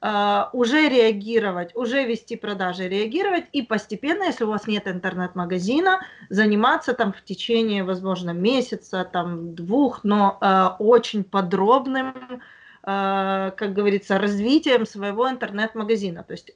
а, 0.00 0.50
уже 0.52 0.88
реагировать, 0.88 1.76
уже 1.76 2.04
вести 2.04 2.34
продажи, 2.34 2.88
реагировать 2.88 3.44
и 3.52 3.62
постепенно, 3.62 4.24
если 4.24 4.42
у 4.42 4.48
вас 4.48 4.66
нет 4.66 4.88
интернет-магазина, 4.88 6.00
заниматься 6.30 6.94
там 6.94 7.12
в 7.12 7.22
течение, 7.22 7.84
возможно, 7.84 8.30
месяца, 8.30 9.04
там 9.04 9.54
двух, 9.54 10.02
но 10.02 10.76
очень 10.80 11.22
подробным 11.22 12.42
как 12.82 13.72
говорится, 13.74 14.18
развитием 14.18 14.86
своего 14.86 15.28
интернет-магазина. 15.28 16.22
То 16.22 16.32
есть 16.32 16.52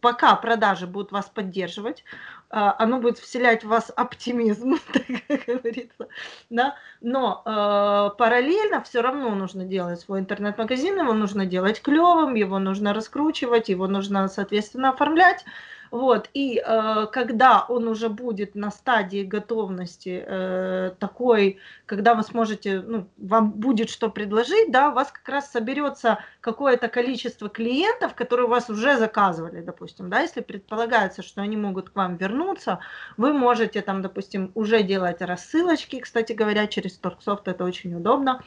пока 0.00 0.36
продажи 0.36 0.86
будут 0.86 1.12
вас 1.12 1.26
поддерживать, 1.26 2.04
а, 2.52 2.74
оно 2.78 2.98
будет 2.98 3.18
вселять 3.18 3.62
в 3.62 3.68
вас 3.68 3.92
оптимизм, 3.94 4.74
так 4.92 5.04
говорится, 5.46 6.08
да, 6.50 6.74
но 7.00 7.42
э, 7.46 8.16
параллельно 8.18 8.82
все 8.82 9.02
равно 9.02 9.30
нужно 9.36 9.64
делать 9.64 10.00
свой 10.00 10.18
интернет-магазин, 10.18 10.98
его 10.98 11.12
нужно 11.12 11.46
делать 11.46 11.80
клевым, 11.80 12.34
его 12.34 12.58
нужно 12.58 12.92
раскручивать, 12.92 13.68
его 13.68 13.86
нужно, 13.86 14.26
соответственно, 14.26 14.88
оформлять, 14.90 15.44
вот, 15.90 16.30
и 16.34 16.62
э, 16.64 17.06
когда 17.10 17.64
он 17.68 17.88
уже 17.88 18.08
будет 18.08 18.54
на 18.54 18.70
стадии 18.70 19.24
готовности 19.24 20.22
э, 20.24 20.92
такой, 21.00 21.58
когда 21.86 22.14
вы 22.14 22.22
сможете, 22.22 22.80
ну, 22.80 23.08
вам 23.16 23.50
будет 23.50 23.90
что 23.90 24.08
предложить, 24.08 24.70
да, 24.70 24.90
у 24.90 24.94
вас 24.94 25.10
как 25.10 25.28
раз 25.28 25.50
соберется 25.50 26.20
какое-то 26.40 26.88
количество 26.88 27.48
клиентов, 27.48 28.14
которые 28.14 28.46
у 28.46 28.50
вас 28.50 28.70
уже 28.70 28.98
заказывали, 28.98 29.62
допустим, 29.62 30.10
да, 30.10 30.20
если 30.20 30.42
предполагается, 30.42 31.22
что 31.22 31.42
они 31.42 31.56
могут 31.56 31.90
к 31.90 31.96
вам 31.96 32.16
вернуться, 32.16 32.78
вы 33.16 33.32
можете 33.32 33.80
там, 33.80 34.00
допустим, 34.00 34.52
уже 34.54 34.84
делать 34.84 35.20
рассылочки, 35.20 35.98
кстати 35.98 36.32
говоря, 36.32 36.68
через 36.68 36.96
Торксофт 36.98 37.48
это 37.48 37.64
очень 37.64 37.94
удобно, 37.96 38.44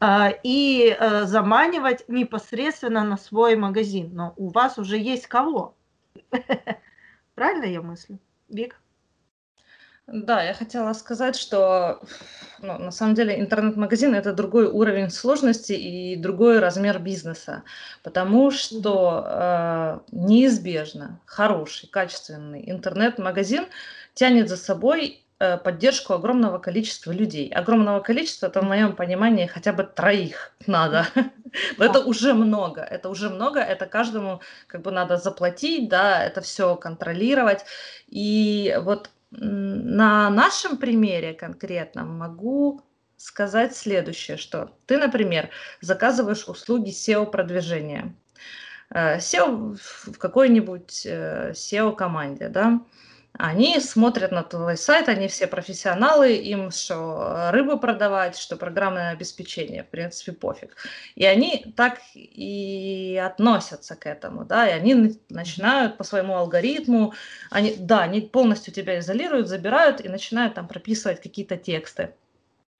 э, 0.00 0.30
и 0.42 0.96
э, 0.98 1.26
заманивать 1.26 2.08
непосредственно 2.08 3.04
на 3.04 3.16
свой 3.16 3.54
магазин, 3.54 4.10
но 4.14 4.34
у 4.36 4.48
вас 4.48 4.78
уже 4.78 4.98
есть 4.98 5.28
кого, 5.28 5.76
Правильно 7.34 7.64
я 7.64 7.82
мыслю? 7.82 8.18
Вик? 8.48 8.80
Да, 10.08 10.42
я 10.42 10.52
хотела 10.52 10.92
сказать, 10.94 11.36
что 11.36 12.02
ну, 12.58 12.76
на 12.76 12.90
самом 12.90 13.14
деле 13.14 13.38
интернет-магазин 13.38 14.14
это 14.14 14.32
другой 14.32 14.66
уровень 14.66 15.10
сложности 15.10 15.74
и 15.74 16.16
другой 16.16 16.58
размер 16.58 16.98
бизнеса, 16.98 17.62
потому 18.02 18.50
что 18.50 19.24
э, 19.24 19.98
неизбежно 20.10 21.20
хороший, 21.24 21.88
качественный 21.88 22.68
интернет-магазин 22.68 23.66
тянет 24.14 24.48
за 24.48 24.56
собой 24.56 25.24
поддержку 25.64 26.14
огромного 26.14 26.58
количества 26.58 27.12
людей. 27.12 27.48
Огромного 27.48 28.00
количества, 28.00 28.46
это 28.46 28.60
в 28.60 28.64
моем 28.64 28.94
понимании 28.94 29.46
хотя 29.46 29.72
бы 29.72 29.84
троих 29.84 30.52
надо. 30.66 31.06
Это 31.78 32.00
уже 32.00 32.32
много, 32.32 32.80
это 32.80 33.10
уже 33.10 33.28
много, 33.28 33.60
это 33.60 33.84
каждому 33.84 34.40
как 34.66 34.80
бы 34.80 34.90
надо 34.90 35.18
заплатить, 35.18 35.90
да, 35.90 36.24
это 36.24 36.40
все 36.40 36.76
контролировать. 36.76 37.66
И 38.08 38.74
вот 38.80 39.10
на 39.30 40.30
нашем 40.30 40.78
примере 40.78 41.34
конкретно 41.34 42.04
могу 42.04 42.82
сказать 43.16 43.76
следующее, 43.76 44.36
что 44.36 44.72
ты, 44.86 44.98
например, 44.98 45.50
заказываешь 45.80 46.48
услуги 46.48 46.90
SEO-продвижения. 46.90 48.14
Э, 48.90 49.18
SEO 49.18 49.78
в 49.80 50.18
какой-нибудь 50.18 51.06
э, 51.06 51.52
SEO-команде, 51.52 52.48
да, 52.48 52.80
они 53.38 53.80
смотрят 53.80 54.30
на 54.30 54.42
твой 54.42 54.76
сайт, 54.76 55.08
они 55.08 55.26
все 55.26 55.46
профессионалы, 55.46 56.34
им 56.34 56.70
что 56.70 57.50
рыбу 57.50 57.78
продавать, 57.78 58.36
что 58.36 58.56
программное 58.56 59.10
обеспечение, 59.10 59.84
в 59.84 59.88
принципе, 59.88 60.32
пофиг. 60.32 60.76
И 61.14 61.24
они 61.24 61.72
так 61.76 61.98
и 62.14 63.20
относятся 63.24 63.96
к 63.96 64.06
этому, 64.06 64.44
да, 64.44 64.68
и 64.68 64.72
они 64.72 65.18
начинают 65.30 65.96
по 65.96 66.04
своему 66.04 66.36
алгоритму, 66.36 67.14
они, 67.50 67.74
да, 67.78 68.02
они 68.02 68.20
полностью 68.20 68.72
тебя 68.72 68.98
изолируют, 68.98 69.48
забирают 69.48 70.02
и 70.02 70.08
начинают 70.08 70.54
там 70.54 70.68
прописывать 70.68 71.22
какие-то 71.22 71.56
тексты. 71.56 72.14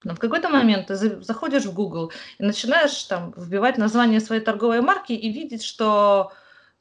Но 0.05 0.15
в 0.15 0.19
какой-то 0.19 0.49
момент 0.49 0.89
ты 0.89 0.97
заходишь 0.97 1.65
в 1.65 1.73
Google 1.73 2.13
и 2.39 2.43
начинаешь 2.43 3.03
там 3.05 3.33
вбивать 3.37 3.79
название 3.79 4.21
своей 4.21 4.43
торговой 4.43 4.81
марки 4.81 5.13
и 5.13 5.33
видеть, 5.33 5.63
что 5.63 6.33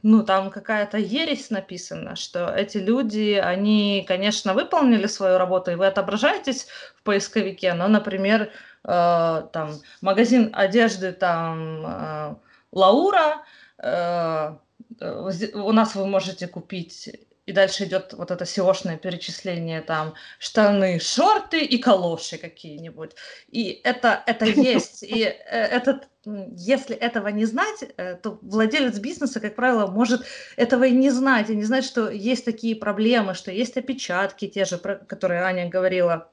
ну, 0.03 0.23
там 0.23 0.49
какая-то 0.49 0.97
ересь 0.97 1.49
написана, 1.49 2.15
что 2.15 2.47
эти 2.49 2.77
люди, 2.77 3.33
они, 3.33 4.03
конечно, 4.07 4.53
выполнили 4.53 5.07
свою 5.07 5.37
работу, 5.37 5.71
и 5.71 5.75
вы 5.75 5.87
отображаетесь 5.87 6.67
в 6.95 7.03
поисковике, 7.03 7.73
но, 7.73 7.87
например, 7.87 8.51
э, 8.83 9.43
там, 9.53 9.73
магазин 10.01 10.49
одежды, 10.53 11.11
там, 11.11 11.85
э, 11.85 12.35
Лаура, 12.71 13.43
э, 13.77 14.55
э 14.99 15.51
у 15.53 15.71
нас 15.71 15.95
вы 15.95 16.05
можете 16.05 16.47
купить 16.47 17.09
и 17.45 17.53
дальше 17.53 17.85
идет 17.85 18.13
вот 18.13 18.31
это 18.31 18.45
seo 18.45 18.97
перечисление, 18.97 19.81
там, 19.81 20.13
штаны, 20.39 20.99
шорты 20.99 21.65
и 21.65 21.77
калоши 21.77 22.37
какие-нибудь. 22.37 23.11
И 23.49 23.81
это, 23.83 24.23
это 24.25 24.45
есть. 24.45 25.03
И 25.03 25.23
э, 25.23 25.35
этот, 25.49 26.07
если 26.25 26.95
этого 26.95 27.29
не 27.29 27.45
знать, 27.45 27.83
э, 27.97 28.15
то 28.15 28.39
владелец 28.41 28.99
бизнеса, 28.99 29.39
как 29.39 29.55
правило, 29.55 29.87
может 29.87 30.25
этого 30.55 30.83
и 30.83 30.91
не 30.91 31.09
знать, 31.09 31.49
и 31.49 31.55
не 31.55 31.63
знать, 31.63 31.83
что 31.83 32.09
есть 32.09 32.45
такие 32.45 32.75
проблемы, 32.75 33.33
что 33.33 33.51
есть 33.51 33.75
опечатки 33.75 34.47
те 34.47 34.65
же, 34.65 34.77
про 34.77 34.95
которые 34.95 35.41
Аня 35.41 35.67
говорила, 35.67 36.31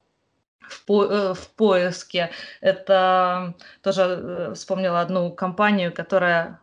в, 0.60 0.84
по, 0.84 1.04
э, 1.04 1.34
в 1.34 1.48
поиске. 1.56 2.30
Это 2.60 3.54
тоже 3.82 4.52
вспомнила 4.54 5.00
одну 5.00 5.32
компанию, 5.32 5.92
которая 5.92 6.60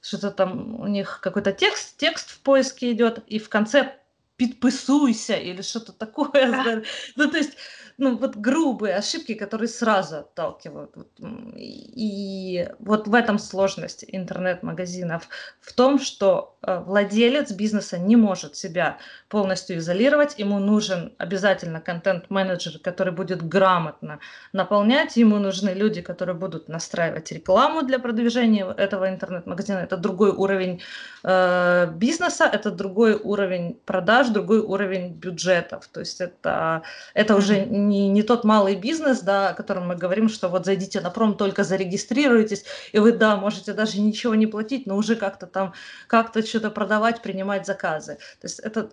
что-то 0.00 0.30
там 0.30 0.80
у 0.80 0.86
них 0.86 1.20
какой-то 1.22 1.52
текст, 1.52 1.96
текст 1.96 2.30
в 2.30 2.40
поиске 2.40 2.92
идет, 2.92 3.22
и 3.26 3.38
в 3.38 3.48
конце 3.48 3.98
подписуйся 4.38 5.34
или 5.34 5.62
что-то 5.62 5.92
такое. 5.92 6.84
Ну, 7.16 7.30
то 7.30 7.36
есть 7.36 7.56
ну, 7.98 8.16
вот 8.16 8.36
грубые 8.36 8.94
ошибки, 8.94 9.34
которые 9.34 9.68
сразу 9.68 10.18
отталкивают. 10.18 10.94
И 11.18 12.68
вот 12.78 13.08
в 13.08 13.14
этом 13.14 13.38
сложность 13.40 14.04
интернет-магазинов, 14.06 15.28
в 15.60 15.72
том, 15.72 15.98
что 15.98 16.57
владелец 16.62 17.52
бизнеса 17.52 17.98
не 17.98 18.16
может 18.16 18.56
себя 18.56 18.98
полностью 19.28 19.78
изолировать, 19.78 20.38
ему 20.38 20.58
нужен 20.58 21.12
обязательно 21.18 21.80
контент-менеджер, 21.80 22.80
который 22.82 23.12
будет 23.12 23.46
грамотно 23.46 24.18
наполнять, 24.52 25.16
ему 25.16 25.38
нужны 25.38 25.70
люди, 25.70 26.02
которые 26.02 26.34
будут 26.34 26.68
настраивать 26.68 27.30
рекламу 27.30 27.82
для 27.82 27.98
продвижения 27.98 28.66
этого 28.76 29.08
интернет-магазина. 29.08 29.78
Это 29.78 29.96
другой 29.96 30.30
уровень 30.30 30.82
э, 31.22 31.92
бизнеса, 31.94 32.50
это 32.52 32.70
другой 32.70 33.14
уровень 33.14 33.78
продаж, 33.84 34.28
другой 34.28 34.58
уровень 34.58 35.12
бюджетов. 35.12 35.86
То 35.92 36.00
есть 36.00 36.20
это, 36.20 36.82
это 37.14 37.36
уже 37.36 37.64
не, 37.66 38.08
не 38.08 38.22
тот 38.22 38.44
малый 38.44 38.74
бизнес, 38.74 39.20
да, 39.20 39.50
о 39.50 39.54
котором 39.54 39.88
мы 39.88 39.94
говорим, 39.94 40.28
что 40.28 40.48
вот 40.48 40.64
зайдите 40.64 41.00
на 41.00 41.10
пром, 41.10 41.36
только 41.36 41.62
зарегистрируйтесь, 41.62 42.64
и 42.92 42.98
вы, 42.98 43.12
да, 43.12 43.36
можете 43.36 43.72
даже 43.74 44.00
ничего 44.00 44.34
не 44.34 44.46
платить, 44.46 44.86
но 44.86 44.96
уже 44.96 45.14
как-то 45.14 45.46
там, 45.46 45.72
как-то 46.08 46.42
что-то 46.48 46.70
продавать, 46.70 47.22
принимать 47.22 47.66
заказы. 47.66 48.16
То 48.40 48.46
есть 48.46 48.60
это, 48.60 48.90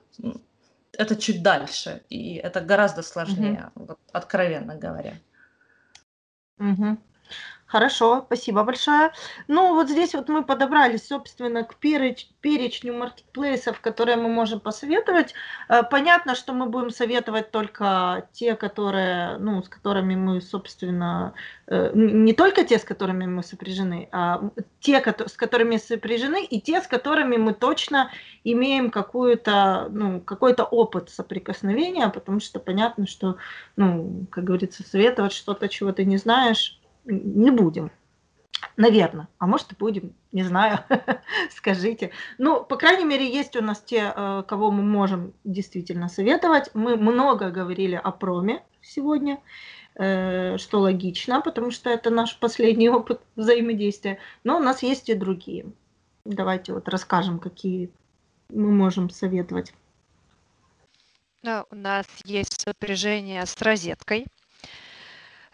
это 0.93 1.15
чуть 1.15 1.43
дальше, 1.43 2.03
и 2.09 2.35
это 2.35 2.61
гораздо 2.61 3.01
сложнее, 3.01 3.71
mm-hmm. 3.75 3.85
вот, 3.87 3.99
откровенно 4.11 4.75
говоря. 4.75 5.13
Угу. 6.59 6.97
Хорошо, 7.67 8.21
спасибо 8.27 8.63
большое. 8.63 9.11
Ну, 9.47 9.73
вот 9.73 9.89
здесь 9.89 10.13
вот 10.13 10.29
мы 10.29 10.43
подобрали, 10.45 10.97
собственно, 10.97 11.63
к 11.63 11.75
переч- 11.79 12.27
перечню 12.39 12.93
маркетплейсов, 12.95 13.81
которые 13.81 14.17
мы 14.17 14.29
можем 14.29 14.59
посоветовать. 14.59 15.33
Э, 15.67 15.81
Понятно, 15.83 16.35
что 16.35 16.53
мы 16.53 16.67
будем 16.67 16.91
советовать 16.91 17.49
только 17.49 18.29
те, 18.33 18.55
которые, 18.55 19.37
ну, 19.39 19.63
с 19.63 19.67
которыми 19.69 20.15
мы, 20.15 20.41
собственно, 20.41 21.33
э, 21.65 21.89
не 21.95 22.33
только 22.33 22.63
те, 22.63 22.77
с 22.77 22.83
которыми 22.83 23.25
мы 23.25 23.41
сопряжены, 23.41 24.09
а 24.11 24.41
те, 24.79 25.01
с 25.27 25.33
которыми 25.35 25.77
сопряжены, 25.77 26.45
и 26.45 26.61
те, 26.61 26.81
с 26.81 26.87
которыми 26.87 27.37
мы 27.37 27.53
точно 27.55 28.11
имеем 28.43 28.91
какую-то, 28.91 29.87
ну, 29.89 30.21
какой-то 30.21 30.65
опыт 30.65 31.09
соприкосновения, 31.09 32.09
потому 32.09 32.39
что 32.39 32.59
понятно, 32.59 33.07
что, 33.07 33.37
ну, 33.75 34.27
как 34.31 34.43
говорится, 34.43 34.83
советовать 34.87 35.33
что-то, 35.33 35.67
чего 35.67 35.91
ты 35.91 36.05
не 36.05 36.17
знаешь, 36.17 36.79
не 37.05 37.51
будем. 37.51 37.91
Наверное. 38.77 39.27
А 39.37 39.47
может 39.47 39.71
и 39.71 39.75
будем, 39.75 40.13
не 40.31 40.43
знаю. 40.43 40.79
Скажите. 41.51 42.11
Ну, 42.37 42.63
по 42.63 42.77
крайней 42.77 43.05
мере, 43.05 43.29
есть 43.29 43.55
у 43.55 43.61
нас 43.61 43.81
те, 43.81 44.13
э, 44.15 44.43
кого 44.47 44.71
мы 44.71 44.83
можем 44.83 45.33
действительно 45.43 46.09
советовать. 46.09 46.71
Мы 46.73 46.97
много 46.97 47.51
говорили 47.51 47.95
о 47.95 48.11
проме 48.11 48.63
сегодня, 48.81 49.39
э, 49.95 50.57
что 50.57 50.79
логично, 50.79 51.41
потому 51.41 51.71
что 51.71 51.89
это 51.89 52.09
наш 52.09 52.37
последний 52.37 52.89
опыт 52.89 53.21
взаимодействия. 53.35 54.19
Но 54.43 54.57
у 54.57 54.61
нас 54.61 54.83
есть 54.83 55.09
и 55.09 55.13
другие. 55.13 55.67
Давайте 56.25 56.73
вот 56.73 56.89
расскажем, 56.89 57.39
какие 57.39 57.91
мы 58.49 58.71
можем 58.71 59.09
советовать. 59.09 59.73
У 61.43 61.75
нас 61.75 62.07
есть 62.23 62.59
сопряжение 62.61 63.45
с 63.45 63.61
розеткой. 63.61 64.25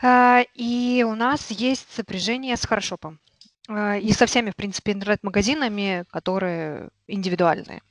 А, 0.01 0.43
И 0.55 1.03
у 1.07 1.15
нас 1.15 1.51
есть 1.51 1.91
сопряжение 1.93 2.57
с 2.57 2.65
Хорошопом. 2.65 3.19
А, 3.69 3.97
И 3.97 4.11
со 4.11 4.25
всеми, 4.25 4.51
в 4.51 4.55
принципе, 4.55 4.91
интернет-магазинами, 4.93 6.05
которые 6.11 6.89
индивидуальные. 7.07 7.81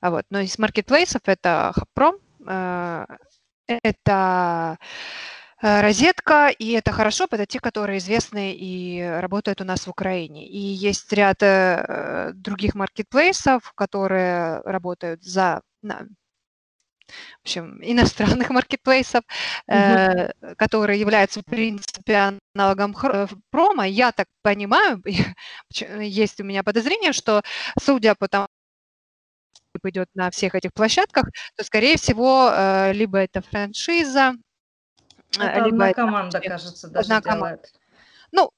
А 0.00 0.10
Вот. 0.10 0.24
Но 0.30 0.40
из 0.40 0.58
маркетплейсов 0.58 1.22
это 1.26 1.72
Хабпром, 1.74 2.16
это 3.68 4.78
розетка 5.60 6.48
и 6.48 6.72
это 6.72 6.90
Хорошоп, 6.92 7.34
это 7.34 7.46
те, 7.46 7.60
которые 7.60 7.98
известны 7.98 8.52
и 8.52 9.00
работают 9.00 9.60
у 9.60 9.64
нас 9.64 9.86
в 9.86 9.90
Украине. 9.90 10.46
И 10.48 10.58
есть 10.58 11.12
ряд 11.12 11.42
э, 11.42 12.32
других 12.34 12.74
маркетплейсов, 12.74 13.72
которые 13.76 14.60
работают 14.62 15.22
за 15.22 15.62
в 17.38 17.42
общем, 17.42 17.78
иностранных 17.82 18.50
маркетплейсов, 18.50 19.24
э, 19.68 20.30
которые 20.56 21.00
являются, 21.00 21.40
в 21.40 21.44
принципе, 21.44 22.38
аналогом 22.54 22.96
э, 23.02 23.26
промо. 23.50 23.84
Я 23.84 24.12
так 24.12 24.26
понимаю, 24.42 25.02
есть 25.70 26.40
у 26.40 26.44
меня 26.44 26.62
подозрение, 26.62 27.12
что, 27.12 27.42
судя 27.80 28.14
по 28.14 28.28
тому, 28.28 28.46
идет 29.84 30.08
на 30.14 30.30
всех 30.30 30.54
этих 30.54 30.72
площадках, 30.72 31.24
то, 31.56 31.64
скорее 31.64 31.96
всего, 31.96 32.50
э, 32.52 32.92
либо 32.92 33.18
это 33.18 33.42
франшиза, 33.42 34.34
Это 35.38 35.60
либо 35.60 35.66
одна 35.66 35.90
это 35.90 36.00
команда, 36.02 36.36
вообще 36.36 36.48
кажется, 36.48 36.88
даже 36.88 37.04
одна 37.06 37.22
команда. 37.22 37.62
Ну, 38.32 38.50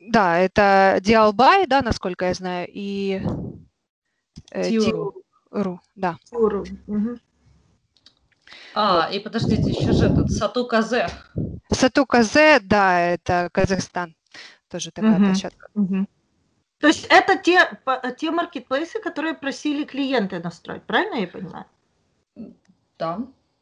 да, 0.00 0.38
это 0.38 0.98
Dialbuy, 1.02 1.66
да, 1.66 1.82
насколько 1.82 2.26
я 2.26 2.34
знаю, 2.34 2.68
и 2.70 3.22
Тиуру. 4.52 5.24
Тиуру, 5.50 5.80
да. 5.94 6.18
Юру. 6.32 6.64
Мгм. 6.86 7.20
А, 8.74 9.08
и 9.12 9.18
подождите, 9.18 9.70
еще 9.70 9.92
же 9.92 10.06
этот 10.06 10.30
Сату 10.30 10.66
Казе. 10.66 11.08
Сату 11.72 12.06
Казе, 12.06 12.60
да, 12.60 13.00
это 13.00 13.48
Казахстан. 13.52 14.14
Тоже 14.68 14.90
такая 14.92 15.18
Мгм. 15.18 15.24
площадка. 15.26 15.68
Мгм. 15.74 16.08
То 16.78 16.86
есть 16.86 17.06
это 17.10 17.36
те, 17.36 17.66
по- 17.84 18.00
те 18.16 18.30
маркетплейсы, 18.30 19.00
которые 19.00 19.34
просили 19.34 19.84
клиенты 19.84 20.38
настроить, 20.40 20.82
правильно 20.84 21.16
я 21.16 21.26
понимаю? 21.26 21.64
Да. 22.98 23.18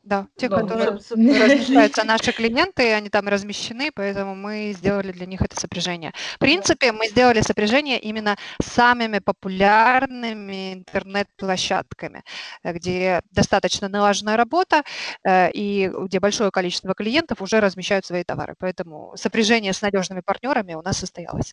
Да, 0.09 0.26
те, 0.36 0.48
Да, 0.48 0.61
которые 0.61 0.92
собственно, 0.92 1.38
размещаются 1.44 2.02
наши 2.02 2.32
клиенты, 2.32 2.94
они 2.94 3.11
там 3.11 3.28
размещены, 3.28 3.90
поэтому 3.94 4.34
мы 4.34 4.72
сделали 4.74 5.12
для 5.12 5.26
них 5.26 5.42
это 5.42 5.61
сопряжение. 5.61 6.12
В 6.36 6.38
принципе, 6.38 6.92
мы 6.92 7.09
сделали 7.09 7.42
сопряжение 7.42 8.00
именно 8.00 8.38
самыми 8.62 9.18
популярными 9.18 10.72
интернет-площадками, 10.72 12.22
э, 12.62 12.72
где 12.72 13.20
достаточно 13.32 13.88
налаженная 13.88 14.38
работа 14.38 14.82
э, 15.24 15.50
и 15.50 15.90
где 15.94 16.20
большое 16.20 16.50
количество 16.50 16.94
клиентов 16.94 17.42
уже 17.42 17.61
размещают 17.61 18.06
свои 18.06 18.24
товары. 18.24 18.54
Поэтому 18.59 19.12
сопряжение 19.14 19.74
с 19.74 19.82
надежными 19.82 20.22
партнерами 20.24 20.72
у 20.72 20.80
нас 20.80 20.96
состоялось. 20.96 21.52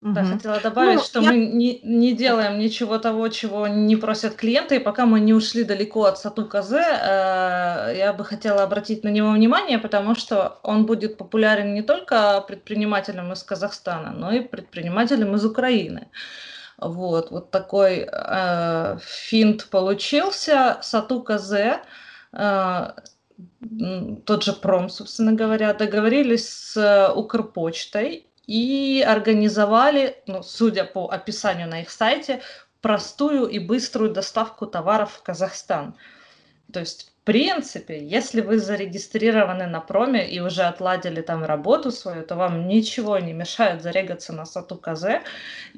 Да, 0.00 0.22
Мгм. 0.22 0.32
хотела 0.38 0.60
добавить, 0.60 0.98
Ну, 0.98 1.04
что 1.04 1.20
я- 1.20 1.30
мы 1.32 1.36
не, 1.38 1.80
не 1.82 2.12
делаем 2.12 2.58
ничего 2.60 2.98
того, 2.98 3.28
чего 3.28 3.66
не 3.66 3.96
просят 3.96 4.36
клиенты, 4.36 4.76
и 4.76 4.78
пока 4.78 5.06
мы 5.06 5.18
не 5.18 5.34
ушли 5.34 5.64
далеко 5.64 6.04
от 6.04 6.18
Сату 6.18 6.46
Казе, 6.46 6.76
э, 6.78 7.94
я 7.98 8.12
бы 8.16 8.24
хотела 8.24 8.62
обратить 8.62 9.02
на 9.04 9.08
него 9.08 9.32
внимание, 9.32 9.78
потому 9.80 10.14
что 10.14 10.60
он 10.62 10.86
будет 10.86 11.16
популярен 11.18 11.74
не 11.74 11.82
только 11.82 12.40
предпринимателям 12.46 13.32
из 13.32 13.42
Казахстана, 13.42 14.12
но 14.12 14.30
и 14.30 14.40
предпринимателям 14.40 15.34
из 15.34 15.44
Украины. 15.44 16.08
Вот, 16.78 17.32
вот 17.32 17.50
такой 17.50 18.08
э, 18.10 18.98
финт 19.02 19.68
получился. 19.70 20.78
Сату 20.82 21.22
Казе, 21.22 21.80
э, 22.32 22.92
м, 23.62 24.22
тот 24.24 24.44
же 24.44 24.52
Пром, 24.52 24.90
собственно 24.90 25.32
говоря, 25.32 25.74
договорились 25.74 26.48
с 26.48 27.12
Укрпочтой 27.16 28.27
и 28.48 29.04
организовали, 29.06 30.16
ну, 30.26 30.42
судя 30.42 30.84
по 30.84 31.08
описанию 31.08 31.68
на 31.68 31.82
их 31.82 31.90
сайте, 31.90 32.40
простую 32.80 33.46
и 33.46 33.58
быструю 33.58 34.10
доставку 34.10 34.66
товаров 34.66 35.12
в 35.12 35.22
Казахстан. 35.22 35.94
То 36.72 36.80
есть, 36.80 37.12
в 37.20 37.24
принципе, 37.24 38.02
если 38.02 38.40
вы 38.40 38.58
зарегистрированы 38.58 39.66
на 39.66 39.80
проме 39.80 40.30
и 40.30 40.40
уже 40.40 40.62
отладили 40.62 41.20
там 41.20 41.44
работу 41.44 41.90
свою, 41.90 42.22
то 42.24 42.36
вам 42.36 42.66
ничего 42.68 43.18
не 43.18 43.34
мешает 43.34 43.82
зарегаться 43.82 44.32
на 44.32 44.46
Сату 44.46 44.76
Казе 44.76 45.22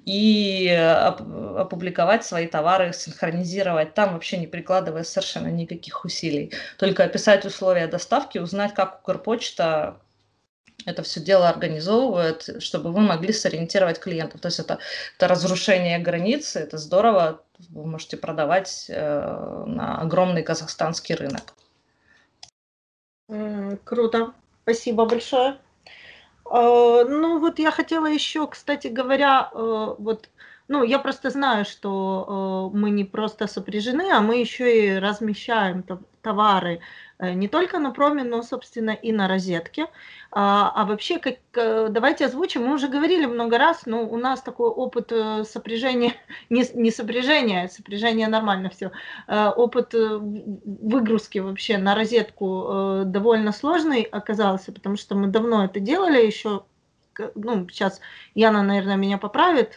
и 0.04 0.70
оп- 1.08 1.58
опубликовать 1.58 2.24
свои 2.24 2.46
товары, 2.46 2.92
синхронизировать 2.92 3.94
там, 3.94 4.12
вообще 4.12 4.36
не 4.36 4.46
прикладывая 4.46 5.02
совершенно 5.02 5.48
никаких 5.48 6.04
усилий. 6.04 6.52
Только 6.78 7.02
описать 7.02 7.44
условия 7.44 7.88
доставки, 7.88 8.38
узнать, 8.38 8.74
как 8.74 9.00
Укрпочта 9.00 9.96
это 10.86 11.02
все 11.02 11.20
дело 11.20 11.48
организовывает, 11.48 12.62
чтобы 12.62 12.92
вы 12.92 13.00
могли 13.00 13.32
сориентировать 13.32 13.98
клиентов. 13.98 14.40
То 14.40 14.48
есть 14.48 14.60
это, 14.60 14.78
это 15.16 15.28
разрушение 15.28 15.98
границы, 15.98 16.60
это 16.60 16.78
здорово, 16.78 17.42
вы 17.68 17.86
можете 17.86 18.16
продавать 18.16 18.86
э, 18.88 19.64
на 19.66 20.00
огромный 20.00 20.42
казахстанский 20.42 21.14
рынок. 21.14 21.54
Круто, 23.84 24.32
спасибо 24.62 25.04
большое. 25.04 25.58
Э, 26.50 27.04
Ну 27.08 27.38
вот 27.38 27.58
я 27.58 27.70
хотела 27.70 28.06
еще, 28.06 28.46
кстати 28.46 28.88
говоря, 28.88 29.50
э, 29.52 29.94
вот, 29.98 30.28
ну 30.68 30.82
я 30.82 30.98
просто 30.98 31.30
знаю, 31.30 31.64
что 31.64 32.70
э, 32.74 32.76
мы 32.76 32.90
не 32.90 33.04
просто 33.04 33.46
сопряжены, 33.46 34.10
а 34.12 34.20
мы 34.20 34.40
еще 34.40 34.86
и 34.86 34.98
размещаем 34.98 35.84
товары 36.22 36.80
э, 37.18 37.32
не 37.32 37.48
только 37.48 37.78
на 37.78 37.90
проме, 37.90 38.24
но, 38.24 38.42
собственно, 38.42 38.90
и 38.90 39.12
на 39.12 39.28
розетке. 39.28 39.86
А, 40.30 40.72
а 40.74 40.84
вообще, 40.84 41.18
как, 41.18 41.36
э, 41.54 41.88
давайте 41.90 42.26
озвучим, 42.26 42.64
мы 42.64 42.74
уже 42.74 42.88
говорили 42.88 43.26
много 43.26 43.58
раз, 43.58 43.86
но 43.86 44.02
у 44.02 44.16
нас 44.16 44.42
такой 44.42 44.68
опыт 44.68 45.12
э, 45.12 45.44
сопряжения, 45.44 46.14
не, 46.50 46.64
не 46.74 46.90
сопряжения, 46.90 47.68
сопряжение 47.68 48.28
нормально 48.28 48.70
все, 48.70 48.92
опыт 49.26 49.94
выгрузки 49.94 51.38
вообще 51.38 51.78
на 51.78 51.94
розетку 51.94 53.02
довольно 53.04 53.52
сложный 53.52 54.02
оказался, 54.02 54.72
потому 54.72 54.96
что 54.96 55.14
мы 55.14 55.28
давно 55.28 55.64
это 55.64 55.80
делали 55.80 56.24
еще, 56.24 56.64
ну, 57.34 57.68
сейчас 57.68 58.00
Яна, 58.34 58.62
наверное, 58.62 58.96
меня 58.96 59.18
поправит, 59.18 59.76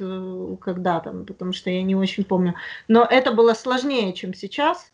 когда 0.61 0.99
там, 0.99 1.25
потому 1.25 1.53
что 1.53 1.69
я 1.69 1.81
не 1.83 1.95
очень 1.95 2.23
помню, 2.23 2.55
но 2.87 3.03
это 3.03 3.31
было 3.31 3.53
сложнее, 3.53 4.13
чем 4.13 4.33
сейчас, 4.33 4.92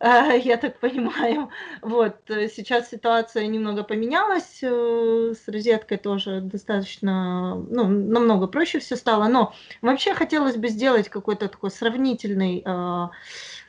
я 0.00 0.56
так 0.56 0.78
понимаю. 0.80 1.48
Вот, 1.82 2.30
э, 2.30 2.48
сейчас 2.48 2.90
ситуация 2.90 3.46
немного 3.46 3.82
поменялась, 3.82 4.58
э, 4.62 5.34
с 5.34 5.48
розеткой 5.48 5.98
тоже 5.98 6.40
достаточно, 6.40 7.54
ну, 7.56 7.88
намного 7.88 8.46
проще 8.46 8.78
все 8.78 8.96
стало, 8.96 9.28
но 9.28 9.54
вообще 9.82 10.14
хотелось 10.14 10.56
бы 10.56 10.68
сделать 10.68 11.08
какой-то 11.08 11.48
такой 11.48 11.70
сравнительный, 11.70 12.62
э, 12.64 13.08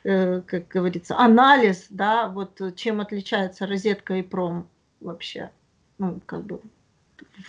э, 0.04 0.42
как 0.46 0.68
говорится, 0.68 1.18
анализ, 1.18 1.86
да, 1.90 2.28
вот 2.28 2.60
э, 2.60 2.72
чем 2.72 3.00
отличается 3.00 3.66
розетка 3.66 4.14
и 4.14 4.22
пром 4.22 4.68
вообще, 5.00 5.50
ну, 5.98 6.20
как 6.26 6.44
бы 6.44 6.60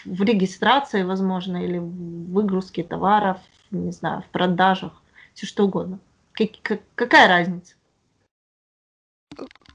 в 0.05 0.21
регистрации, 0.23 1.03
возможно, 1.03 1.63
или 1.63 1.77
в 1.77 2.31
выгрузке 2.31 2.83
товаров, 2.83 3.37
не 3.71 3.91
знаю, 3.91 4.21
в 4.23 4.27
продажах, 4.31 4.93
все 5.33 5.45
что 5.45 5.65
угодно. 5.65 5.99
Как- 6.33 6.61
как- 6.63 6.81
какая 6.95 7.27
разница? 7.27 7.75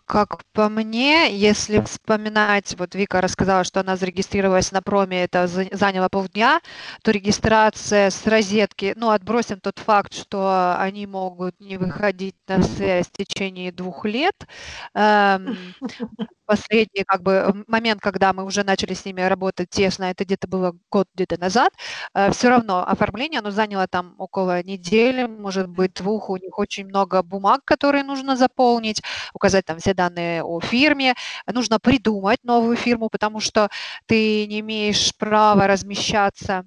Как 0.06 0.44
по 0.52 0.68
мне, 0.68 1.36
если 1.36 1.80
вспоминать, 1.80 2.76
вот 2.78 2.94
Вика 2.94 3.20
рассказала, 3.20 3.64
что 3.64 3.80
она 3.80 3.96
зарегистрировалась 3.96 4.70
на 4.70 4.80
проме, 4.80 5.24
это 5.24 5.46
заняло 5.48 6.08
полдня, 6.08 6.60
то 7.02 7.10
регистрация 7.10 8.10
с 8.10 8.24
розетки, 8.26 8.94
ну, 8.96 9.10
отбросим 9.10 9.60
тот 9.60 9.78
факт, 9.80 10.14
что 10.14 10.76
они 10.78 11.06
могут 11.06 11.58
не 11.60 11.76
выходить 11.76 12.36
на 12.46 12.62
связь 12.62 13.08
в 13.08 13.12
течение 13.12 13.72
двух 13.72 14.04
лет. 14.04 14.46
Эм, 14.94 15.74
последний 16.46 17.04
как 17.04 17.22
бы 17.22 17.64
момент, 17.66 18.00
когда 18.00 18.32
мы 18.32 18.44
уже 18.44 18.64
начали 18.64 18.94
с 18.94 19.04
ними 19.04 19.22
работать 19.22 19.70
тесно, 19.70 20.04
это 20.04 20.24
где-то 20.24 20.48
было 20.48 20.74
год 20.90 21.08
где-то 21.14 21.38
назад, 21.38 21.72
э, 22.14 22.30
все 22.32 22.48
равно 22.48 22.86
оформление, 22.86 23.40
оно 23.40 23.50
заняло 23.50 23.86
там 23.88 24.14
около 24.18 24.62
недели, 24.62 25.26
может 25.26 25.68
быть, 25.68 25.94
двух, 25.94 26.30
у 26.30 26.36
них 26.36 26.58
очень 26.58 26.86
много 26.86 27.22
бумаг, 27.22 27.62
которые 27.64 28.04
нужно 28.04 28.36
заполнить, 28.36 29.02
указать 29.34 29.64
там 29.66 29.78
все 29.78 29.94
данные 29.94 30.42
о 30.42 30.60
фирме, 30.60 31.14
нужно 31.52 31.78
придумать 31.80 32.42
новую 32.44 32.76
фирму, 32.76 33.08
потому 33.10 33.40
что 33.40 33.68
ты 34.06 34.46
не 34.46 34.60
имеешь 34.60 35.14
права 35.16 35.66
размещаться 35.66 36.66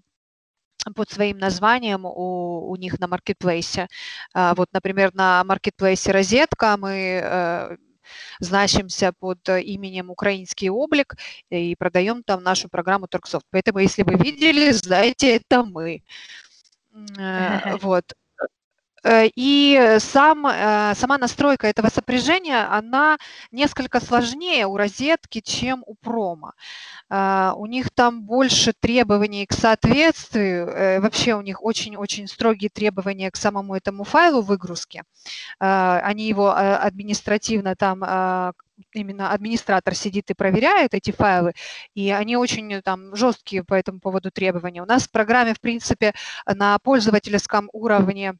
под 0.96 1.10
своим 1.10 1.38
названием 1.38 2.06
у, 2.06 2.70
у 2.70 2.76
них 2.76 3.00
на 3.00 3.08
маркетплейсе. 3.08 3.88
А, 4.34 4.56
вот, 4.56 4.70
например, 4.74 5.14
на 5.14 5.44
маркетплейсе 5.44 6.12
«Розетка» 6.12 6.78
мы 6.78 7.22
э, 7.24 7.78
значимся 8.40 9.14
под 9.18 9.48
именем 9.50 10.10
«Украинский 10.10 10.70
облик» 10.70 11.16
и 11.50 11.76
продаем 11.76 12.24
там 12.24 12.44
нашу 12.44 12.70
программу 12.70 13.08
Торксофт. 13.08 13.46
Поэтому, 13.52 13.80
если 13.80 14.04
вы 14.04 14.16
видели, 14.16 14.72
знаете, 14.72 15.36
это 15.36 15.64
мы. 15.64 16.04
Э, 17.18 17.78
вот. 17.82 18.14
Э, 19.04 19.28
и 19.36 19.98
сам, 20.00 20.46
э, 20.48 20.94
сама 20.96 21.18
настройка 21.18 21.68
этого 21.68 21.90
сопряжения, 21.90 22.68
она 22.72 23.18
несколько 23.52 24.00
сложнее 24.00 24.68
у 24.68 24.78
розетки, 24.78 25.42
чем 25.42 25.84
у 25.86 25.96
промо. 25.96 26.54
А, 27.10 27.54
у 27.58 27.66
них 27.66 27.90
там 27.92 28.24
больше 28.24 28.74
требований 28.80 29.46
к 29.46 29.54
соответствию, 29.54 30.68
э, 30.68 31.00
вообще 31.00 31.34
у 31.36 31.42
них 31.42 31.64
очень-очень 31.64 32.28
строгие 32.28 32.70
требования 32.70 33.32
к 33.32 33.38
самому 33.38 33.76
этому 33.76 34.04
файлу 34.04 34.42
выгрузки. 34.42 35.04
Они 35.60 36.28
его 36.28 36.52
административно 36.56 37.76
там 37.76 38.04
именно 38.94 39.32
администратор 39.32 39.96
сидит 39.96 40.30
и 40.32 40.34
проверяет 40.34 40.94
эти 40.94 41.12
файлы, 41.12 41.54
и 41.96 42.12
они 42.12 42.38
очень 42.38 42.82
там 42.82 43.16
жесткие 43.16 43.64
по 43.64 43.74
этому 43.74 44.00
поводу 44.00 44.32
требования. 44.32 44.82
У 44.82 44.86
нас 44.86 45.04
в 45.04 45.12
программе, 45.12 45.54
в 45.54 45.60
принципе, 45.60 46.14
на 46.46 46.78
пользовательском 46.80 47.70
уровне 47.74 48.36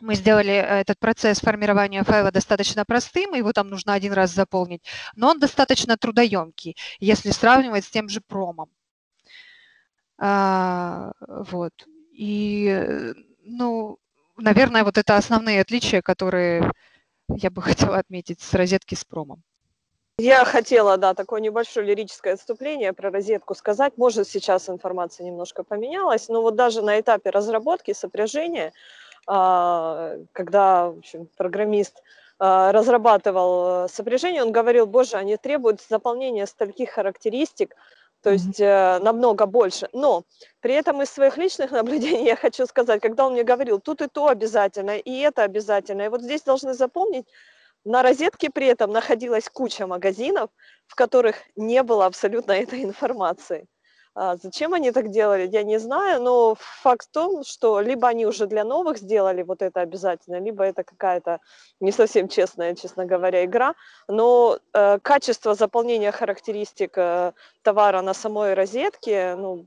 мы 0.00 0.14
сделали 0.14 0.52
э, 0.52 0.80
этот 0.80 0.98
процесс 0.98 1.40
формирования 1.40 2.02
файла 2.04 2.30
достаточно 2.30 2.84
простым, 2.84 3.34
его 3.34 3.52
там 3.52 3.68
нужно 3.68 3.94
один 3.94 4.12
раз 4.12 4.32
заполнить, 4.32 4.82
но 5.16 5.30
он 5.30 5.38
достаточно 5.38 5.96
трудоемкий, 5.96 6.76
если 7.00 7.30
сравнивать 7.30 7.84
с 7.84 7.90
тем 7.90 8.08
же 8.08 8.20
промом. 8.20 8.70
А, 10.18 11.12
вот. 11.18 11.72
И, 12.12 13.14
ну, 13.44 13.98
наверное, 14.36 14.84
вот 14.84 14.98
это 14.98 15.16
основные 15.16 15.60
отличия, 15.60 16.02
которые 16.02 16.70
я 17.28 17.50
бы 17.50 17.62
хотела 17.62 17.98
отметить 17.98 18.40
с 18.40 18.54
розетки 18.54 18.94
с 18.94 19.04
промом. 19.04 19.42
Я 20.16 20.44
хотела, 20.44 20.96
да, 20.96 21.12
такое 21.12 21.40
небольшое 21.40 21.84
лирическое 21.86 22.34
отступление 22.34 22.92
про 22.92 23.10
розетку 23.10 23.56
сказать. 23.56 23.94
Может, 23.96 24.28
сейчас 24.28 24.68
информация 24.68 25.26
немножко 25.26 25.64
поменялась, 25.64 26.28
но 26.28 26.40
вот 26.40 26.54
даже 26.54 26.82
на 26.82 27.00
этапе 27.00 27.30
разработки, 27.30 27.92
сопряжения, 27.92 28.72
когда 29.26 30.90
в 30.90 30.98
общем, 30.98 31.28
программист 31.36 32.02
а, 32.38 32.72
разрабатывал 32.72 33.88
сопряжение, 33.88 34.42
он 34.42 34.52
говорил, 34.52 34.86
боже, 34.86 35.16
они 35.16 35.36
требуют 35.36 35.80
заполнения 35.80 36.46
стольких 36.46 36.90
характеристик, 36.90 37.74
то 38.22 38.30
есть 38.30 38.60
mm-hmm. 38.60 39.00
намного 39.00 39.46
больше. 39.46 39.88
Но 39.92 40.24
при 40.60 40.74
этом 40.74 41.02
из 41.02 41.10
своих 41.10 41.36
личных 41.36 41.70
наблюдений 41.72 42.26
я 42.26 42.36
хочу 42.36 42.66
сказать, 42.66 43.00
когда 43.00 43.26
он 43.26 43.32
мне 43.32 43.44
говорил, 43.44 43.80
тут 43.80 44.02
и 44.02 44.08
то 44.08 44.28
обязательно, 44.28 44.96
и 44.96 45.18
это 45.20 45.42
обязательно, 45.42 46.02
и 46.02 46.08
вот 46.08 46.22
здесь 46.22 46.42
должны 46.42 46.74
запомнить, 46.74 47.26
на 47.84 48.02
розетке 48.02 48.50
при 48.50 48.66
этом 48.66 48.90
находилась 48.92 49.48
куча 49.48 49.86
магазинов, 49.86 50.50
в 50.86 50.94
которых 50.94 51.36
не 51.54 51.82
было 51.82 52.06
абсолютно 52.06 52.52
этой 52.52 52.82
информации. 52.82 53.66
А 54.16 54.36
зачем 54.36 54.74
они 54.74 54.92
так 54.92 55.10
делали, 55.10 55.48
я 55.48 55.64
не 55.64 55.78
знаю, 55.78 56.22
но 56.22 56.54
факт 56.54 57.08
в 57.08 57.10
том, 57.10 57.42
что 57.42 57.80
либо 57.80 58.06
они 58.06 58.26
уже 58.26 58.46
для 58.46 58.62
новых 58.62 58.98
сделали 58.98 59.42
вот 59.42 59.60
это 59.60 59.80
обязательно, 59.80 60.38
либо 60.38 60.62
это 60.62 60.84
какая-то 60.84 61.40
не 61.80 61.90
совсем 61.90 62.28
честная, 62.28 62.76
честно 62.76 63.06
говоря, 63.06 63.44
игра. 63.44 63.74
Но 64.06 64.60
э, 64.72 64.98
качество 65.00 65.54
заполнения 65.54 66.12
характеристик 66.12 66.96
э, 66.96 67.32
товара 67.62 68.02
на 68.02 68.14
самой 68.14 68.54
розетке, 68.54 69.34
ну, 69.34 69.66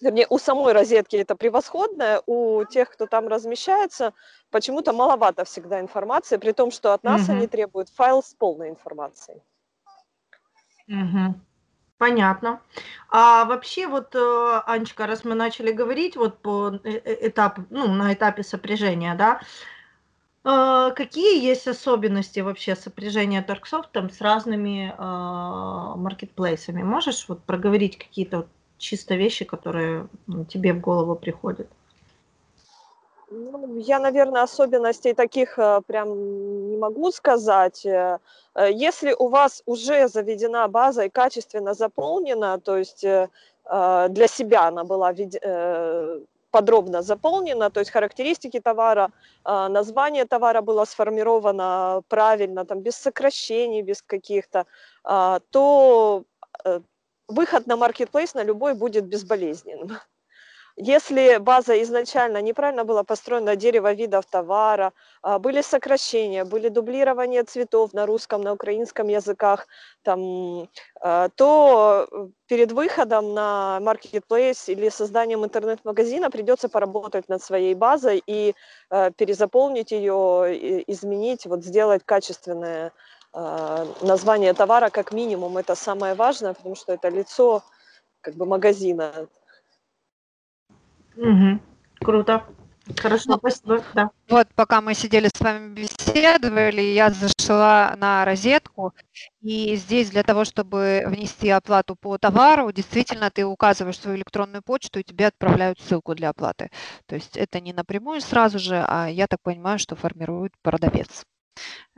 вернее, 0.00 0.26
у 0.30 0.38
самой 0.38 0.72
розетки 0.72 1.16
это 1.16 1.36
превосходное, 1.36 2.22
у 2.24 2.64
тех, 2.64 2.90
кто 2.90 3.06
там 3.06 3.28
размещается, 3.28 4.14
почему-то 4.50 4.94
маловато 4.94 5.44
всегда 5.44 5.80
информации, 5.80 6.38
при 6.38 6.52
том, 6.52 6.70
что 6.70 6.94
от 6.94 7.04
нас 7.04 7.28
mm-hmm. 7.28 7.32
они 7.36 7.46
требуют 7.46 7.90
файл 7.90 8.22
с 8.22 8.32
полной 8.32 8.70
информацией. 8.70 9.42
Mm-hmm. 10.88 11.47
Понятно. 11.98 12.60
А 13.10 13.44
вообще 13.44 13.88
вот, 13.88 14.14
э, 14.14 14.60
Анечка, 14.66 15.06
раз 15.06 15.24
мы 15.24 15.34
начали 15.34 15.72
говорить 15.72 16.16
вот 16.16 16.38
по 16.38 16.70
э, 16.84 16.90
э, 17.04 17.28
этапу, 17.28 17.64
ну, 17.70 17.88
на 17.92 18.12
этапе 18.14 18.44
сопряжения, 18.44 19.14
да, 19.16 19.40
какие 20.44 21.42
есть 21.44 21.66
особенности 21.68 22.40
вообще 22.40 22.74
сопряжения 22.76 23.42
Торксофт 23.42 23.92
там 23.92 24.08
с 24.08 24.20
разными 24.20 24.94
маркетплейсами? 24.98 26.82
Можешь 26.82 27.28
вот 27.28 27.42
проговорить 27.44 27.98
какие-то 27.98 28.46
чисто 28.78 29.16
вещи, 29.16 29.44
которые 29.44 30.08
ну, 30.26 30.44
тебе 30.44 30.72
в 30.72 30.80
голову 30.80 31.16
приходят? 31.16 31.68
Ну, 33.30 33.76
я, 33.76 33.98
наверное, 33.98 34.42
особенностей 34.42 35.12
таких 35.12 35.58
э, 35.58 35.82
прям 35.86 36.70
не 36.70 36.76
могу 36.78 37.12
сказать. 37.12 37.84
Э, 37.84 38.18
э, 38.54 38.72
если 38.72 39.14
у 39.18 39.28
вас 39.28 39.62
уже 39.66 40.08
заведена 40.08 40.66
база 40.68 41.04
и 41.04 41.10
качественно 41.10 41.74
заполнена, 41.74 42.58
то 42.58 42.76
есть 42.76 43.02
для 43.02 44.28
себя 44.28 44.68
она 44.68 44.84
была 44.84 45.12
подробно 46.50 47.02
заполнена, 47.02 47.68
то 47.68 47.80
есть 47.80 47.90
характеристики 47.90 48.60
товара, 48.60 49.10
название 49.44 50.24
товара 50.24 50.62
было 50.62 50.86
сформировано 50.86 52.00
правильно, 52.08 52.64
там, 52.64 52.80
без 52.80 52.96
сокращений, 52.96 53.82
без 53.82 54.00
каких-то, 54.00 54.64
то 55.50 56.24
выход 57.28 57.66
на 57.66 57.76
маркетплейс 57.76 58.32
на 58.32 58.42
любой 58.42 58.72
будет 58.72 59.04
безболезненным. 59.04 59.98
Если 60.80 61.38
база 61.38 61.82
изначально 61.82 62.40
неправильно 62.40 62.84
была 62.84 63.02
построена, 63.02 63.56
дерево 63.56 63.92
видов 63.94 64.26
товара, 64.26 64.92
а, 65.22 65.40
были 65.40 65.60
сокращения, 65.60 66.44
были 66.44 66.68
дублирования 66.68 67.42
цветов 67.42 67.92
на 67.94 68.06
русском, 68.06 68.42
на 68.42 68.52
украинском 68.52 69.08
языках, 69.08 69.66
там, 70.04 70.68
а, 71.00 71.30
то 71.34 72.06
перед 72.46 72.70
выходом 72.70 73.34
на 73.34 73.80
marketplace 73.82 74.72
или 74.72 74.88
созданием 74.88 75.44
интернет-магазина 75.44 76.30
придется 76.30 76.68
поработать 76.68 77.28
над 77.28 77.42
своей 77.42 77.74
базой 77.74 78.22
и 78.24 78.54
а, 78.88 79.10
перезаполнить 79.10 79.90
ее, 79.90 80.84
изменить, 80.86 81.46
вот 81.46 81.64
сделать 81.64 82.02
качественное 82.04 82.92
название 83.34 84.54
товара 84.54 84.88
как 84.88 85.12
минимум. 85.12 85.58
Это 85.58 85.74
самое 85.74 86.14
важное, 86.14 86.54
потому 86.54 86.74
что 86.74 86.94
это 86.94 87.08
лицо 87.10 87.62
как 88.22 88.34
бы 88.34 88.46
магазина. 88.46 89.28
Угу. 91.18 91.60
Круто. 92.00 92.44
Хорошо, 92.96 93.24
ну, 93.32 93.36
спасибо. 93.38 93.84
Да. 93.94 94.10
Вот 94.28 94.48
пока 94.54 94.80
мы 94.80 94.94
сидели 94.94 95.28
с 95.28 95.40
вами 95.40 95.74
беседовали, 95.74 96.80
я 96.80 97.10
зашла 97.10 97.94
на 97.98 98.24
розетку, 98.24 98.94
и 99.42 99.76
здесь 99.76 100.10
для 100.10 100.22
того, 100.22 100.44
чтобы 100.44 101.02
внести 101.06 101.50
оплату 101.50 101.96
по 101.96 102.16
товару, 102.16 102.72
действительно 102.72 103.30
ты 103.30 103.44
указываешь 103.44 103.98
свою 103.98 104.16
электронную 104.16 104.62
почту, 104.62 105.00
и 105.00 105.02
тебе 105.02 105.26
отправляют 105.26 105.78
ссылку 105.80 106.14
для 106.14 106.30
оплаты. 106.30 106.70
То 107.06 107.14
есть 107.14 107.36
это 107.36 107.60
не 107.60 107.72
напрямую 107.74 108.20
сразу 108.22 108.58
же, 108.58 108.82
а 108.86 109.08
я 109.08 109.26
так 109.26 109.40
понимаю, 109.42 109.78
что 109.78 109.94
формирует 109.94 110.52
продавец. 110.62 111.24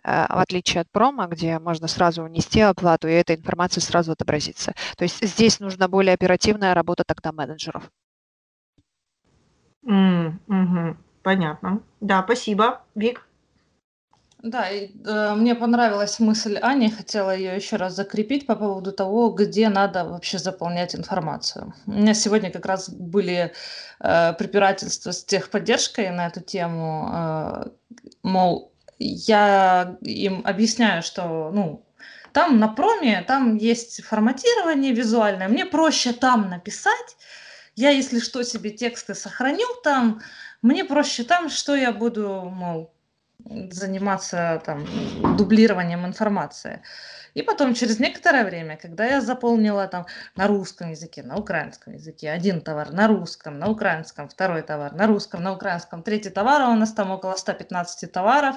Э, 0.04 0.26
в 0.28 0.38
отличие 0.38 0.80
от 0.82 0.90
промо, 0.90 1.26
где 1.26 1.58
можно 1.58 1.86
сразу 1.88 2.24
внести 2.24 2.60
оплату, 2.60 3.08
и 3.08 3.12
эта 3.12 3.34
информация 3.34 3.80
сразу 3.80 4.12
отобразится. 4.12 4.74
То 4.96 5.04
есть 5.04 5.24
здесь 5.24 5.60
нужна 5.60 5.88
более 5.88 6.14
оперативная 6.14 6.74
работа 6.74 7.04
тогда 7.06 7.32
менеджеров. 7.32 7.90
М, 9.86 10.40
мгм. 10.46 10.98
Понятно. 11.22 11.80
Да, 12.00 12.22
спасибо. 12.24 12.82
Вик? 12.94 13.26
Да, 14.42 14.70
и, 14.70 14.90
э, 15.04 15.34
мне 15.34 15.54
понравилась 15.54 16.18
мысль 16.18 16.56
Ани, 16.62 16.90
хотела 16.90 17.36
ее 17.36 17.54
еще 17.56 17.76
раз 17.76 17.94
закрепить 17.94 18.46
по 18.46 18.56
поводу 18.56 18.90
того, 18.90 19.30
где 19.30 19.68
надо 19.68 20.04
вообще 20.04 20.38
заполнять 20.38 20.94
информацию. 20.96 21.74
У 21.86 21.90
меня 21.92 22.14
сегодня 22.14 22.50
как 22.50 22.64
раз 22.64 22.88
были 22.88 23.52
э, 24.00 24.32
препирательства 24.34 25.10
с 25.12 25.24
техподдержкой 25.24 26.10
на 26.10 26.26
эту 26.26 26.40
тему, 26.40 27.10
э, 27.12 27.64
мол, 28.22 28.72
я 28.98 29.96
им 30.00 30.40
объясняю, 30.46 31.02
что, 31.02 31.50
ну, 31.52 31.84
там 32.32 32.58
на 32.58 32.68
проме, 32.68 33.22
там 33.26 33.56
есть 33.56 34.02
форматирование 34.04 34.92
визуальное, 34.92 35.48
мне 35.48 35.66
проще 35.66 36.12
там 36.14 36.48
написать, 36.48 37.16
я, 37.80 37.90
если 37.90 38.20
что, 38.20 38.42
себе 38.42 38.70
тексты 38.70 39.14
сохраню 39.14 39.66
там, 39.82 40.20
мне 40.62 40.84
проще 40.84 41.24
там, 41.24 41.48
что 41.48 41.74
я 41.74 41.92
буду, 41.92 42.28
мол, 42.28 42.92
заниматься 43.70 44.62
там 44.66 44.86
дублированием 45.36 46.04
информации. 46.04 46.82
И 47.34 47.42
потом, 47.42 47.74
через 47.74 48.00
некоторое 48.00 48.44
время, 48.44 48.76
когда 48.76 49.04
я 49.04 49.20
заполнила 49.20 49.86
там 49.86 50.06
на 50.36 50.46
русском 50.46 50.90
языке, 50.90 51.22
на 51.22 51.36
украинском 51.36 51.94
языке, 51.94 52.30
один 52.30 52.60
товар 52.60 52.92
на 52.92 53.06
русском, 53.08 53.58
на 53.58 53.68
украинском, 53.68 54.28
второй 54.28 54.62
товар 54.62 54.92
на 54.92 55.06
русском, 55.06 55.42
на 55.42 55.52
украинском, 55.52 56.02
третий 56.02 56.30
товар, 56.30 56.62
а 56.62 56.68
у 56.70 56.74
нас 56.74 56.92
там 56.92 57.10
около 57.10 57.34
115 57.34 58.10
товаров, 58.12 58.56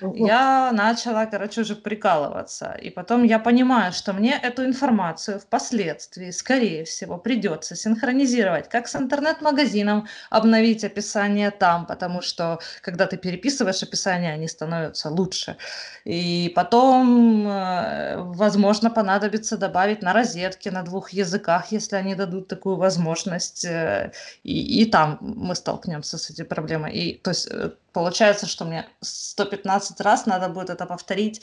Ого. 0.00 0.26
я 0.26 0.70
начала, 0.72 1.26
короче, 1.26 1.62
уже 1.62 1.74
прикалываться. 1.74 2.72
И 2.82 2.90
потом 2.90 3.24
я 3.24 3.38
понимаю, 3.38 3.92
что 3.92 4.12
мне 4.12 4.38
эту 4.42 4.64
информацию 4.64 5.40
впоследствии, 5.40 6.30
скорее 6.30 6.84
всего, 6.84 7.18
придется 7.18 7.76
синхронизировать, 7.76 8.68
как 8.68 8.88
с 8.88 8.96
интернет-магазином, 8.96 10.06
обновить 10.30 10.84
описание 10.84 11.50
там, 11.50 11.86
потому 11.86 12.22
что, 12.22 12.58
когда 12.82 13.06
ты 13.06 13.16
переписываешь 13.16 13.82
описание, 13.82 14.32
они 14.32 14.48
становятся 14.48 15.10
лучше. 15.10 15.56
И 16.04 16.52
потом 16.54 17.46
э, 17.48 18.11
возможно, 18.16 18.90
понадобится 18.90 19.56
добавить 19.56 20.02
на 20.02 20.12
розетке 20.12 20.70
на 20.70 20.82
двух 20.82 21.10
языках, 21.10 21.72
если 21.72 21.96
они 21.96 22.14
дадут 22.14 22.48
такую 22.48 22.76
возможность. 22.76 23.64
Э, 23.64 24.12
и, 24.42 24.82
и 24.82 24.84
там 24.86 25.18
мы 25.20 25.54
столкнемся 25.54 26.18
с 26.18 26.30
этой 26.30 26.44
проблемой. 26.44 26.92
И, 26.92 27.18
то 27.18 27.30
есть 27.30 27.48
э, 27.50 27.70
получается, 27.92 28.46
что 28.46 28.64
мне 28.64 28.86
115 29.00 30.00
раз 30.00 30.26
надо 30.26 30.48
будет 30.48 30.70
это 30.70 30.86
повторить 30.86 31.42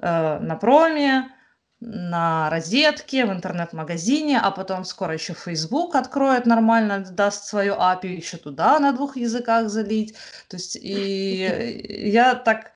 э, 0.00 0.38
на 0.38 0.56
проме, 0.56 1.30
на 1.80 2.48
розетке, 2.48 3.26
в 3.26 3.32
интернет-магазине, 3.32 4.38
а 4.38 4.52
потом 4.52 4.84
скоро 4.84 5.14
еще 5.14 5.34
Facebook 5.34 5.96
откроет 5.96 6.46
нормально, 6.46 7.00
даст 7.00 7.44
свою 7.44 7.74
API, 7.74 8.06
еще 8.06 8.36
туда 8.36 8.78
на 8.78 8.92
двух 8.92 9.16
языках 9.16 9.68
залить. 9.68 10.14
То 10.48 10.56
есть 10.56 10.76
и 10.80 12.08
я 12.12 12.36
так 12.36 12.72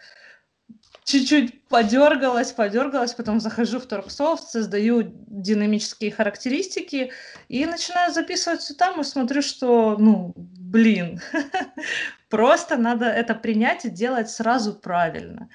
чуть-чуть 1.06 1.68
подергалась, 1.68 2.52
подергалась, 2.52 3.14
потом 3.14 3.40
захожу 3.40 3.78
в 3.78 3.86
Торксофт, 3.86 4.50
создаю 4.50 5.02
динамические 5.28 6.10
характеристики 6.10 7.12
и 7.48 7.64
начинаю 7.64 8.12
записывать 8.12 8.60
все 8.60 8.74
там 8.74 9.00
и 9.00 9.04
смотрю, 9.04 9.40
что, 9.40 9.96
ну, 9.98 10.32
блин, 10.36 11.20
просто 12.28 12.76
надо 12.76 13.06
это 13.06 13.36
принять 13.36 13.84
и 13.84 13.90
делать 13.90 14.28
сразу 14.30 14.74
правильно. 14.74 15.48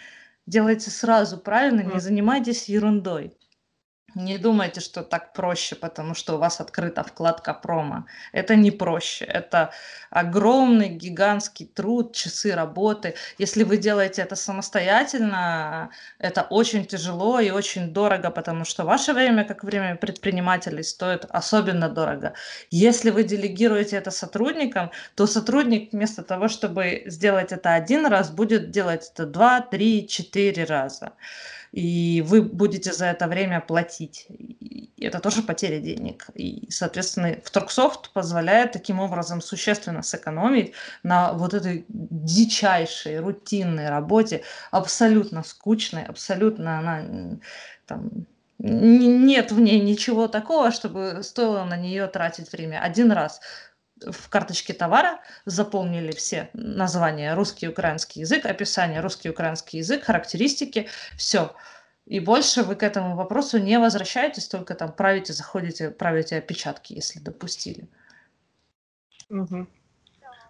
Делайте 0.48 0.90
сразу 0.90 1.38
правильно, 1.38 1.82
не 1.82 2.00
занимайтесь 2.00 2.70
ерундой. 2.70 3.38
Не 4.16 4.38
думайте, 4.38 4.82
что 4.82 5.04
так 5.04 5.32
проще, 5.34 5.76
потому 5.76 6.16
что 6.16 6.36
у 6.36 6.38
вас 6.38 6.60
открыта 6.60 7.04
вкладка 7.04 7.54
промо. 7.54 8.06
Это 8.34 8.56
не 8.56 8.70
проще. 8.72 9.24
Это 9.24 9.72
огромный, 10.10 10.90
гигантский 10.90 11.66
труд, 11.66 12.14
часы 12.14 12.54
работы. 12.54 13.16
Если 13.38 13.64
вы 13.64 13.78
делаете 13.78 14.22
это 14.22 14.36
самостоятельно, 14.36 15.92
это 16.20 16.42
очень 16.50 16.86
тяжело 16.86 17.40
и 17.40 17.52
очень 17.52 17.94
дорого, 17.94 18.32
потому 18.32 18.66
что 18.66 18.84
ваше 18.84 19.14
время, 19.14 19.46
как 19.46 19.64
время 19.64 19.96
предпринимателей, 19.96 20.84
стоит 20.84 21.26
особенно 21.30 21.88
дорого. 21.88 22.34
Если 22.70 23.12
вы 23.12 23.24
делегируете 23.24 23.96
это 23.96 24.12
сотрудникам, 24.12 24.92
то 25.16 25.26
сотрудник 25.26 25.94
вместо 25.94 26.22
того, 26.24 26.50
чтобы 26.50 27.04
сделать 27.06 27.54
это 27.54 27.74
один 27.74 28.06
раз, 28.08 28.30
будет 28.30 28.72
делать 28.72 29.10
это 29.14 29.26
два, 29.26 29.62
три, 29.62 30.06
четыре 30.08 30.66
раза 30.66 31.14
и 31.72 32.22
вы 32.26 32.42
будете 32.42 32.92
за 32.92 33.06
это 33.06 33.28
время 33.28 33.62
платить. 33.62 34.26
И 34.30 34.92
это 35.00 35.20
тоже 35.20 35.42
потеря 35.42 35.80
денег. 35.80 36.28
И, 36.36 36.70
соответственно, 36.70 37.38
Вторгсофт 37.44 38.12
позволяет 38.12 38.74
таким 38.74 39.00
образом 39.00 39.42
существенно 39.42 40.04
сэкономить 40.04 40.74
на 41.04 41.34
вот 41.34 41.54
этой 41.54 41.86
дичайшей 41.88 43.20
рутинной 43.20 43.90
работе, 43.90 44.44
абсолютно 44.70 45.44
скучной, 45.44 46.04
абсолютно 46.04 46.80
она 46.80 47.40
там, 47.86 48.28
нет 48.60 49.52
в 49.52 49.60
ней 49.60 49.80
ничего 49.80 50.28
такого, 50.28 50.72
чтобы 50.72 51.20
стоило 51.24 51.64
на 51.64 51.78
нее 51.78 52.08
тратить 52.08 52.52
время. 52.52 52.82
Один 52.82 53.12
раз 53.12 53.40
в 54.06 54.30
карточке 54.30 54.74
товара 54.74 55.20
заполнили 55.46 56.12
все 56.12 56.50
названия 56.54 57.34
русский, 57.36 57.68
украинский 57.68 58.22
язык, 58.22 58.46
описание 58.46 59.02
русский, 59.02 59.30
украинский 59.30 59.80
язык, 59.80 60.04
характеристики, 60.04 60.88
все. 61.18 61.56
И 62.06 62.20
больше 62.20 62.64
вы 62.64 62.76
к 62.76 62.84
этому 62.84 63.16
вопросу 63.16 63.60
не 63.60 63.80
возвращаетесь, 63.80 64.48
только 64.48 64.76
там 64.76 64.92
правите, 64.92 65.34
заходите, 65.34 65.92
правите 65.92 66.38
опечатки, 66.38 66.94
если 66.94 67.20
допустили. 67.20 67.88
Угу. 69.30 69.68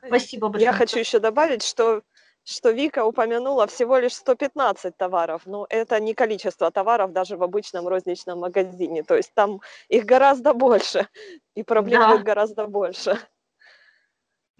Спасибо 0.08 0.48
большое. 0.48 0.72
Я 0.72 0.74
хочу 0.74 0.98
еще 0.98 1.20
добавить, 1.20 1.64
что 1.64 2.02
что 2.44 2.72
Вика 2.72 3.06
упомянула 3.06 3.68
всего 3.68 3.98
лишь 3.98 4.14
115 4.14 4.98
товаров. 4.98 5.44
Но 5.46 5.66
это 5.70 6.00
не 6.00 6.14
количество 6.14 6.72
товаров 6.72 7.12
даже 7.12 7.38
в 7.38 7.44
обычном 7.44 7.88
розничном 7.88 8.40
магазине. 8.40 9.04
То 9.04 9.16
есть 9.16 9.34
там 9.34 9.62
их 9.90 10.06
гораздо 10.06 10.54
больше, 10.54 11.08
и 11.56 11.64
проблем 11.64 12.02
да. 12.02 12.18
гораздо 12.18 12.68
больше. 12.68 13.20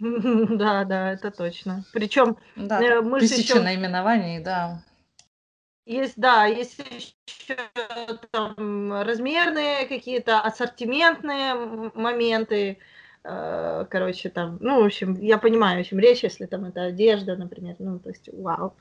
Да, 0.58 0.84
да, 0.84 1.14
это 1.14 1.32
точно. 1.32 1.86
Причем 1.94 2.38
да, 2.56 2.82
э, 2.82 3.02
мы 3.02 3.20
тысяча 3.20 3.54
еще... 3.54 3.62
наименований, 3.62 4.40
да. 4.40 4.84
Есть, 5.86 6.14
да, 6.16 6.46
есть 6.46 6.80
еще 7.26 7.58
там 8.32 9.02
размерные 9.02 9.86
какие-то 9.88 10.40
ассортиментные 10.40 11.54
моменты, 11.94 12.78
э, 13.24 13.86
короче, 13.90 14.30
там, 14.30 14.58
ну, 14.60 14.82
в 14.82 14.86
общем, 14.86 15.20
я 15.22 15.38
понимаю, 15.38 15.82
о 15.82 15.84
чем 15.84 16.00
речь, 16.00 16.24
если 16.24 16.46
там 16.46 16.66
это 16.66 16.84
одежда, 16.84 17.36
например, 17.36 17.76
ну, 17.80 18.00
то 18.00 18.10
есть, 18.10 18.30
вау, 18.34 18.76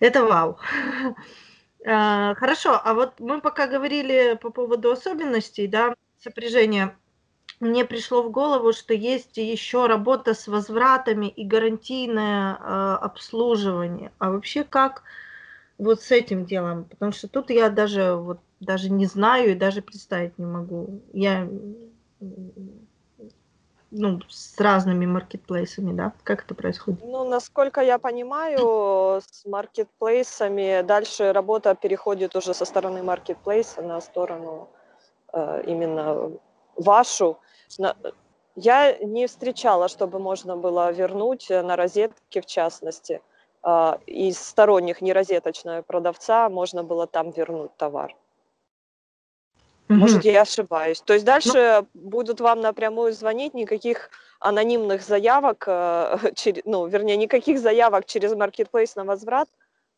это 0.00 0.24
вау. 0.24 0.58
Э, 1.84 2.34
хорошо, 2.36 2.80
а 2.82 2.94
вот 2.94 3.20
мы 3.20 3.40
пока 3.40 3.66
говорили 3.66 4.38
по 4.40 4.50
поводу 4.50 4.92
особенностей, 4.92 5.66
да, 5.66 5.94
сопряжения 6.18 6.96
мне 7.60 7.84
пришло 7.84 8.22
в 8.22 8.30
голову, 8.30 8.72
что 8.72 8.94
есть 8.94 9.36
еще 9.36 9.86
работа 9.86 10.34
с 10.34 10.46
возвратами 10.46 11.26
и 11.26 11.44
гарантийное 11.44 12.54
э, 12.54 12.98
обслуживание. 13.00 14.12
А 14.18 14.30
вообще 14.30 14.64
как 14.64 15.02
вот 15.78 16.02
с 16.02 16.10
этим 16.10 16.44
делом? 16.44 16.84
Потому 16.84 17.12
что 17.12 17.28
тут 17.28 17.50
я 17.50 17.70
даже 17.70 18.14
вот 18.14 18.40
даже 18.60 18.90
не 18.90 19.06
знаю 19.06 19.52
и 19.52 19.54
даже 19.54 19.82
представить 19.82 20.38
не 20.38 20.46
могу. 20.46 21.00
Я 21.12 21.48
ну, 23.90 24.20
с 24.28 24.58
разными 24.58 25.06
маркетплейсами, 25.06 25.92
да? 25.92 26.12
Как 26.24 26.44
это 26.44 26.54
происходит? 26.54 27.00
Ну, 27.02 27.28
насколько 27.28 27.80
я 27.80 27.98
понимаю, 27.98 29.20
с 29.20 29.44
маркетплейсами 29.46 30.82
дальше 30.82 31.32
работа 31.32 31.74
переходит 31.74 32.36
уже 32.36 32.52
со 32.52 32.64
стороны 32.64 33.02
маркетплейса 33.02 33.82
на 33.82 34.00
сторону 34.00 34.68
э, 35.32 35.62
именно 35.66 36.32
вашу. 36.76 37.38
Я 38.54 38.96
не 38.98 39.26
встречала, 39.26 39.88
чтобы 39.88 40.18
можно 40.18 40.56
было 40.56 40.90
вернуть 40.90 41.50
э, 41.50 41.62
на 41.62 41.76
розетке, 41.76 42.40
в 42.40 42.46
частности, 42.46 43.20
а, 43.62 43.98
из 44.06 44.38
сторонних 44.38 45.02
нерозеточного 45.02 45.82
продавца 45.82 46.48
можно 46.48 46.82
было 46.82 47.06
там 47.06 47.32
вернуть 47.32 47.76
товар. 47.76 48.14
Может, 49.88 50.24
я 50.24 50.42
ошибаюсь. 50.42 51.00
То 51.00 51.12
есть 51.12 51.24
дальше 51.24 51.86
ну, 51.94 52.10
будут 52.10 52.40
вам 52.40 52.60
напрямую 52.60 53.12
звонить, 53.12 53.54
никаких 53.54 54.10
анонимных 54.40 55.02
заявок, 55.02 55.64
э, 55.66 56.18
ну, 56.64 56.86
вернее, 56.86 57.16
никаких 57.16 57.58
заявок 57.58 58.06
через 58.06 58.34
маркетплейс 58.34 58.96
на 58.96 59.04
возврат, 59.04 59.48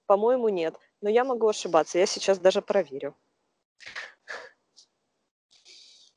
по-моему, 0.07 0.49
нет. 0.49 0.75
Но 1.01 1.09
я 1.09 1.25
могу 1.25 1.49
ошибаться, 1.49 1.99
я 1.99 2.07
сейчас 2.07 2.39
даже 2.39 2.61
проверю. 2.61 3.15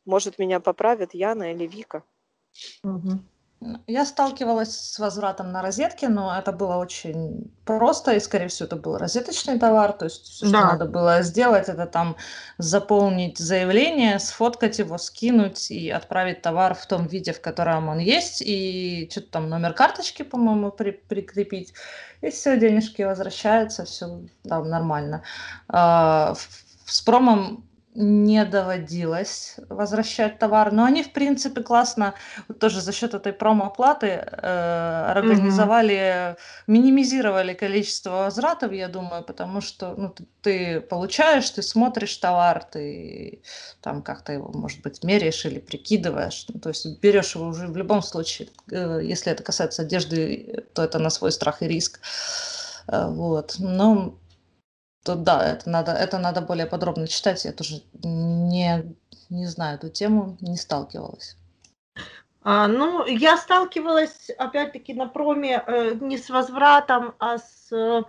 Может, 0.06 0.40
меня 0.40 0.60
поправят 0.60 1.14
Яна 1.14 1.54
или 1.54 1.68
Вика. 1.68 2.04
Угу. 2.84 3.20
Я 3.86 4.06
сталкивалась 4.08 4.76
с 4.76 4.98
возвратом 4.98 5.52
на 5.52 5.62
розетке, 5.62 6.10
но 6.10 6.36
это 6.36 6.52
было 6.52 6.78
очень 6.78 7.54
просто, 7.64 8.14
и, 8.14 8.20
скорее 8.20 8.48
всего, 8.48 8.66
это 8.66 8.76
был 8.76 8.98
розеточный 8.98 9.60
товар, 9.60 9.94
то 9.94 10.06
есть 10.06 10.24
все, 10.24 10.50
да. 10.50 10.58
что 10.58 10.68
надо 10.68 10.86
было 10.86 11.22
сделать, 11.22 11.70
это 11.70 11.86
там 11.86 12.16
заполнить 12.58 13.38
заявление, 13.38 14.18
сфоткать 14.18 14.80
его, 14.80 14.98
скинуть 14.98 15.70
и 15.70 15.92
отправить 15.92 16.42
товар 16.42 16.74
в 16.74 16.84
том 16.88 17.06
виде, 17.06 17.34
в 17.34 17.42
котором 17.42 17.90
он 17.90 18.00
есть, 18.00 18.42
и 18.42 19.08
что-то 19.12 19.28
там 19.30 19.50
номер 19.50 19.74
карточки, 19.74 20.24
по-моему, 20.24 20.72
при 20.72 20.90
прикрепить, 20.92 21.76
и 22.22 22.32
все, 22.32 22.58
денежки 22.58 23.04
возвращаются, 23.04 23.86
все 23.86 24.22
там 24.44 24.70
нормально. 24.70 25.22
А, 25.68 26.34
с 26.86 27.02
промом 27.02 27.64
не 27.94 28.46
доводилось 28.46 29.56
возвращать 29.70 30.40
товар, 30.40 30.72
но 30.72 30.86
они, 30.86 31.04
в 31.04 31.12
принципе, 31.12 31.62
классно 31.62 32.14
вот 32.48 32.60
тоже 32.60 32.82
за 32.82 32.94
счет 32.94 33.14
этой 33.14 33.34
промо-оплаты 33.34 34.08
э, 34.08 35.06
организовали, 35.10 36.38
минимизировали 36.68 37.54
количество 37.54 38.12
возвратов, 38.12 38.72
я 38.72 38.88
думаю, 38.88 39.24
потому 39.24 39.60
что 39.62 39.94
ну, 39.98 40.10
ты, 40.10 40.26
ты 40.42 40.82
получаешь, 40.82 41.50
ты 41.50 41.62
смотришь 41.62 42.16
товар, 42.18 42.64
ты 42.64 43.42
там 43.82 44.02
как-то 44.02 44.32
его, 44.32 44.50
может 44.54 44.82
быть, 44.82 45.04
меряешь 45.04 45.46
или 45.46 45.60
прикидываешь, 45.60 46.46
ну, 46.48 46.60
то 46.60 46.70
есть 46.70 47.00
берешь 47.02 47.36
его 47.36 47.48
уже 47.48 47.68
в 47.68 47.76
любом 47.76 48.02
случае, 48.04 48.50
э, 48.72 49.02
если 49.04 49.32
это 49.32 49.44
касается 49.44 49.82
одежды, 49.82 50.66
то 50.74 50.84
это 50.84 50.98
на 51.00 51.10
свой 51.10 51.32
страх 51.32 51.62
и 51.62 51.68
риск. 51.68 52.00
Э, 52.88 53.08
Вот. 53.10 53.56
Но 53.60 54.16
Тут 55.04 55.24
да, 55.24 55.44
это 55.44 55.70
надо, 55.70 55.92
это 55.92 56.20
надо 56.20 56.42
более 56.42 56.66
подробно 56.66 57.08
читать. 57.08 57.46
Я 57.46 57.52
тоже 57.52 57.82
не, 58.04 58.96
не 59.30 59.46
знаю 59.48 59.78
эту 59.78 59.90
тему, 59.90 60.38
не 60.42 60.58
сталкивалась. 60.58 61.38
А, 62.44 62.68
ну, 62.68 63.06
я 63.06 63.38
сталкивалась, 63.38 64.30
опять-таки, 64.38 64.94
на 64.94 65.08
проме 65.08 65.64
э, 65.66 65.96
не 66.00 66.18
с 66.18 66.30
возвратом, 66.30 67.14
а 67.20 67.38
с, 67.38 67.72
э, 67.72 68.04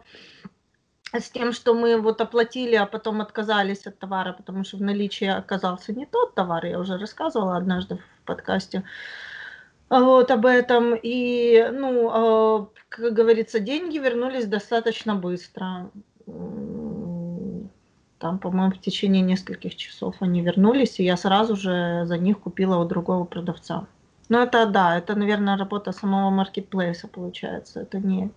с 1.19 1.31
тем, 1.31 1.53
что 1.53 1.75
мы 1.75 2.01
вот 2.01 2.21
оплатили, 2.21 2.75
а 2.75 2.87
потом 2.87 3.21
отказались 3.21 3.87
от 3.87 3.99
товара, 3.99 4.33
потому 4.33 4.65
что 4.65 4.79
в 4.79 4.83
наличии 4.83 5.27
оказался 5.27 5.93
не 5.93 6.07
тот 6.07 6.35
товар. 6.35 6.65
Я 6.65 6.79
уже 6.79 6.99
рассказывала 6.99 7.57
однажды 7.57 7.97
в 7.97 8.27
подкасте 8.27 8.85
вот 10.01 10.31
об 10.31 10.47
этом. 10.47 10.95
И, 10.95 11.69
ну, 11.73 12.63
э, 12.63 12.67
как 12.89 13.13
говорится, 13.13 13.61
деньги 13.61 13.99
вернулись 13.99 14.47
достаточно 14.47 15.15
быстро. 15.15 15.91
Там, 18.23 18.39
по-моему, 18.39 18.73
в 18.73 18.81
течение 18.81 19.21
нескольких 19.21 19.75
часов 19.75 20.15
они 20.21 20.43
вернулись, 20.43 21.01
и 21.01 21.05
я 21.05 21.17
сразу 21.17 21.57
же 21.57 22.05
за 22.07 22.19
них 22.19 22.39
купила 22.39 22.77
у 22.77 22.85
другого 22.85 23.25
продавца. 23.25 23.89
Ну, 24.29 24.39
это 24.39 24.67
да, 24.67 24.97
это, 24.97 25.17
наверное, 25.17 25.57
работа 25.57 25.91
самого 25.91 26.31
маркетплейса 26.31 27.09
получается. 27.09 27.81
Это 27.81 27.99
не 27.99 28.31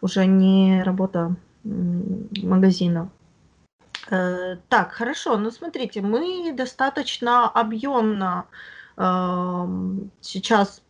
уже 0.00 0.24
не 0.24 0.82
работа 0.82 1.36
магазина. 1.62 3.10
Э, 4.10 4.56
Так, 4.70 4.92
хорошо. 4.92 5.36
Ну, 5.36 5.50
смотрите, 5.50 6.00
мы 6.00 6.54
достаточно 6.56 7.50
объемно 7.50 8.46
ам, 8.96 10.10
сейчас 10.22 10.81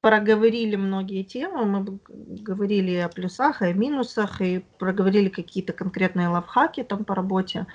проговорили 0.00 0.76
многие 0.76 1.22
темы. 1.24 1.64
Мы 1.66 2.00
говорили 2.08 2.96
о 2.96 3.08
плюсах, 3.08 3.62
и 3.62 3.66
о 3.66 3.72
минусах, 3.74 4.40
и 4.40 4.60
проговорили 4.78 5.28
какие-то 5.28 5.72
конкретные 5.72 6.28
лайфхаки 6.28 6.82
там 6.84 7.04
по 7.04 7.14
работе. 7.14 7.66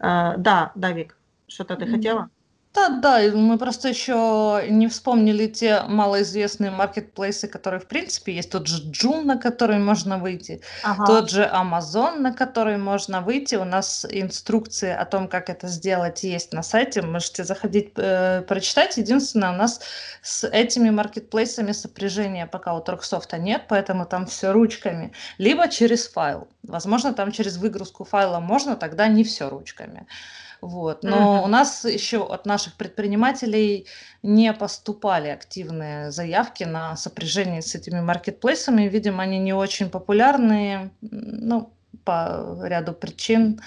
Э, 0.00 0.34
Да, 0.38 0.72
Давик, 0.76 1.18
что-то 1.48 1.76
ты 1.76 1.86
Мгм. 1.86 1.92
хотела? 1.92 2.30
Да, 2.76 2.90
да, 2.90 3.22
и 3.22 3.30
мы 3.30 3.56
просто 3.56 3.88
еще 3.88 4.62
не 4.68 4.86
вспомнили 4.88 5.46
те 5.46 5.82
малоизвестные 5.88 6.70
маркетплейсы, 6.70 7.48
которые 7.48 7.80
в 7.80 7.86
принципе 7.86 8.34
есть. 8.34 8.50
Тот 8.50 8.66
же 8.66 8.82
Joom, 8.90 9.22
на 9.22 9.38
который 9.38 9.78
можно 9.78 10.18
выйти, 10.18 10.60
Ага. 10.82 11.06
тот 11.06 11.30
же 11.30 11.42
Amazon, 11.42 12.18
на 12.18 12.34
который 12.34 12.76
можно 12.76 13.22
выйти. 13.22 13.54
У 13.54 13.64
нас 13.64 14.04
инструкции 14.10 14.90
о 14.90 15.06
том, 15.06 15.26
как 15.26 15.48
это 15.48 15.68
сделать, 15.68 16.22
есть 16.22 16.52
на 16.52 16.62
сайте. 16.62 17.00
Можете 17.00 17.44
заходить, 17.44 17.92
э, 17.96 18.42
прочитать. 18.42 18.98
Единственное, 18.98 19.52
у 19.52 19.56
нас 19.56 19.80
с 20.20 20.46
этими 20.46 20.90
маркетплейсами 20.90 21.72
сопряжения 21.72 22.46
пока 22.46 22.74
у 22.74 22.80
Торксофта 22.80 23.38
нет, 23.38 23.62
поэтому 23.68 24.04
там 24.04 24.26
все 24.26 24.52
ручками. 24.52 25.12
Либо 25.38 25.68
через 25.68 26.08
файл. 26.08 26.46
Возможно, 26.62 27.14
там 27.14 27.32
через 27.32 27.56
выгрузку 27.56 28.04
файла 28.04 28.38
можно, 28.38 28.76
тогда 28.76 29.08
не 29.08 29.24
все 29.24 29.48
ручками. 29.48 30.06
Вот. 30.60 31.02
Но 31.02 31.34
Мгм. 31.36 31.44
у 31.44 31.46
нас 31.48 31.84
еще 31.84 32.24
от 32.26 32.46
наших 32.46 32.76
предпринимателей 32.76 33.86
не 34.22 34.52
поступали 34.52 35.28
активные 35.28 36.10
заявки 36.10 36.64
на 36.64 36.96
сопряжение 36.96 37.62
с 37.62 37.74
этими 37.74 38.00
маркетплейсами. 38.00 38.88
Видимо, 38.88 39.22
они 39.22 39.38
не 39.38 39.52
очень 39.52 39.90
популярные, 39.90 40.76
м, 40.76 40.90
ну, 41.02 41.72
по 42.04 42.58
ряду 42.64 42.92
причин 42.92 43.60
э, 43.60 43.62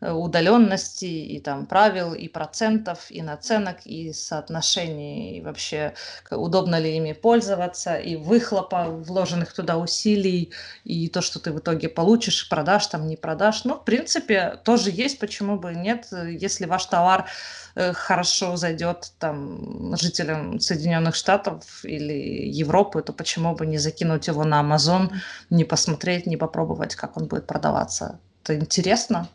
удаленности 0.00 1.04
и 1.04 1.40
там 1.40 1.66
правил, 1.66 2.14
и 2.14 2.28
процентов, 2.28 3.06
и 3.10 3.22
наценок, 3.22 3.86
и 3.86 4.12
соотношений, 4.12 5.38
и 5.38 5.40
вообще 5.40 5.94
удобно 6.30 6.78
ли 6.78 6.96
ими 6.96 7.12
пользоваться, 7.12 7.96
и 7.96 8.16
выхлопа 8.16 8.84
вложенных 8.88 9.52
туда 9.52 9.78
усилий, 9.78 10.52
и 10.84 11.08
то, 11.08 11.22
что 11.22 11.38
ты 11.38 11.52
в 11.52 11.58
итоге 11.58 11.88
получишь, 11.88 12.48
продашь 12.48 12.86
там, 12.88 13.06
не 13.06 13.16
продашь. 13.16 13.64
Ну, 13.64 13.74
в 13.74 13.84
принципе, 13.84 14.58
тоже 14.64 14.90
есть, 14.90 15.18
почему 15.18 15.58
бы 15.58 15.74
нет, 15.74 16.08
э, 16.12 16.32
если 16.32 16.66
ваш 16.66 16.86
товар 16.86 17.26
э, 17.74 17.92
хорошо 17.92 18.56
зайдет 18.56 19.12
там 19.18 19.96
жителям 19.96 20.60
Соединенных 20.60 21.14
Штатов 21.14 21.84
или 21.84 22.48
Европы, 22.48 23.02
то 23.02 23.12
почему 23.12 23.54
бы 23.54 23.66
не 23.66 23.78
закинуть 23.78 24.26
его 24.26 24.44
на 24.44 24.60
Amazon, 24.60 25.10
не 25.50 25.64
посмотреть, 25.64 26.26
не 26.26 26.36
попробовать, 26.36 26.94
как 26.94 27.16
он 27.16 27.26
будет 27.26 27.46
продаваться. 27.46 28.20
Это 28.42 28.56
интересно. 28.56 29.28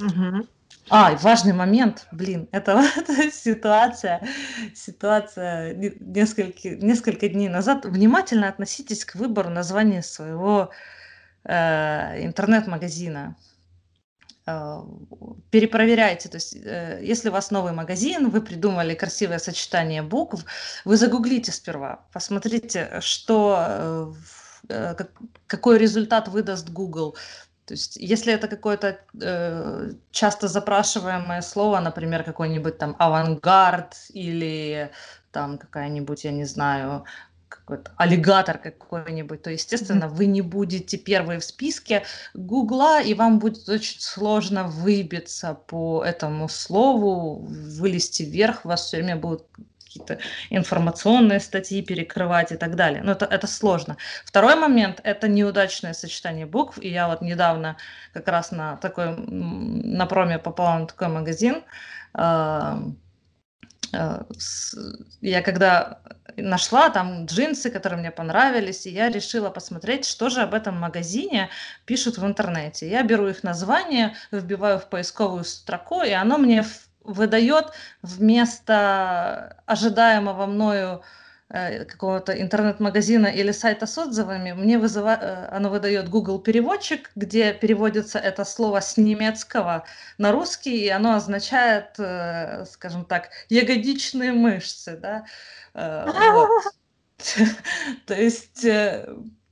Мгм. 0.00 0.48
А, 0.88 1.14
важный 1.16 1.52
момент, 1.52 2.06
блин, 2.10 2.48
это, 2.52 2.82
это 2.96 3.30
ситуация, 3.30 4.26
ситуация 4.74 5.74
не- 5.74 5.92
несколько, 6.00 6.70
несколько 6.70 7.28
дней 7.28 7.48
назад. 7.48 7.84
Внимательно 7.84 8.48
относитесь 8.48 9.04
к 9.04 9.14
выбору 9.14 9.50
названия 9.50 10.02
своего 10.02 10.70
э, 11.44 12.24
интернет-магазина. 12.24 13.36
Э, 14.46 14.80
перепроверяйте, 15.50 16.28
то 16.28 16.36
есть 16.38 16.56
э, 16.56 17.00
если 17.02 17.28
у 17.28 17.32
вас 17.32 17.50
новый 17.50 17.72
магазин, 17.72 18.30
вы 18.30 18.40
придумали 18.40 18.94
красивое 18.94 19.38
сочетание 19.38 20.02
букв, 20.02 20.44
вы 20.84 20.96
загуглите 20.96 21.52
сперва, 21.52 22.06
посмотрите, 22.12 22.98
что, 23.00 23.56
э, 23.68 24.12
э, 24.70 24.94
как- 24.94 25.12
какой 25.46 25.78
результат 25.78 26.28
выдаст 26.28 26.70
Google. 26.70 27.16
То 27.70 27.74
есть 27.74 27.96
если 27.98 28.32
это 28.32 28.48
какое-то 28.48 28.98
э, 29.22 29.92
часто 30.10 30.48
запрашиваемое 30.48 31.40
слово, 31.40 31.78
например, 31.78 32.24
какой-нибудь 32.24 32.78
там 32.78 32.96
авангард 32.98 33.94
или 34.08 34.90
там 35.30 35.56
какая-нибудь, 35.56 36.24
я 36.24 36.32
не 36.32 36.46
знаю, 36.46 37.04
какой-то 37.48 37.92
аллигатор 37.96 38.58
какой-нибудь, 38.58 39.42
то, 39.42 39.50
естественно, 39.50 40.08
вы 40.08 40.26
не 40.26 40.42
будете 40.42 40.98
первые 40.98 41.38
в 41.38 41.44
списке 41.44 42.02
Гугла, 42.34 43.00
и 43.00 43.14
вам 43.14 43.38
будет 43.38 43.68
очень 43.68 44.00
сложно 44.00 44.64
выбиться 44.64 45.54
по 45.54 46.02
этому 46.04 46.48
слову, 46.48 47.36
вылезти 47.36 48.24
вверх, 48.24 48.64
вас 48.64 48.86
все 48.86 48.96
время 48.96 49.14
будут 49.14 49.46
какие-то 49.90 50.18
информационные 50.50 51.40
статьи 51.40 51.82
перекрывать 51.82 52.52
и 52.52 52.56
так 52.56 52.76
далее. 52.76 53.02
Но 53.02 53.12
это, 53.12 53.24
это 53.24 53.46
сложно. 53.46 53.96
Второй 54.24 54.54
момент– 54.54 55.00
это 55.04 55.26
неудачное 55.26 55.94
сочетание 55.94 56.46
букв. 56.46 56.78
И 56.78 56.88
я 56.88 57.08
вот 57.08 57.22
недавно 57.22 57.76
как 58.12 58.28
раз 58.28 58.52
на 58.52 58.76
такой, 58.76 59.16
на 59.16 60.06
проме 60.06 60.38
попала 60.38 60.78
на 60.78 60.86
такой 60.86 61.08
магазин. 61.08 61.64
а, 62.14 62.80
а, 63.92 64.26
Я 65.20 65.42
когда 65.42 66.00
нашла 66.36 66.90
там 66.90 67.26
джинсы, 67.26 67.70
которые 67.70 67.98
мне 67.98 68.12
понравились, 68.12 68.86
и 68.86 68.90
я 68.90 69.08
решила 69.10 69.50
посмотреть, 69.50 70.04
что 70.06 70.30
же 70.30 70.42
об 70.42 70.54
этом 70.54 70.78
магазине 70.78 71.50
пишут 71.84 72.18
в 72.18 72.24
интернете. 72.24 72.88
Я 72.88 73.02
беру 73.02 73.26
их 73.26 73.42
название, 73.42 74.14
вбиваю 74.30 74.78
в 74.78 74.88
поисковую 74.88 75.42
строку, 75.42 76.02
и 76.02 76.12
оно 76.12 76.38
мне 76.38 76.64
выдает 77.04 77.72
вместо 78.02 79.56
ожидаемого 79.66 80.46
мною 80.46 81.02
э, 81.48 81.84
какого-то 81.84 82.32
интернет-магазина 82.32 83.26
или 83.26 83.52
сайта 83.52 83.86
с 83.86 83.96
отзывами, 83.98 84.52
мне 84.52 84.78
вызыва... 84.78 85.18
э, 85.20 85.48
оно 85.56 85.70
выдает 85.70 86.08
Google 86.08 86.38
переводчик, 86.38 87.10
где 87.14 87.52
переводится 87.52 88.18
это 88.18 88.44
слово 88.44 88.80
с 88.80 88.96
немецкого 88.96 89.84
на 90.18 90.32
русский, 90.32 90.84
и 90.84 90.88
оно 90.88 91.14
означает, 91.14 91.94
э, 91.98 92.64
скажем 92.70 93.04
так, 93.04 93.30
ягодичные 93.48 94.32
мышцы, 94.32 94.96
да, 94.96 95.24
вот. 95.74 96.50
То 98.06 98.14
есть 98.14 98.66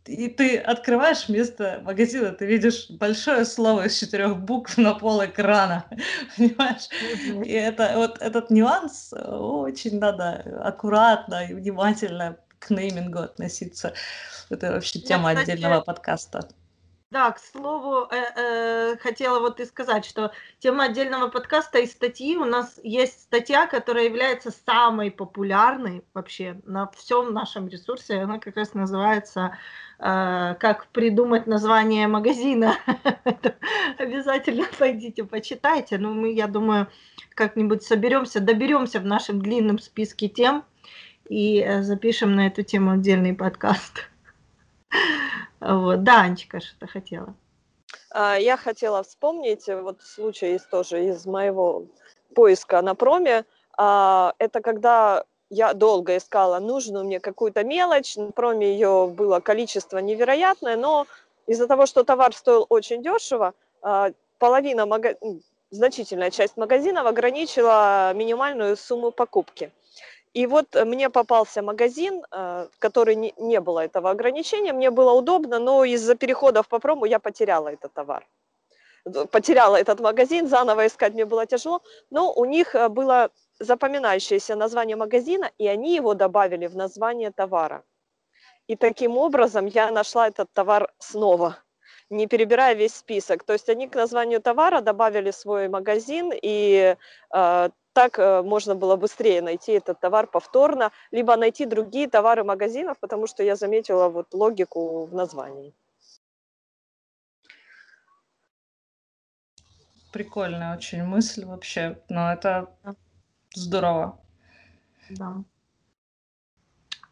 и 0.09 0.29
ты 0.29 0.57
открываешь 0.57 1.29
вместо 1.29 1.81
магазина, 1.85 2.33
ты 2.33 2.47
видишь 2.47 2.89
большое 2.89 3.45
слово 3.45 3.87
из 3.87 3.99
четырех 3.99 4.39
букв 4.39 4.79
на 4.79 4.95
пол 4.95 5.25
экрана, 5.25 5.85
понимаешь? 6.37 6.89
И 7.45 7.53
это 7.53 7.93
вот 7.97 8.21
этот 8.23 8.51
нюанс 8.51 9.13
э, 9.13 9.23
очень 9.23 9.99
надо 9.99 10.61
аккуратно 10.65 11.47
и 11.47 11.55
внимательно 11.55 12.39
к 12.59 12.71
неймингу 12.71 13.19
относиться. 13.19 13.93
Это 14.49 14.73
вообще 14.73 14.99
Я, 15.01 15.07
тема 15.07 15.31
кстати, 15.31 15.51
отдельного 15.51 15.83
подкаста. 15.83 16.49
Да, 17.11 17.33
к 17.33 17.39
слову, 17.39 18.07
э, 18.11 18.17
э, 18.37 18.97
хотела 18.99 19.41
вот 19.41 19.61
и 19.61 19.65
сказать, 19.65 20.05
что 20.05 20.31
тема 20.59 20.85
отдельного 20.85 21.29
подкаста 21.29 21.79
и 21.79 21.87
статьи, 21.87 22.37
у 22.37 22.45
нас 22.45 22.79
есть 22.83 23.23
статья, 23.23 23.67
которая 23.67 24.05
является 24.05 24.51
самой 24.51 25.11
популярной 25.11 26.05
вообще 26.13 26.61
на 26.65 26.91
всем 26.91 27.33
нашем 27.33 27.69
ресурсе, 27.69 28.21
она 28.21 28.39
как 28.39 28.57
раз 28.57 28.75
называется 28.75 29.57
«Как 29.99 30.87
придумать 30.93 31.47
название 31.47 32.07
магазина». 32.07 32.77
Обязательно 33.99 34.65
пойдите, 34.79 35.25
почитайте. 35.25 35.99
Ну, 35.99 36.15
мы, 36.15 36.33
я 36.33 36.47
думаю, 36.47 36.87
как-нибудь 37.35 37.83
соберемся, 37.83 38.41
доберемся 38.41 39.01
в 39.01 39.05
нашем 39.05 39.43
длинном 39.43 39.79
списке 39.79 40.29
тем 40.29 40.65
и 41.29 41.61
э, 41.61 41.83
запишем 41.83 42.35
на 42.35 42.47
эту 42.47 42.63
тему 42.63 42.93
отдельный 42.93 43.35
подкаст. 43.35 44.09
Вот. 45.61 46.05
Да, 46.05 46.21
Анечка, 46.21 46.61
что-то 46.61 46.87
хотела. 46.87 47.35
А, 48.13 48.37
я 48.37 48.57
хотела 48.57 49.03
вспомнить, 49.03 49.69
э, 49.69 49.83
вот 49.83 50.03
случай 50.03 50.53
есть 50.53 50.71
тоже 50.71 51.05
из 51.07 51.27
моего 51.27 51.87
поиска 52.33 52.81
на 52.81 52.95
проме. 52.95 53.45
А, 53.77 54.35
это 54.39 54.61
когда 54.61 55.25
я 55.51 55.75
долго 55.75 56.17
искала 56.17 56.59
нужную 56.59 57.05
мне 57.05 57.21
какую-то 57.21 57.65
мелочь, 57.65 58.17
на 58.17 58.31
проме 58.31 58.73
ее 58.73 59.07
было 59.09 59.41
количество 59.41 59.99
невероятное, 59.99 60.77
но 60.77 61.07
из-за 61.47 61.67
того, 61.67 61.87
что 61.87 62.05
товар 62.05 62.35
стоил 62.35 62.67
очень 62.69 63.03
дешево, 63.03 63.55
а, 63.83 64.11
половина, 64.39 64.87
мага... 64.87 65.17
значительная 65.71 66.31
часть 66.31 66.57
магазинов 66.57 67.07
ограничила 67.07 68.13
минимальную 68.15 68.77
сумму 68.77 69.11
покупки. 69.11 69.71
И 70.35 70.47
вот 70.47 70.75
мне 70.75 71.09
попался 71.09 71.63
магазин, 71.63 72.23
э, 72.31 72.69
в 72.71 72.79
который 72.79 73.33
не 73.39 73.61
было 73.61 73.81
этого 73.81 74.11
ограничения, 74.11 74.73
мне 74.73 74.91
было 74.91 75.13
удобно, 75.13 75.59
но 75.59 75.85
из-за 75.85 76.15
переходов 76.15 76.69
по 76.69 76.79
прому 76.79 77.07
я 77.07 77.19
потеряла 77.19 77.69
этот 77.69 77.93
товар. 77.93 78.27
Потеряла 79.31 79.77
этот 79.77 80.01
магазин, 80.01 80.49
заново 80.49 80.87
искать 80.87 81.15
мне 81.15 81.25
было 81.25 81.47
тяжело, 81.47 81.83
но 82.11 82.33
у 82.33 82.45
них 82.45 82.75
э, 82.75 82.89
было 82.89 83.31
запоминающееся 83.61 84.57
название 84.57 84.97
магазина, 84.97 85.51
и 85.59 85.67
они 85.67 85.95
его 85.95 86.15
добавили 86.15 86.67
в 86.67 86.77
название 86.77 87.31
товара. 87.31 87.83
И 88.67 88.77
таким 88.77 89.17
образом 89.17 89.67
я 89.67 89.91
нашла 89.91 90.29
этот 90.29 90.53
товар 90.53 90.93
снова, 90.99 91.57
не 92.11 92.27
перебирая 92.27 92.75
весь 92.75 92.95
список. 92.95 93.45
То 93.45 93.55
есть 93.55 93.69
они 93.69 93.89
к 93.89 93.95
названию 93.95 94.41
товара 94.41 94.81
добавили 94.81 95.31
свой 95.31 95.69
магазин, 95.69 96.33
и 96.43 96.97
э, 97.35 97.69
так 97.93 98.19
э, 98.19 98.43
можно 98.43 98.75
было 98.75 98.97
быстрее 98.97 99.43
найти 99.43 99.73
этот 99.73 100.01
товар 100.01 100.27
повторно, 100.27 100.93
либо 101.11 101.37
найти 101.37 101.67
другие 101.67 102.09
товары 102.09 102.45
магазинов, 102.45 102.97
потому 103.01 103.27
что 103.27 103.43
я 103.43 103.57
заметила 103.57 104.09
вот 104.09 104.35
логику 104.35 105.07
в 105.07 105.15
названии. 105.15 105.73
Прикольная 110.13 110.77
очень 110.77 111.05
мысль 111.05 111.45
вообще, 111.45 111.99
но 112.09 112.33
это 112.33 112.75
здорово. 113.55 114.19
Да. 115.11 115.45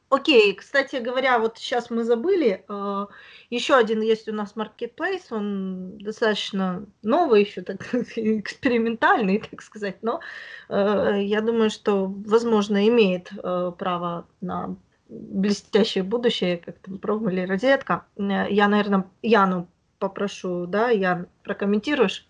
Окей, 0.09 0.55
кстати 0.55 0.97
говоря, 0.97 1.41
вот 1.41 1.59
сейчас 1.59 1.91
мы 1.91 2.05
забыли, 2.05 2.65
э, 2.69 3.07
еще 3.51 3.75
один 3.75 4.03
есть 4.03 4.29
у 4.29 4.33
нас 4.33 4.55
marketplace, 4.55 5.25
он 5.31 5.99
достаточно 5.99 6.87
новый 7.03 7.43
еще, 7.43 7.63
так 7.63 7.93
экспериментальный, 8.17 9.41
так 9.51 9.61
сказать, 9.63 9.97
но 10.03 10.21
э, 10.69 11.23
я 11.23 11.41
думаю, 11.41 11.71
что, 11.71 12.07
возможно, 12.07 12.87
имеет 12.87 13.33
э, 13.33 13.73
право 13.77 14.29
на 14.41 14.77
блестящее 15.09 16.05
будущее, 16.05 16.59
как 16.59 16.79
там 16.79 16.99
промо 16.99 17.31
или 17.31 17.41
розетка. 17.41 18.07
Я, 18.17 18.69
наверное, 18.69 19.11
Яну 19.23 19.69
попрошу, 19.99 20.67
да, 20.67 20.91
Ян, 20.91 21.27
прокомментируешь? 21.43 22.26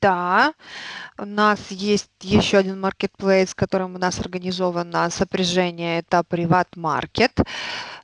Да, 0.00 0.54
у 1.18 1.24
нас 1.24 1.70
есть 1.70 2.10
еще 2.20 2.58
один 2.58 2.84
marketplace, 2.84 3.52
которым 3.54 3.94
у 3.96 3.98
нас 3.98 4.20
организовано 4.20 5.10
сопряжение, 5.10 6.00
это 6.00 6.22
Приват 6.24 6.76
Маркет. 6.76 7.40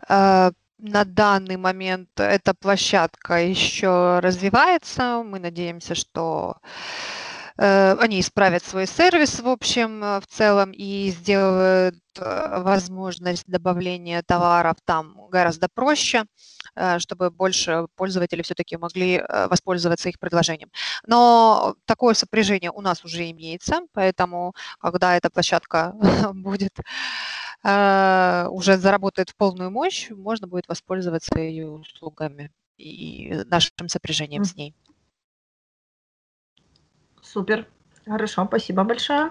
Э, 0.08 0.50
на 0.78 1.04
данный 1.04 1.56
момент 1.56 2.08
эта 2.16 2.54
площадка 2.54 3.40
еще 3.42 4.18
развивается. 4.20 5.22
Мы 5.24 5.38
надеемся, 5.38 5.94
что 5.94 6.56
э, 7.58 7.96
они 8.00 8.20
исправят 8.20 8.64
свой 8.64 8.86
сервис 8.86 9.40
в 9.40 9.48
общем, 9.48 10.02
э, 10.02 10.20
в 10.20 10.26
целом 10.26 10.72
и 10.72 11.10
сделают 11.10 11.96
возможность 12.16 13.44
добавления 13.46 14.22
товаров 14.22 14.76
там 14.84 15.28
гораздо 15.30 15.68
проще. 15.68 16.24
Э, 16.76 16.98
чтобы 16.98 17.30
больше 17.30 17.86
пользователей 17.94 18.42
все-таки 18.42 18.76
могли 18.76 19.18
э, 19.18 19.46
воспользоваться 19.48 20.08
их 20.08 20.18
предложением. 20.18 20.70
Но 21.06 21.76
такое 21.84 22.14
сопряжение 22.14 22.70
у 22.72 22.80
нас 22.80 23.04
уже 23.04 23.30
имеется, 23.30 23.80
поэтому 23.92 24.54
когда 24.80 25.16
эта 25.16 25.30
площадка 25.30 25.94
будет 26.34 26.76
э, 27.62 28.46
уже 28.50 28.76
заработает 28.76 29.30
в 29.30 29.36
полную 29.36 29.70
мощь, 29.70 30.10
можно 30.10 30.48
будет 30.48 30.66
воспользоваться 30.68 31.38
ее 31.38 31.68
услугами 31.68 32.50
и 32.76 33.44
нашим 33.46 33.88
сопряжением 33.88 34.44
с 34.44 34.56
ней. 34.56 34.74
Супер. 37.22 37.68
Хорошо, 38.04 38.44
спасибо 38.46 38.82
большое. 38.82 39.30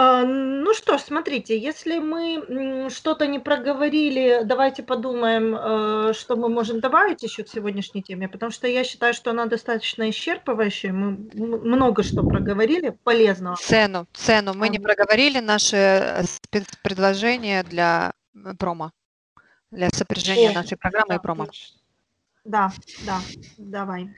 А, 0.00 0.24
ну 0.24 0.74
что 0.74 0.96
ж, 0.96 1.00
смотрите, 1.00 1.58
если 1.58 1.98
мы 1.98 2.88
что-то 2.88 3.26
не 3.26 3.40
проговорили, 3.40 4.42
давайте 4.44 4.84
подумаем, 4.84 5.56
э, 5.56 6.12
что 6.12 6.36
мы 6.36 6.48
можем 6.48 6.78
добавить 6.78 7.24
еще 7.24 7.42
к 7.42 7.48
сегодняшней 7.48 8.04
теме, 8.04 8.28
потому 8.28 8.52
что 8.52 8.68
я 8.68 8.84
считаю, 8.84 9.12
что 9.12 9.32
она 9.32 9.46
достаточно 9.46 10.08
исчерпывающая. 10.08 10.92
Мы 10.92 11.16
много 11.34 12.04
что 12.04 12.22
проговорили 12.22 12.90
полезного. 13.02 13.56
Цену, 13.56 14.06
цену. 14.12 14.54
Мы 14.54 14.68
не 14.68 14.78
проговорили 14.78 15.40
наши 15.40 15.76
э, 15.76 16.22
спецпредложения 16.22 17.64
для 17.64 18.12
промо, 18.56 18.92
для 19.72 19.88
сопряжения 19.90 20.50
О, 20.50 20.54
нашей 20.54 20.78
программы 20.78 21.08
да, 21.08 21.14
и 21.16 21.18
промо. 21.18 21.48
Да, 22.44 22.70
да, 23.04 23.20
давай. 23.56 24.14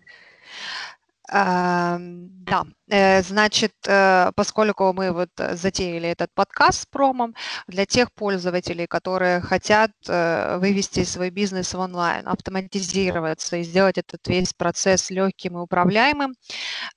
Да, 1.32 1.96
э, 1.96 2.64
значит, 2.90 3.72
э, 3.86 4.32
поскольку 4.34 4.92
мы 4.92 5.12
вот 5.12 5.30
затеяли 5.36 6.08
этот 6.08 6.30
подкаст 6.34 6.82
с 6.82 6.86
промом, 6.86 7.34
для 7.66 7.86
тех 7.86 8.12
пользователей, 8.12 8.86
которые 8.86 9.40
хотят 9.40 9.92
э, 10.08 10.58
вывести 10.58 11.04
свой 11.04 11.30
бизнес 11.30 11.74
в 11.74 11.78
онлайн, 11.78 12.26
автоматизироваться 12.26 13.56
и 13.56 13.62
сделать 13.62 13.98
этот 13.98 14.26
весь 14.28 14.52
процесс 14.52 15.10
легким 15.10 15.56
и 15.58 15.60
управляемым, 15.60 16.34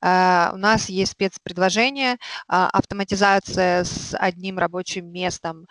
у 0.02 0.58
нас 0.58 0.90
есть 0.90 1.14
спецпредложение 1.14 2.18
а, 2.48 2.70
автоматизация 2.72 3.84
с 3.84 4.16
одним 4.18 4.60
рабочим 4.60 5.08
местом 5.08 5.68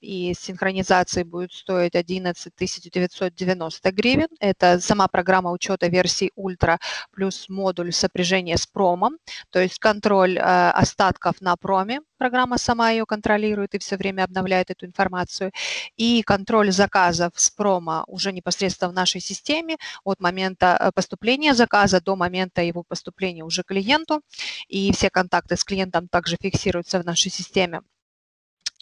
и 0.00 0.34
синхронизация 0.38 1.24
будет 1.24 1.52
стоить 1.52 1.94
11 1.94 2.52
990 2.58 3.92
гривен. 3.92 4.28
Это 4.40 4.80
сама 4.80 5.08
программа 5.08 5.52
учета 5.52 5.88
версии 5.88 6.32
ультра 6.34 6.78
плюс 7.12 7.48
модуль 7.48 7.92
сопряжения 7.92 8.56
с 8.56 8.66
промом, 8.66 9.17
то 9.50 9.60
есть 9.60 9.78
контроль 9.78 10.38
э, 10.38 10.40
остатков 10.70 11.40
на 11.40 11.56
проме, 11.56 12.00
программа 12.18 12.58
сама 12.58 12.90
ее 12.90 13.06
контролирует 13.06 13.74
и 13.74 13.78
все 13.78 13.96
время 13.96 14.24
обновляет 14.24 14.70
эту 14.70 14.86
информацию, 14.86 15.52
и 15.96 16.22
контроль 16.22 16.72
заказов 16.72 17.32
с 17.36 17.50
промо 17.50 18.04
уже 18.06 18.32
непосредственно 18.32 18.90
в 18.90 18.94
нашей 18.94 19.20
системе 19.20 19.76
от 20.04 20.20
момента 20.20 20.76
э, 20.80 20.90
поступления 20.94 21.54
заказа 21.54 22.00
до 22.00 22.16
момента 22.16 22.62
его 22.62 22.82
поступления 22.82 23.44
уже 23.44 23.62
клиенту, 23.62 24.22
и 24.68 24.92
все 24.92 25.10
контакты 25.10 25.56
с 25.56 25.64
клиентом 25.64 26.08
также 26.08 26.36
фиксируются 26.40 27.00
в 27.00 27.04
нашей 27.04 27.30
системе. 27.30 27.82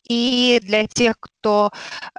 И 0.08 0.60
для 0.62 0.86
тех, 0.86 1.16
кто 1.20 1.70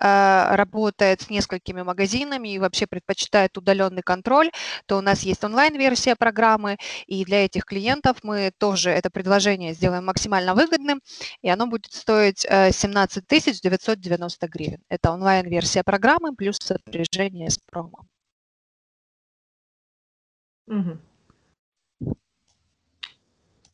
э, 0.02 0.56
работает 0.56 1.22
с 1.22 1.30
несколькими 1.30 1.82
магазинами 1.82 2.50
и 2.50 2.60
вообще 2.60 2.88
предпочитает 2.88 3.58
удаленный 3.58 4.02
контроль, 4.02 4.52
то 4.86 4.98
у 4.98 5.02
нас 5.02 5.22
есть 5.24 5.44
онлайн-версия 5.44 6.16
программы, 6.16 6.78
и 7.08 7.24
для 7.26 7.46
этих 7.46 7.66
клиентов 7.66 8.18
мы 8.24 8.52
тоже 8.58 8.90
это 8.92 9.10
предложение 9.10 9.74
сделаем 9.74 10.06
максимально 10.06 10.54
выгодным, 10.54 11.02
и 11.42 11.50
оно 11.50 11.68
будет 11.68 11.94
стоить 11.94 12.46
э, 12.50 12.72
17 12.72 13.26
990 13.28 14.48
гривен. 14.48 14.82
Это 14.90 15.12
онлайн-версия 15.12 15.84
программы 15.84 16.36
плюс 16.36 16.58
сопряжение 16.62 17.50
с 17.50 17.58
промо. 17.58 18.06
Угу. 20.68 20.98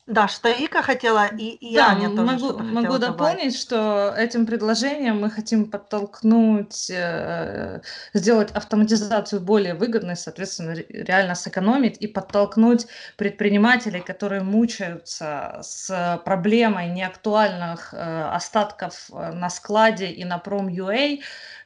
Да, 0.06 0.28
что 0.28 0.50
Вика 0.50 0.82
хотела, 0.82 1.26
и, 1.28 1.48
и 1.48 1.74
Да, 1.76 1.92
Аня 1.92 2.10
тоже 2.10 2.22
могу, 2.22 2.38
что-то 2.38 2.62
могу 2.62 2.98
добавить. 2.98 3.00
дополнить, 3.00 3.58
что 3.58 4.14
этим 4.14 4.44
предложением 4.44 5.20
мы 5.20 5.30
хотим 5.30 5.70
подтолкнуть, 5.70 6.90
э, 6.90 7.80
сделать 8.12 8.50
автоматизацию 8.52 9.40
более 9.40 9.72
выгодной, 9.74 10.16
соответственно, 10.16 10.74
ре- 10.74 10.86
реально 10.90 11.34
сэкономить 11.34 11.96
и 12.00 12.06
подтолкнуть 12.06 12.86
предпринимателей, 13.16 14.00
которые 14.02 14.42
мучаются 14.42 15.60
с 15.62 16.20
проблемой 16.26 16.88
неактуальных 16.90 17.94
э, 17.94 18.24
остатков 18.30 19.08
э, 19.10 19.32
на 19.32 19.48
складе 19.48 20.08
и 20.10 20.24
на 20.24 20.36
Prom.ua, 20.36 21.20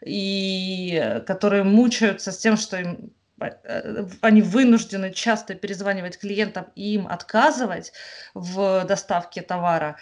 и 0.06 0.94
э, 1.02 1.20
которые 1.20 1.64
мучаются 1.64 2.30
с 2.30 2.38
тем, 2.38 2.56
что 2.56 2.76
им 2.78 3.10
они 4.20 4.42
вынуждены 4.42 5.12
часто 5.12 5.54
перезванивать 5.54 6.18
клиентам 6.18 6.66
и 6.74 6.94
им 6.94 7.06
отказывать 7.06 7.92
в 8.34 8.84
доставке 8.84 9.42
товара, 9.42 9.96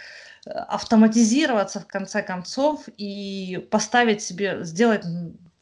э, 0.46 0.50
автоматизироваться 0.50 1.80
в 1.80 1.86
конце 1.86 2.22
концов 2.22 2.88
и 2.96 3.66
поставить 3.70 4.22
себе, 4.22 4.64
сделать, 4.64 5.04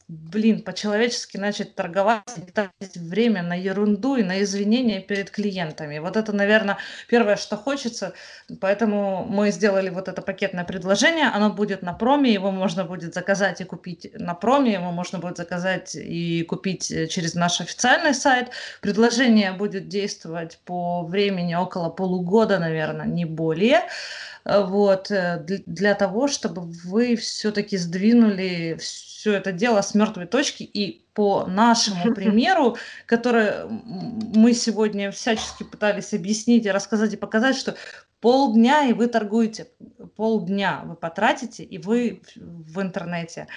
блин, 0.07 0.61
по-человечески 0.61 1.37
начать 1.37 1.73
торговать, 1.73 2.37
не 2.37 2.51
тратить 2.51 2.97
время 2.97 3.41
на 3.41 3.53
ерунду 3.53 4.17
и 4.17 4.23
на 4.23 4.43
извинения 4.43 4.99
перед 4.99 5.31
клиентами. 5.31 5.97
Вот 5.97 6.15
это, 6.15 6.31
наверное, 6.31 6.77
первое, 7.07 7.37
что 7.37 7.57
хочется. 7.57 8.13
Поэтому 8.61 9.25
мы 9.25 9.49
сделали 9.49 9.89
вот 9.89 10.07
это 10.07 10.21
пакетное 10.21 10.63
предложение. 10.63 11.25
Оно 11.27 11.49
будет 11.49 11.81
на 11.81 11.93
проме, 11.93 12.31
его 12.31 12.51
можно 12.51 12.85
будет 12.85 13.15
заказать 13.15 13.61
и 13.61 13.63
купить 13.63 14.11
на 14.13 14.35
проме, 14.35 14.73
его 14.73 14.91
можно 14.91 15.17
будет 15.17 15.37
заказать 15.37 15.95
и 15.95 16.43
купить 16.43 16.91
э, 16.91 17.07
через 17.07 17.33
наш 17.33 17.59
официальный 17.59 18.13
сайт. 18.13 18.51
Предложение 18.81 19.53
будет 19.53 19.87
действовать 19.87 20.59
по 20.65 21.03
времени 21.03 21.55
около 21.55 21.89
полугода, 21.89 22.59
наверное, 22.59 23.07
не 23.07 23.25
более. 23.25 23.81
Э, 24.45 24.63
Вот, 24.63 25.11
э, 25.11 25.43
дл- 25.47 25.63
для 25.65 25.95
того, 25.95 26.27
чтобы 26.27 26.61
вы 26.61 27.15
все-таки 27.15 27.77
сдвинули 27.77 28.77
все 28.79 29.33
это 29.33 29.51
дело 29.51 29.81
с 29.81 29.95
мертвой 29.95 30.27
точки 30.27 30.63
и 30.63 31.05
по 31.13 31.45
нашему 31.47 32.13
примеру, 32.15 32.77
который 33.07 33.65
мы 33.69 34.53
сегодня 34.53 35.11
всячески 35.11 35.63
пытались 35.63 36.13
объяснить 36.13 36.65
и 36.65 36.71
рассказать 36.71 37.13
и 37.13 37.17
показать, 37.17 37.55
что 37.55 37.75
полдня 38.21 38.85
и 38.85 38.93
вы 38.93 39.07
торгуете, 39.07 39.67
полдня 40.15 40.83
вы 40.85 40.95
потратите 40.95 41.63
и 41.63 41.77
вы 41.77 42.21
в 42.35 42.81
интернете. 42.81 43.47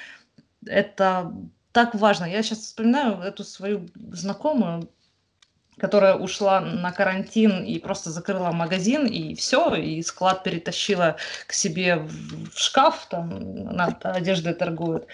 Это 0.66 1.34
так 1.72 1.94
важно. 1.94 2.24
Я 2.24 2.42
сейчас 2.42 2.60
вспоминаю 2.60 3.20
эту 3.20 3.44
свою 3.44 3.88
знакомую, 4.12 4.88
которая 5.78 6.14
ушла 6.14 6.60
на 6.60 6.92
карантин 6.92 7.64
и 7.64 7.78
просто 7.78 8.10
закрыла 8.10 8.52
магазин, 8.52 9.06
и 9.06 9.34
все, 9.34 9.74
и 9.74 10.02
склад 10.02 10.42
перетащила 10.42 11.16
к 11.46 11.52
себе 11.52 11.96
в 11.96 12.58
шкаф, 12.58 13.06
там 13.10 13.32
она 13.70 13.96
одеждой 14.02 14.54
торгует, 14.54 15.06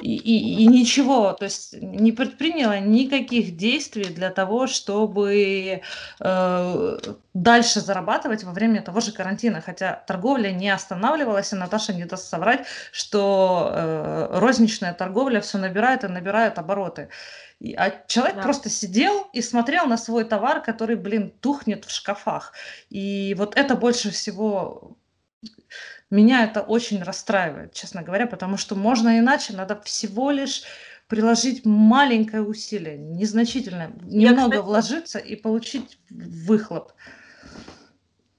и, 0.00 0.16
и, 0.16 0.62
и 0.62 0.66
ничего, 0.66 1.32
то 1.32 1.44
есть 1.44 1.74
не 1.80 2.12
предприняла 2.12 2.78
никаких 2.78 3.56
действий 3.56 4.04
для 4.04 4.30
того, 4.30 4.66
чтобы 4.66 5.82
э, 6.20 6.98
дальше 7.34 7.80
зарабатывать 7.80 8.44
во 8.44 8.52
время 8.52 8.82
того 8.82 9.00
же 9.00 9.12
карантина, 9.12 9.60
хотя 9.60 10.02
торговля 10.06 10.50
не 10.50 10.70
останавливалась, 10.70 11.52
и 11.52 11.56
Наташа 11.56 11.92
не 11.92 12.04
даст 12.04 12.28
соврать, 12.28 12.66
что 12.92 13.70
э, 13.72 14.38
розничная 14.38 14.92
торговля 14.94 15.40
все 15.40 15.58
набирает 15.58 16.04
и 16.04 16.08
набирает 16.08 16.58
обороты. 16.58 17.08
И- 17.62 17.74
А 17.74 17.90
человек 18.08 18.36
Да. 18.36 18.42
просто 18.42 18.68
сидел 18.68 19.28
и 19.32 19.40
смотрел 19.40 19.86
на 19.86 19.96
свой 19.96 20.24
товар, 20.24 20.60
который, 20.60 20.96
блин, 20.96 21.30
тухнет 21.40 21.84
в 21.84 21.90
шкафах. 21.90 22.54
И 22.90 23.34
вот 23.38 23.56
это 23.56 23.76
больше 23.76 24.10
всего 24.10 24.96
меня 26.10 26.44
это 26.44 26.60
очень 26.60 27.02
расстраивает, 27.02 27.72
честно 27.72 28.02
говоря, 28.02 28.26
потому 28.26 28.56
что 28.56 28.74
можно 28.74 29.18
иначе, 29.18 29.54
надо 29.54 29.80
всего 29.80 30.32
лишь 30.32 30.62
приложить 31.06 31.64
маленькое 31.64 32.42
усилие, 32.42 32.98
незначительное, 32.98 33.92
Я, 34.06 34.30
немного 34.30 34.50
кстати, 34.50 34.64
вложиться 34.64 35.18
и 35.18 35.36
получить 35.36 35.98
выхлоп. 36.10 36.92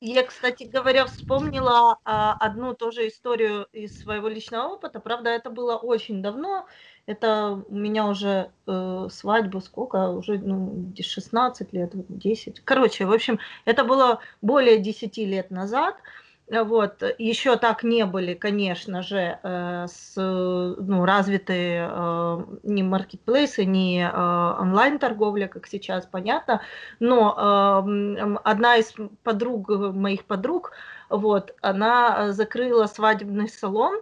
Я, 0.06 0.24
кстати 0.24 0.66
говоря, 0.66 1.06
вспомнила 1.06 1.98
а, 2.04 2.34
одну 2.34 2.74
тоже 2.74 3.08
историю 3.08 3.68
из 3.72 3.98
своего 3.98 4.28
личного 4.28 4.74
опыта. 4.74 5.00
Правда, 5.00 5.30
это 5.30 5.50
было 5.50 5.78
очень 5.78 6.22
давно. 6.22 6.68
Это 7.06 7.64
у 7.68 7.76
меня 7.76 8.08
уже 8.08 8.52
э, 8.66 9.08
свадьба, 9.12 9.60
сколько? 9.60 10.10
Уже 10.10 10.38
ну, 10.40 10.72
де- 10.74 11.04
16 11.04 11.74
лет, 11.74 11.92
10. 11.94 12.62
Короче, 12.62 13.06
в 13.06 13.12
общем, 13.12 13.40
это 13.66 13.84
было 13.84 14.20
более 14.42 14.80
10 14.80 15.18
лет 15.26 15.52
назад. 15.52 15.96
Вот. 16.50 17.04
Еще 17.18 17.58
так 17.58 17.84
не 17.84 18.06
были, 18.06 18.36
конечно 18.36 19.02
же, 19.02 19.40
э, 19.44 19.86
с, 19.90 20.14
ну, 20.16 21.06
развитые 21.06 21.90
э, 21.92 22.46
ни 22.64 22.84
маркетплейсы, 22.84 23.66
ни 23.66 24.02
э, 24.02 24.62
онлайн-торговля, 24.62 25.48
как 25.48 25.68
сейчас 25.68 26.06
понятно. 26.06 26.62
Но 27.00 27.84
э, 27.86 28.36
одна 28.44 28.78
из 28.78 28.94
подруг, 29.24 29.70
моих 29.70 30.26
подруг, 30.26 30.72
вот, 31.10 31.54
она 31.62 32.32
закрыла 32.32 32.88
свадебный 32.88 33.50
салон, 33.50 34.02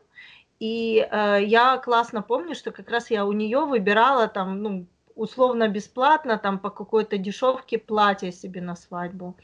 и 0.62 1.08
э, 1.12 1.40
я 1.44 1.78
классно 1.78 2.22
помню, 2.22 2.54
что 2.54 2.72
как 2.72 2.92
раз 2.92 3.10
я 3.10 3.26
у 3.26 3.32
нее 3.32 3.66
выбирала 3.66 4.28
там, 4.28 4.62
ну, 4.62 4.86
условно 5.16 5.68
бесплатно, 5.68 6.38
там 6.38 6.60
по 6.60 6.70
какой-то 6.70 7.18
дешевке 7.18 7.80
платье 7.80 8.32
себе 8.32 8.62
на 8.62 8.76
свадьбу. 8.76 9.36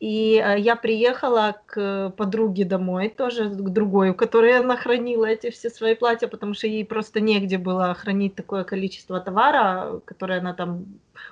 И 0.00 0.42
э, 0.42 0.58
я 0.58 0.74
приехала 0.76 1.56
к 1.66 2.10
подруге 2.16 2.64
домой, 2.64 3.10
тоже 3.10 3.50
к 3.50 3.68
другой, 3.68 4.10
у 4.10 4.14
которой 4.14 4.58
она 4.58 4.76
хранила 4.78 5.26
эти 5.26 5.50
все 5.50 5.68
свои 5.68 5.94
платья, 5.94 6.26
потому 6.26 6.54
что 6.54 6.66
ей 6.66 6.86
просто 6.86 7.20
негде 7.20 7.58
было 7.58 7.92
хранить 7.92 8.34
такое 8.34 8.64
количество 8.64 9.20
товара, 9.20 10.00
которое 10.06 10.40
она 10.40 10.54
там 10.54 10.86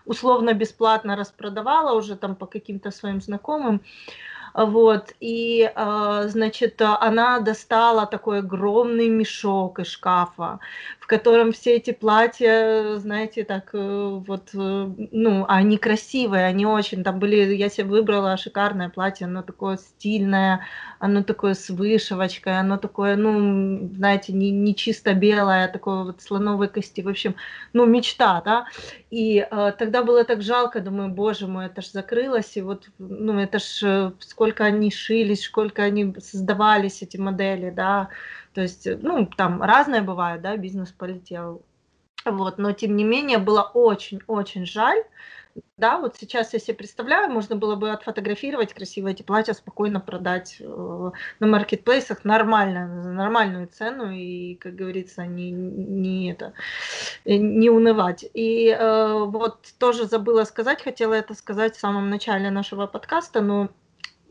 условно 0.05 0.53
бесплатно 0.53 1.17
распродавала 1.17 1.97
уже 1.97 2.17
там 2.17 2.37
по 2.37 2.45
каким-то 2.45 2.91
своим 2.91 3.23
знакомым. 3.23 3.81
Вот, 4.55 5.13
и, 5.19 5.69
а, 5.75 6.29
значит, 6.29 6.81
она 6.81 7.41
достала 7.41 8.07
такой 8.07 8.39
огромный 8.39 9.09
мешок 9.09 9.81
из 9.81 9.89
шкафа, 9.89 10.61
в 11.05 11.07
котором 11.07 11.53
все 11.53 11.77
эти 11.77 11.91
платья, 11.91 12.97
знаете, 12.97 13.45
так 13.45 13.75
э, 13.75 14.23
вот, 14.27 14.49
э, 14.55 14.91
ну, 15.13 15.45
они 15.49 15.77
красивые, 15.77 16.47
они 16.47 16.65
очень, 16.65 17.05
там 17.05 17.19
были, 17.19 17.55
я 17.55 17.69
себе 17.69 17.89
выбрала 17.89 18.39
шикарное 18.39 18.89
платье, 18.89 19.27
оно 19.27 19.43
такое 19.43 19.77
стильное, 19.77 20.63
оно 20.99 21.23
такое 21.23 21.53
с 21.53 21.69
вышивочкой, 21.69 22.59
оно 22.59 22.79
такое, 22.79 23.17
ну, 23.17 23.91
знаете, 23.95 24.33
не, 24.33 24.51
не 24.51 24.75
чисто 24.75 25.13
белое, 25.13 25.69
такое 25.69 26.05
вот 26.05 26.23
слоновой 26.23 26.69
кости, 26.69 27.03
в 27.03 27.09
общем, 27.09 27.35
ну, 27.75 27.85
мечта, 27.85 28.41
да, 28.43 28.67
и 29.11 29.47
э, 29.51 29.73
тогда 29.79 30.05
было 30.05 30.25
так 30.25 30.41
жалко, 30.41 30.81
думаю, 30.81 31.11
боже 31.11 31.47
мой, 31.47 31.67
это 31.67 31.83
ж 31.83 31.91
закрылось, 31.91 32.57
и 32.57 32.63
вот, 32.63 32.89
ну, 32.97 33.39
это 33.39 33.59
ж 33.59 33.81
э, 33.83 34.13
сколько 34.21 34.65
они 34.65 34.91
шились, 34.91 35.43
сколько 35.43 35.83
они 35.83 36.15
создавались, 36.19 37.03
эти 37.03 37.19
модели, 37.19 37.69
да, 37.69 38.09
то 38.55 38.63
есть, 38.63 38.87
э, 38.87 38.99
ну, 39.01 39.27
там 39.27 39.63
разное 39.63 40.03
бывает, 40.03 40.43
да, 40.43 40.57
бизнес 40.57 40.91
полетел, 40.93 41.63
вот, 42.25 42.59
но 42.59 42.73
тем 42.73 42.97
не 42.97 43.05
менее 43.05 43.39
было 43.39 43.63
очень-очень 43.63 44.67
жаль, 44.67 45.03
да, 45.77 45.99
вот 45.99 46.17
сейчас 46.17 46.53
я 46.53 46.59
себе 46.59 46.77
представляю, 46.77 47.31
можно 47.31 47.57
было 47.57 47.77
бы 47.77 47.91
отфотографировать 47.91 48.75
красиво 48.75 49.09
эти 49.09 49.23
платья, 49.23 49.53
спокойно 49.53 50.01
продать 50.01 50.57
э, 50.61 51.11
на 51.41 51.47
маркетплейсах 51.47 52.25
нормально, 52.25 53.03
за 53.03 53.13
нормальную 53.13 53.69
цену 53.69 54.11
и, 54.11 54.57
как 54.57 54.75
говорится, 54.75 55.27
не, 55.27 55.51
не 55.51 56.33
это, 56.33 56.55
э, 57.25 57.37
не 57.37 57.71
унывать. 57.71 58.25
И 58.35 58.69
э, 58.69 59.25
вот 59.27 59.69
тоже 59.79 60.07
забыла 60.07 60.45
сказать, 60.45 60.83
хотела 60.83 61.15
это 61.15 61.35
сказать 61.35 61.77
в 61.77 61.81
самом 61.81 62.11
начале 62.11 62.51
нашего 62.51 62.87
подкаста, 62.87 63.41
но 63.41 63.69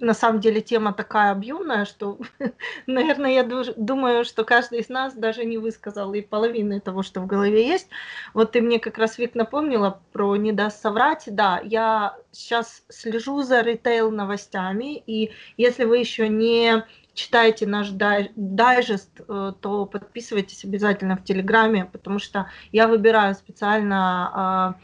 на 0.03 0.13
самом 0.13 0.41
деле 0.41 0.61
тема 0.61 0.93
такая 0.93 1.31
объемная, 1.31 1.85
что, 1.85 2.19
наверное, 2.88 3.31
я 3.31 3.43
думаю, 3.43 4.25
что 4.25 4.43
каждый 4.43 4.80
из 4.80 4.89
нас 4.89 5.13
даже 5.13 5.45
не 5.45 5.57
высказал 5.57 6.13
и 6.13 6.21
половины 6.21 6.80
того, 6.80 7.03
что 7.03 7.21
в 7.21 7.25
голове 7.25 7.65
есть. 7.65 7.88
Вот 8.34 8.51
ты 8.51 8.61
мне 8.61 8.80
как 8.80 8.97
раз, 8.97 9.17
Вик, 9.17 9.34
напомнила 9.34 10.01
про 10.11 10.35
«Не 10.35 10.51
даст 10.51 10.81
соврать». 10.81 11.23
Да, 11.27 11.61
я 11.63 12.17
сейчас 12.31 12.84
слежу 12.89 13.41
за 13.43 13.61
ритейл 13.61 14.11
новостями, 14.11 15.01
и 15.05 15.31
если 15.57 15.85
вы 15.85 15.97
еще 15.99 16.27
не 16.27 16.84
читаете 17.13 17.65
наш 17.65 17.89
дай- 17.89 18.31
дайджест, 18.35 19.21
э, 19.27 19.53
то 19.61 19.85
подписывайтесь 19.85 20.65
обязательно 20.65 21.15
в 21.15 21.23
Телеграме, 21.23 21.85
потому 21.85 22.19
что 22.19 22.49
я 22.71 22.88
выбираю 22.88 23.35
специально 23.35 24.31
а, 24.34 24.75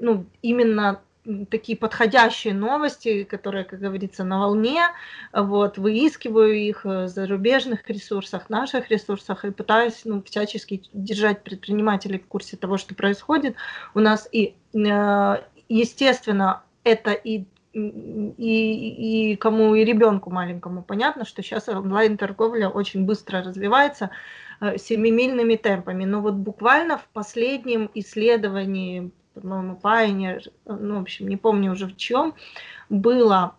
ну, 0.00 0.26
именно 0.42 1.00
такие 1.50 1.76
подходящие 1.76 2.54
новости, 2.54 3.24
которые, 3.24 3.64
как 3.64 3.80
говорится, 3.80 4.24
на 4.24 4.40
волне, 4.40 4.82
вот, 5.32 5.78
выискиваю 5.78 6.54
их 6.54 6.84
э, 6.84 7.04
в 7.04 7.08
зарубежных 7.08 7.88
ресурсах, 7.88 8.50
наших 8.50 8.90
ресурсах 8.90 9.44
и 9.44 9.50
пытаюсь 9.50 10.02
ну, 10.04 10.22
всячески 10.22 10.82
держать 10.92 11.42
предпринимателей 11.42 12.18
в 12.18 12.26
курсе 12.26 12.56
того, 12.56 12.76
что 12.76 12.94
происходит 12.94 13.56
у 13.94 14.00
нас. 14.00 14.28
И, 14.32 14.54
э, 14.74 15.42
естественно, 15.68 16.62
это 16.84 17.12
и 17.12 17.44
и, 17.74 19.32
и 19.32 19.36
кому 19.36 19.74
и 19.74 19.84
ребенку 19.84 20.30
маленькому 20.30 20.82
понятно, 20.82 21.24
что 21.24 21.42
сейчас 21.42 21.68
онлайн-торговля 21.68 22.68
очень 22.68 23.04
быстро 23.04 23.42
развивается 23.42 24.10
э, 24.60 24.78
семимильными 24.78 25.56
темпами. 25.56 26.04
Но 26.04 26.20
вот 26.20 26.34
буквально 26.34 26.98
в 26.98 27.06
последнем 27.12 27.90
исследовании, 27.94 29.10
по-моему, 29.40 29.78
Pioneer, 29.82 30.50
ну, 30.66 30.98
в 30.98 31.02
общем, 31.02 31.28
не 31.28 31.36
помню 31.36 31.72
уже 31.72 31.86
в 31.86 31.96
чем, 31.96 32.34
было, 32.88 33.54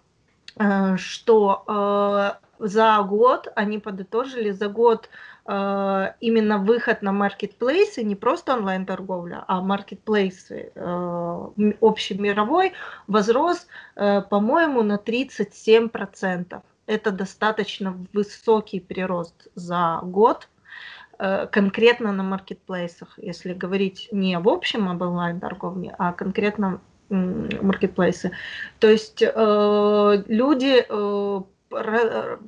э, 0.58 0.98
что 0.98 1.64
э, 1.68 2.32
за 2.60 3.02
год, 3.04 3.52
они 3.56 3.80
подытожили, 3.80 4.52
за 4.52 4.68
год 4.68 5.10
Э, 5.52 6.14
именно 6.20 6.60
выход 6.60 7.02
на 7.02 7.12
маркетплейсы, 7.12 8.04
не 8.04 8.16
просто 8.16 8.54
онлайн-торговля, 8.54 9.44
а 9.48 9.62
маркетплейсы 9.62 10.72
э, 10.76 11.74
общемировой 11.82 12.74
возрос, 13.08 13.66
э, 13.96 14.22
по-моему, 14.22 14.84
на 14.84 14.98
37%. 14.98 16.62
Это 16.86 17.12
достаточно 17.12 17.98
высокий 18.14 18.80
прирост 18.80 19.48
за 19.56 20.02
год, 20.04 20.48
конкретно 21.52 22.12
на 22.14 22.24
маркетплейсах, 22.24 23.18
если 23.18 23.54
говорить 23.54 24.08
не 24.12 24.40
в 24.40 24.48
общем 24.48 24.88
об 24.90 25.02
онлайн-торговле, 25.02 25.94
а 25.98 26.14
конкретно 26.14 26.80
маркетплейсы. 27.10 28.32
То 28.80 28.88
есть 28.88 29.22
люди 29.22 30.86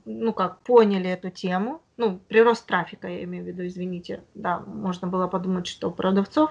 ну 0.05 0.33
как, 0.33 0.59
поняли 0.61 1.09
эту 1.09 1.29
тему, 1.29 1.81
ну, 1.97 2.19
прирост 2.27 2.65
трафика, 2.65 3.07
я 3.07 3.23
имею 3.23 3.43
в 3.43 3.47
виду, 3.47 3.65
извините, 3.67 4.23
да, 4.33 4.59
можно 4.59 5.07
было 5.07 5.27
подумать, 5.27 5.67
что 5.67 5.89
у 5.89 5.91
продавцов. 5.91 6.49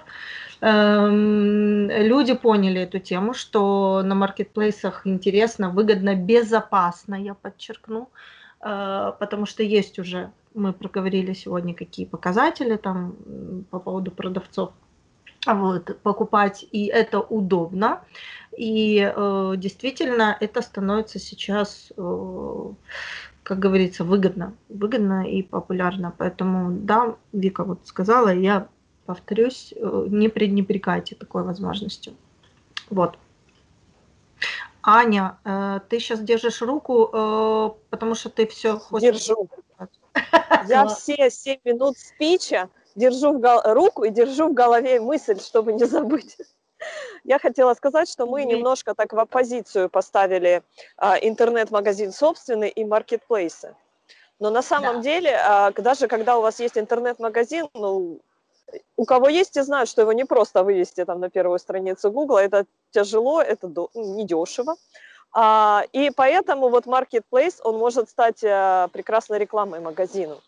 Эм, 0.60 1.90
люди 1.90 2.34
поняли 2.34 2.82
эту 2.82 3.00
тему, 3.00 3.34
что 3.34 4.02
на 4.04 4.14
маркетплейсах 4.14 5.06
интересно, 5.06 5.70
выгодно, 5.70 6.14
безопасно, 6.14 7.16
я 7.16 7.34
подчеркну, 7.34 8.10
э, 8.60 9.12
потому 9.18 9.46
что 9.46 9.64
есть 9.64 9.98
уже, 9.98 10.30
мы 10.54 10.72
проговорили 10.72 11.32
сегодня, 11.32 11.74
какие 11.74 12.06
показатели 12.06 12.76
там 12.76 13.14
по 13.70 13.78
поводу 13.78 14.10
продавцов, 14.10 14.72
вот, 15.46 15.98
покупать, 16.02 16.66
и 16.70 16.86
это 16.86 17.20
удобно. 17.20 18.02
И 18.56 19.00
э, 19.00 19.54
действительно 19.56 20.36
это 20.40 20.60
становится 20.60 21.18
сейчас, 21.18 21.92
э, 21.96 22.72
как 23.42 23.58
говорится, 23.58 24.04
выгодно, 24.04 24.54
выгодно 24.68 25.26
и 25.26 25.42
популярно. 25.42 26.12
Поэтому, 26.18 26.70
да, 26.72 27.16
Вика 27.32 27.64
вот 27.64 27.86
сказала, 27.86 28.34
я 28.34 28.68
повторюсь, 29.06 29.72
э, 29.76 30.06
не 30.08 30.28
пренебрегайте 30.28 31.14
такой 31.14 31.42
возможностью. 31.42 32.12
Вот. 32.90 33.18
Аня, 34.82 35.38
э, 35.44 35.80
ты 35.88 36.00
сейчас 36.00 36.20
держишь 36.20 36.60
руку, 36.62 37.08
э, 37.12 37.70
потому 37.90 38.14
что 38.14 38.28
ты 38.30 38.46
все 38.46 38.76
хочешь... 38.78 39.26
Держу. 39.26 39.48
Я 40.68 40.86
все 40.86 41.30
7 41.30 41.58
минут 41.64 41.98
спича 41.98 42.68
держу 42.94 43.32
в 43.32 43.40
гол- 43.40 43.62
руку 43.64 44.04
и 44.04 44.10
держу 44.10 44.48
в 44.48 44.54
голове 44.54 45.00
мысль, 45.00 45.40
чтобы 45.40 45.72
не 45.72 45.84
забыть. 45.84 46.36
Я 47.24 47.38
хотела 47.38 47.74
сказать, 47.74 48.08
что 48.08 48.26
мы 48.26 48.44
немножко 48.44 48.94
так 48.94 49.12
в 49.12 49.18
оппозицию 49.18 49.88
поставили 49.90 50.62
а, 50.96 51.16
интернет-магазин 51.18 52.12
собственный 52.12 52.68
и 52.68 52.84
маркетплейсы. 52.84 53.74
Но 54.38 54.50
на 54.50 54.62
самом 54.62 54.96
да. 54.96 55.02
деле, 55.02 55.36
а, 55.36 55.70
даже 55.72 56.08
когда 56.08 56.38
у 56.38 56.40
вас 56.40 56.60
есть 56.60 56.78
интернет-магазин, 56.78 57.68
ну, 57.74 58.20
у 58.96 59.04
кого 59.04 59.28
есть, 59.28 59.52
те 59.52 59.62
знают, 59.62 59.88
что 59.88 60.02
его 60.02 60.12
не 60.12 60.24
просто 60.24 60.62
вывести 60.62 61.04
там 61.04 61.20
на 61.20 61.28
первую 61.28 61.58
страницу 61.58 62.10
Google, 62.10 62.38
это 62.38 62.64
тяжело, 62.90 63.42
это 63.42 63.66
до, 63.68 63.90
ну, 63.94 64.14
недешево. 64.14 64.76
А, 65.32 65.84
и 65.92 66.10
поэтому 66.10 66.68
вот 66.68 66.86
marketplace, 66.86 67.60
он 67.62 67.78
может 67.78 68.08
стать 68.08 68.42
а, 68.44 68.88
прекрасной 68.88 69.38
рекламой 69.38 69.80
магазину. 69.80 70.40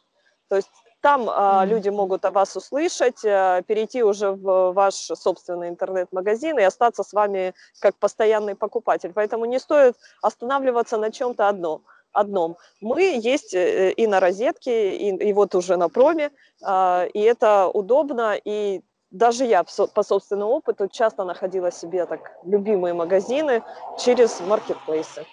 То 0.48 0.56
есть 0.56 0.70
там 1.02 1.28
mm-hmm. 1.28 1.66
люди 1.66 1.88
могут 1.88 2.24
о 2.24 2.30
вас 2.30 2.56
услышать, 2.56 3.24
э, 3.24 3.62
перейти 3.66 4.04
уже 4.04 4.30
в 4.30 4.72
ваш 4.72 4.94
собственный 4.94 5.68
интернет-магазин 5.68 6.60
и 6.60 6.62
остаться 6.62 7.02
с 7.02 7.12
вами 7.12 7.54
как 7.80 7.96
постоянный 7.96 8.54
покупатель. 8.54 9.12
Поэтому 9.12 9.44
не 9.46 9.59
стоит 9.59 9.96
останавливаться 10.22 10.98
на 10.98 11.10
чем-то 11.10 11.48
одном. 11.48 11.82
одном. 12.12 12.56
Мы 12.80 13.18
есть 13.20 13.52
э, 13.52 13.90
и 13.90 14.06
на 14.06 14.20
розетке, 14.20 14.96
и, 14.96 15.28
и 15.28 15.32
вот 15.32 15.56
уже 15.56 15.76
на 15.76 15.88
проме, 15.88 16.30
а, 16.62 17.06
и 17.12 17.20
это 17.20 17.66
удобно, 17.66 18.36
и 18.44 18.82
даже 19.12 19.44
я 19.44 19.62
по 19.62 20.02
собственному 20.02 20.52
опыту 20.52 20.89
часто 20.89 21.24
находила 21.24 21.70
себе 21.70 22.06
так 22.06 22.32
любимые 22.44 22.94
магазины 22.94 23.62
через 23.98 24.40
маркетплейсы. 24.40 25.26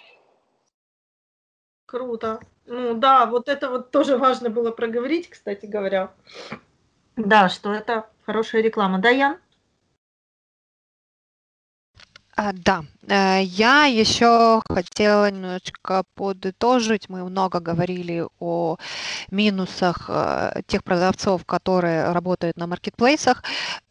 Круто. 1.86 2.38
Ну 2.66 2.94
да, 2.94 3.26
вот 3.26 3.48
это 3.48 3.68
вот 3.68 3.90
тоже 3.90 4.16
важно 4.16 4.48
было 4.50 4.70
проговорить, 4.70 5.28
кстати 5.28 5.66
говоря. 5.66 6.12
Да, 7.16 7.48
что 7.48 7.72
это 7.72 8.06
хорошая 8.24 8.62
реклама. 8.62 8.98
Да, 9.00 9.08
Ян? 9.08 9.38
А, 12.42 12.52
да, 12.54 12.84
э, 13.06 13.42
я 13.42 13.84
еще 13.84 14.62
хотела 14.66 15.30
немножечко 15.30 16.04
подытожить. 16.14 17.10
Мы 17.10 17.22
много 17.28 17.60
говорили 17.60 18.24
о 18.38 18.78
минусах 19.30 20.06
э, 20.08 20.62
тех 20.66 20.82
продавцов, 20.82 21.44
которые 21.44 22.12
работают 22.12 22.56
на 22.56 22.66
маркетплейсах. 22.66 23.42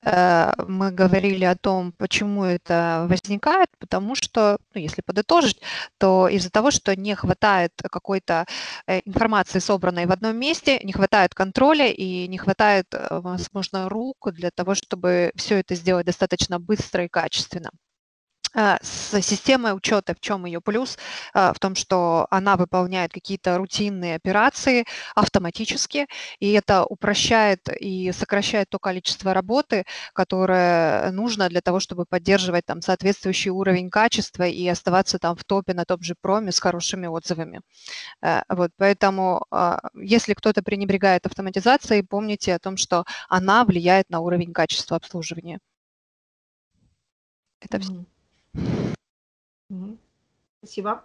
Э, 0.04 0.54
мы 0.68 0.90
говорили 0.90 1.46
о 1.46 1.56
том, 1.56 1.92
почему 1.92 2.44
это 2.44 3.06
возникает, 3.08 3.70
потому 3.78 4.16
что, 4.16 4.58
ну, 4.74 4.82
если 4.82 5.04
подытожить, 5.04 5.62
то 6.00 6.28
из-за 6.28 6.50
того, 6.50 6.72
что 6.72 6.96
не 6.96 7.14
хватает 7.14 7.74
какой-то 7.92 8.46
информации, 9.06 9.60
собранной 9.60 10.08
в 10.08 10.12
одном 10.12 10.36
месте, 10.36 10.80
не 10.84 10.94
хватает 10.94 11.36
контроля 11.36 11.88
и 11.92 12.28
не 12.28 12.40
хватает, 12.40 12.88
возможно, 13.12 13.90
рук 13.90 14.32
для 14.34 14.50
того, 14.50 14.74
чтобы 14.74 15.32
все 15.36 15.60
это 15.60 15.76
сделать 15.76 16.08
достаточно 16.08 16.60
быстро 16.60 17.06
и 17.06 17.10
качественно. 17.10 17.70
А, 18.56 18.80
с 18.82 19.22
системой 19.22 19.76
учета, 19.76 20.16
в 20.16 20.20
чем 20.20 20.46
ее 20.46 20.60
плюс? 20.62 20.98
А, 21.34 21.54
в 21.54 21.60
том, 21.60 21.76
что 21.76 22.28
она 22.32 22.56
выполняет 22.58 23.12
какие-то 23.14 23.58
рутинные 23.58 24.16
операции 24.16 24.86
автоматически, 25.16 26.08
и 26.40 26.52
это 26.54 26.84
упрощает 26.84 27.70
и 27.80 28.12
сокращает 28.12 28.70
то 28.70 28.80
количество 28.80 29.34
работы, 29.34 29.86
которое 30.14 31.12
нужно 31.12 31.48
для 31.50 31.62
того, 31.62 31.80
чтобы 31.80 32.06
поддерживать 32.06 32.66
там 32.66 32.82
соответствующий 32.82 33.52
уровень 33.52 33.90
качества 33.90 34.44
и 34.44 34.68
оставаться 34.68 35.20
там 35.20 35.36
в 35.36 35.44
топе 35.44 35.74
на 35.74 35.86
том 35.86 36.02
же 36.02 36.16
проме 36.20 36.52
с 36.52 36.60
хорошими 36.60 37.08
отзывами. 37.08 37.62
Э, 38.22 38.42
вот, 38.50 38.72
поэтому 38.78 39.46
а, 39.52 39.80
если 39.96 40.34
кто-то 40.34 40.64
пренебрегает 40.64 41.26
автоматизацией, 41.26 42.04
помните 42.04 42.56
о 42.56 42.60
том, 42.60 42.78
что 42.78 43.06
она 43.30 43.64
влияет 43.66 44.10
на 44.10 44.22
уровень 44.22 44.54
качества 44.54 44.98
обслуживания. 44.98 45.60
Это 47.62 47.80
все. 47.80 48.06
Спасибо. 50.62 51.04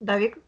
Давик? 0.00 0.38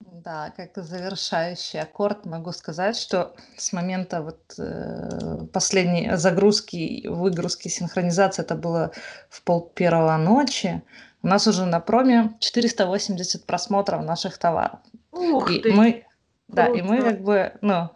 Да, 0.00 0.52
как 0.56 0.70
завершающий 0.76 1.80
аккорд 1.80 2.26
могу 2.26 2.52
сказать, 2.52 2.96
что 2.96 3.34
с 3.56 3.72
момента 3.72 4.22
вот 4.22 4.40
э, 4.58 5.46
последней 5.52 6.16
загрузки, 6.16 7.06
выгрузки, 7.06 7.68
синхронизации, 7.68 8.42
это 8.42 8.54
было 8.54 8.92
в 9.28 9.42
пол 9.42 9.70
первого 9.74 10.16
ночи, 10.16 10.82
у 11.22 11.28
нас 11.28 11.46
уже 11.46 11.64
на 11.64 11.80
проме 11.80 12.36
480 12.40 13.46
просмотров 13.46 14.04
наших 14.04 14.38
товаров. 14.38 14.78
Ух 15.12 15.50
и 15.50 15.60
ты! 15.60 15.72
Мы, 15.72 16.04
да, 16.48 16.66
и 16.66 16.82
мы 16.82 17.02
как 17.02 17.22
бы, 17.22 17.52
ну, 17.62 17.90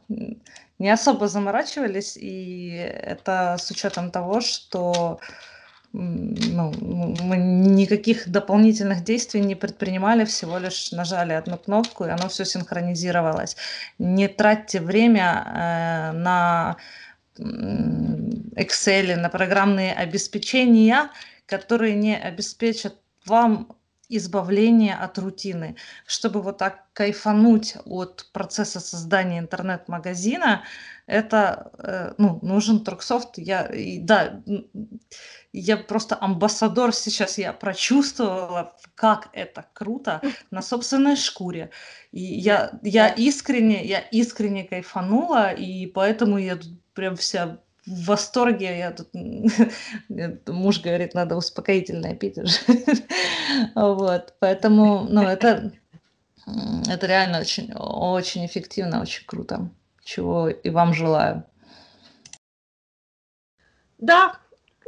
не 0.78 0.90
особо 0.90 1.28
заморачивались, 1.28 2.16
и 2.16 2.70
это 2.73 3.57
с 3.59 3.70
учетом 3.70 4.11
того, 4.11 4.40
что 4.40 5.20
ну, 5.92 6.72
мы 7.22 7.36
никаких 7.36 8.28
дополнительных 8.28 9.02
действий 9.02 9.40
не 9.40 9.56
предпринимали, 9.56 10.24
всего 10.24 10.58
лишь 10.58 10.92
нажали 10.92 11.32
одну 11.32 11.58
кнопку, 11.58 12.04
и 12.04 12.10
оно 12.10 12.28
все 12.28 12.44
синхронизировалось. 12.44 13.56
Не 13.98 14.28
тратьте 14.28 14.80
время 14.80 15.44
э, 15.46 16.12
на 16.12 16.76
Excel, 17.38 19.16
на 19.16 19.28
программные 19.30 19.92
обеспечения, 19.94 21.10
которые 21.46 21.96
не 21.96 22.16
обеспечат 22.16 22.96
вам 23.26 23.76
избавление 24.08 24.96
от 24.96 25.18
рутины. 25.18 25.76
Чтобы 26.06 26.42
вот 26.42 26.58
так 26.58 26.84
кайфануть 26.92 27.76
от 27.84 28.28
процесса 28.32 28.80
создания 28.80 29.38
интернет-магазина, 29.38 30.64
это 31.06 31.70
э, 31.78 32.14
ну, 32.18 32.38
нужен 32.42 32.84
Торксофт. 32.84 33.38
Я, 33.38 33.66
и, 33.66 34.00
да, 34.00 34.42
я 35.52 35.77
просто 35.77 36.16
амбассадор 36.20 36.93
сейчас, 36.94 37.39
я 37.39 37.52
прочувствовала, 37.52 38.77
как 38.94 39.28
это 39.32 39.66
круто 39.72 40.20
на 40.51 40.62
собственной 40.62 41.16
шкуре. 41.16 41.70
И 42.12 42.22
я, 42.22 42.78
я 42.82 43.09
искренне, 43.09 43.85
я 43.85 44.01
искренне 44.01 44.64
кайфанула, 44.64 45.52
и 45.52 45.86
поэтому 45.86 46.39
я 46.39 46.59
прям 46.94 47.16
вся 47.16 47.60
в 47.86 48.05
восторге. 48.06 48.78
Я 48.78 48.90
тут, 48.93 49.09
муж 50.48 50.81
говорит, 50.81 51.14
надо 51.14 51.36
успокоительное 51.36 52.14
пить 52.14 52.39
уже. 52.39 52.59
Вот, 53.74 54.35
поэтому, 54.39 55.06
ну, 55.10 55.22
это, 55.22 55.72
это 56.89 57.06
реально 57.06 57.40
очень, 57.40 57.72
очень 57.74 58.47
эффективно, 58.47 59.02
очень 59.02 59.27
круто. 59.27 59.70
Чего 60.05 60.48
и 60.48 60.70
вам 60.70 60.94
желаю. 60.94 61.44
Да, 63.98 64.39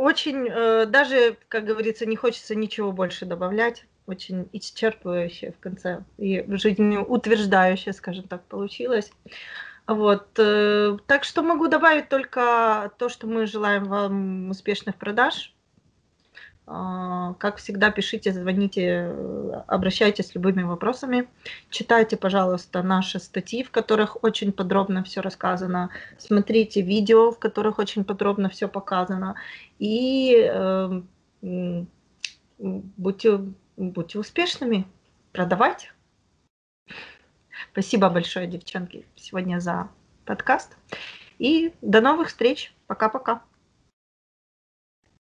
очень, 0.02 0.48
э, 0.48 0.86
даже, 0.86 1.36
как 1.48 1.64
говорится, 1.64 2.06
не 2.06 2.16
хочется 2.16 2.54
ничего 2.54 2.92
больше 2.92 3.26
добавлять. 3.26 3.86
Очень 4.06 4.48
исчерпывающе 4.52 5.52
в 5.52 5.60
конце 5.60 6.04
и 6.18 6.44
жизнеутверждающе, 6.48 7.92
скажем 7.92 8.26
так, 8.26 8.42
получилось. 8.44 9.12
Вот. 9.86 10.28
Э, 10.38 10.96
так 11.06 11.24
что 11.24 11.42
могу 11.42 11.68
добавить 11.68 12.08
только 12.08 12.92
то, 12.98 13.08
что 13.08 13.26
мы 13.26 13.46
желаем 13.46 13.84
вам 13.84 14.50
успешных 14.50 14.96
продаж. 14.96 15.51
А, 16.66 17.34
как 17.34 17.56
всегда, 17.56 17.90
пишите, 17.90 18.32
звоните, 18.32 19.14
обращайтесь 19.66 20.28
с 20.28 20.34
любыми 20.34 20.62
вопросами. 20.62 21.28
Читайте, 21.70 22.16
пожалуйста, 22.16 22.82
наши 22.82 23.18
статьи, 23.18 23.64
в 23.64 23.70
которых 23.70 24.22
очень 24.22 24.52
подробно 24.52 25.02
все 25.02 25.20
рассказано. 25.20 25.90
Смотрите 26.18 26.80
видео, 26.80 27.32
в 27.32 27.39
которых 27.39 27.78
очень 27.78 28.05
подробно 28.05 28.48
все 28.48 28.68
показано. 28.68 29.34
И 29.78 30.36
э, 30.48 31.02
будьте, 32.59 33.40
будьте 33.76 34.18
успешными, 34.18 34.86
продавайте. 35.32 35.93
Спасибо 37.72 38.09
большое, 38.09 38.47
девчонки, 38.47 39.05
сегодня 39.16 39.59
за 39.59 39.89
подкаст. 40.24 40.76
И 41.39 41.72
до 41.82 42.01
новых 42.01 42.28
встреч. 42.28 42.72
Пока-пока. 42.86 43.43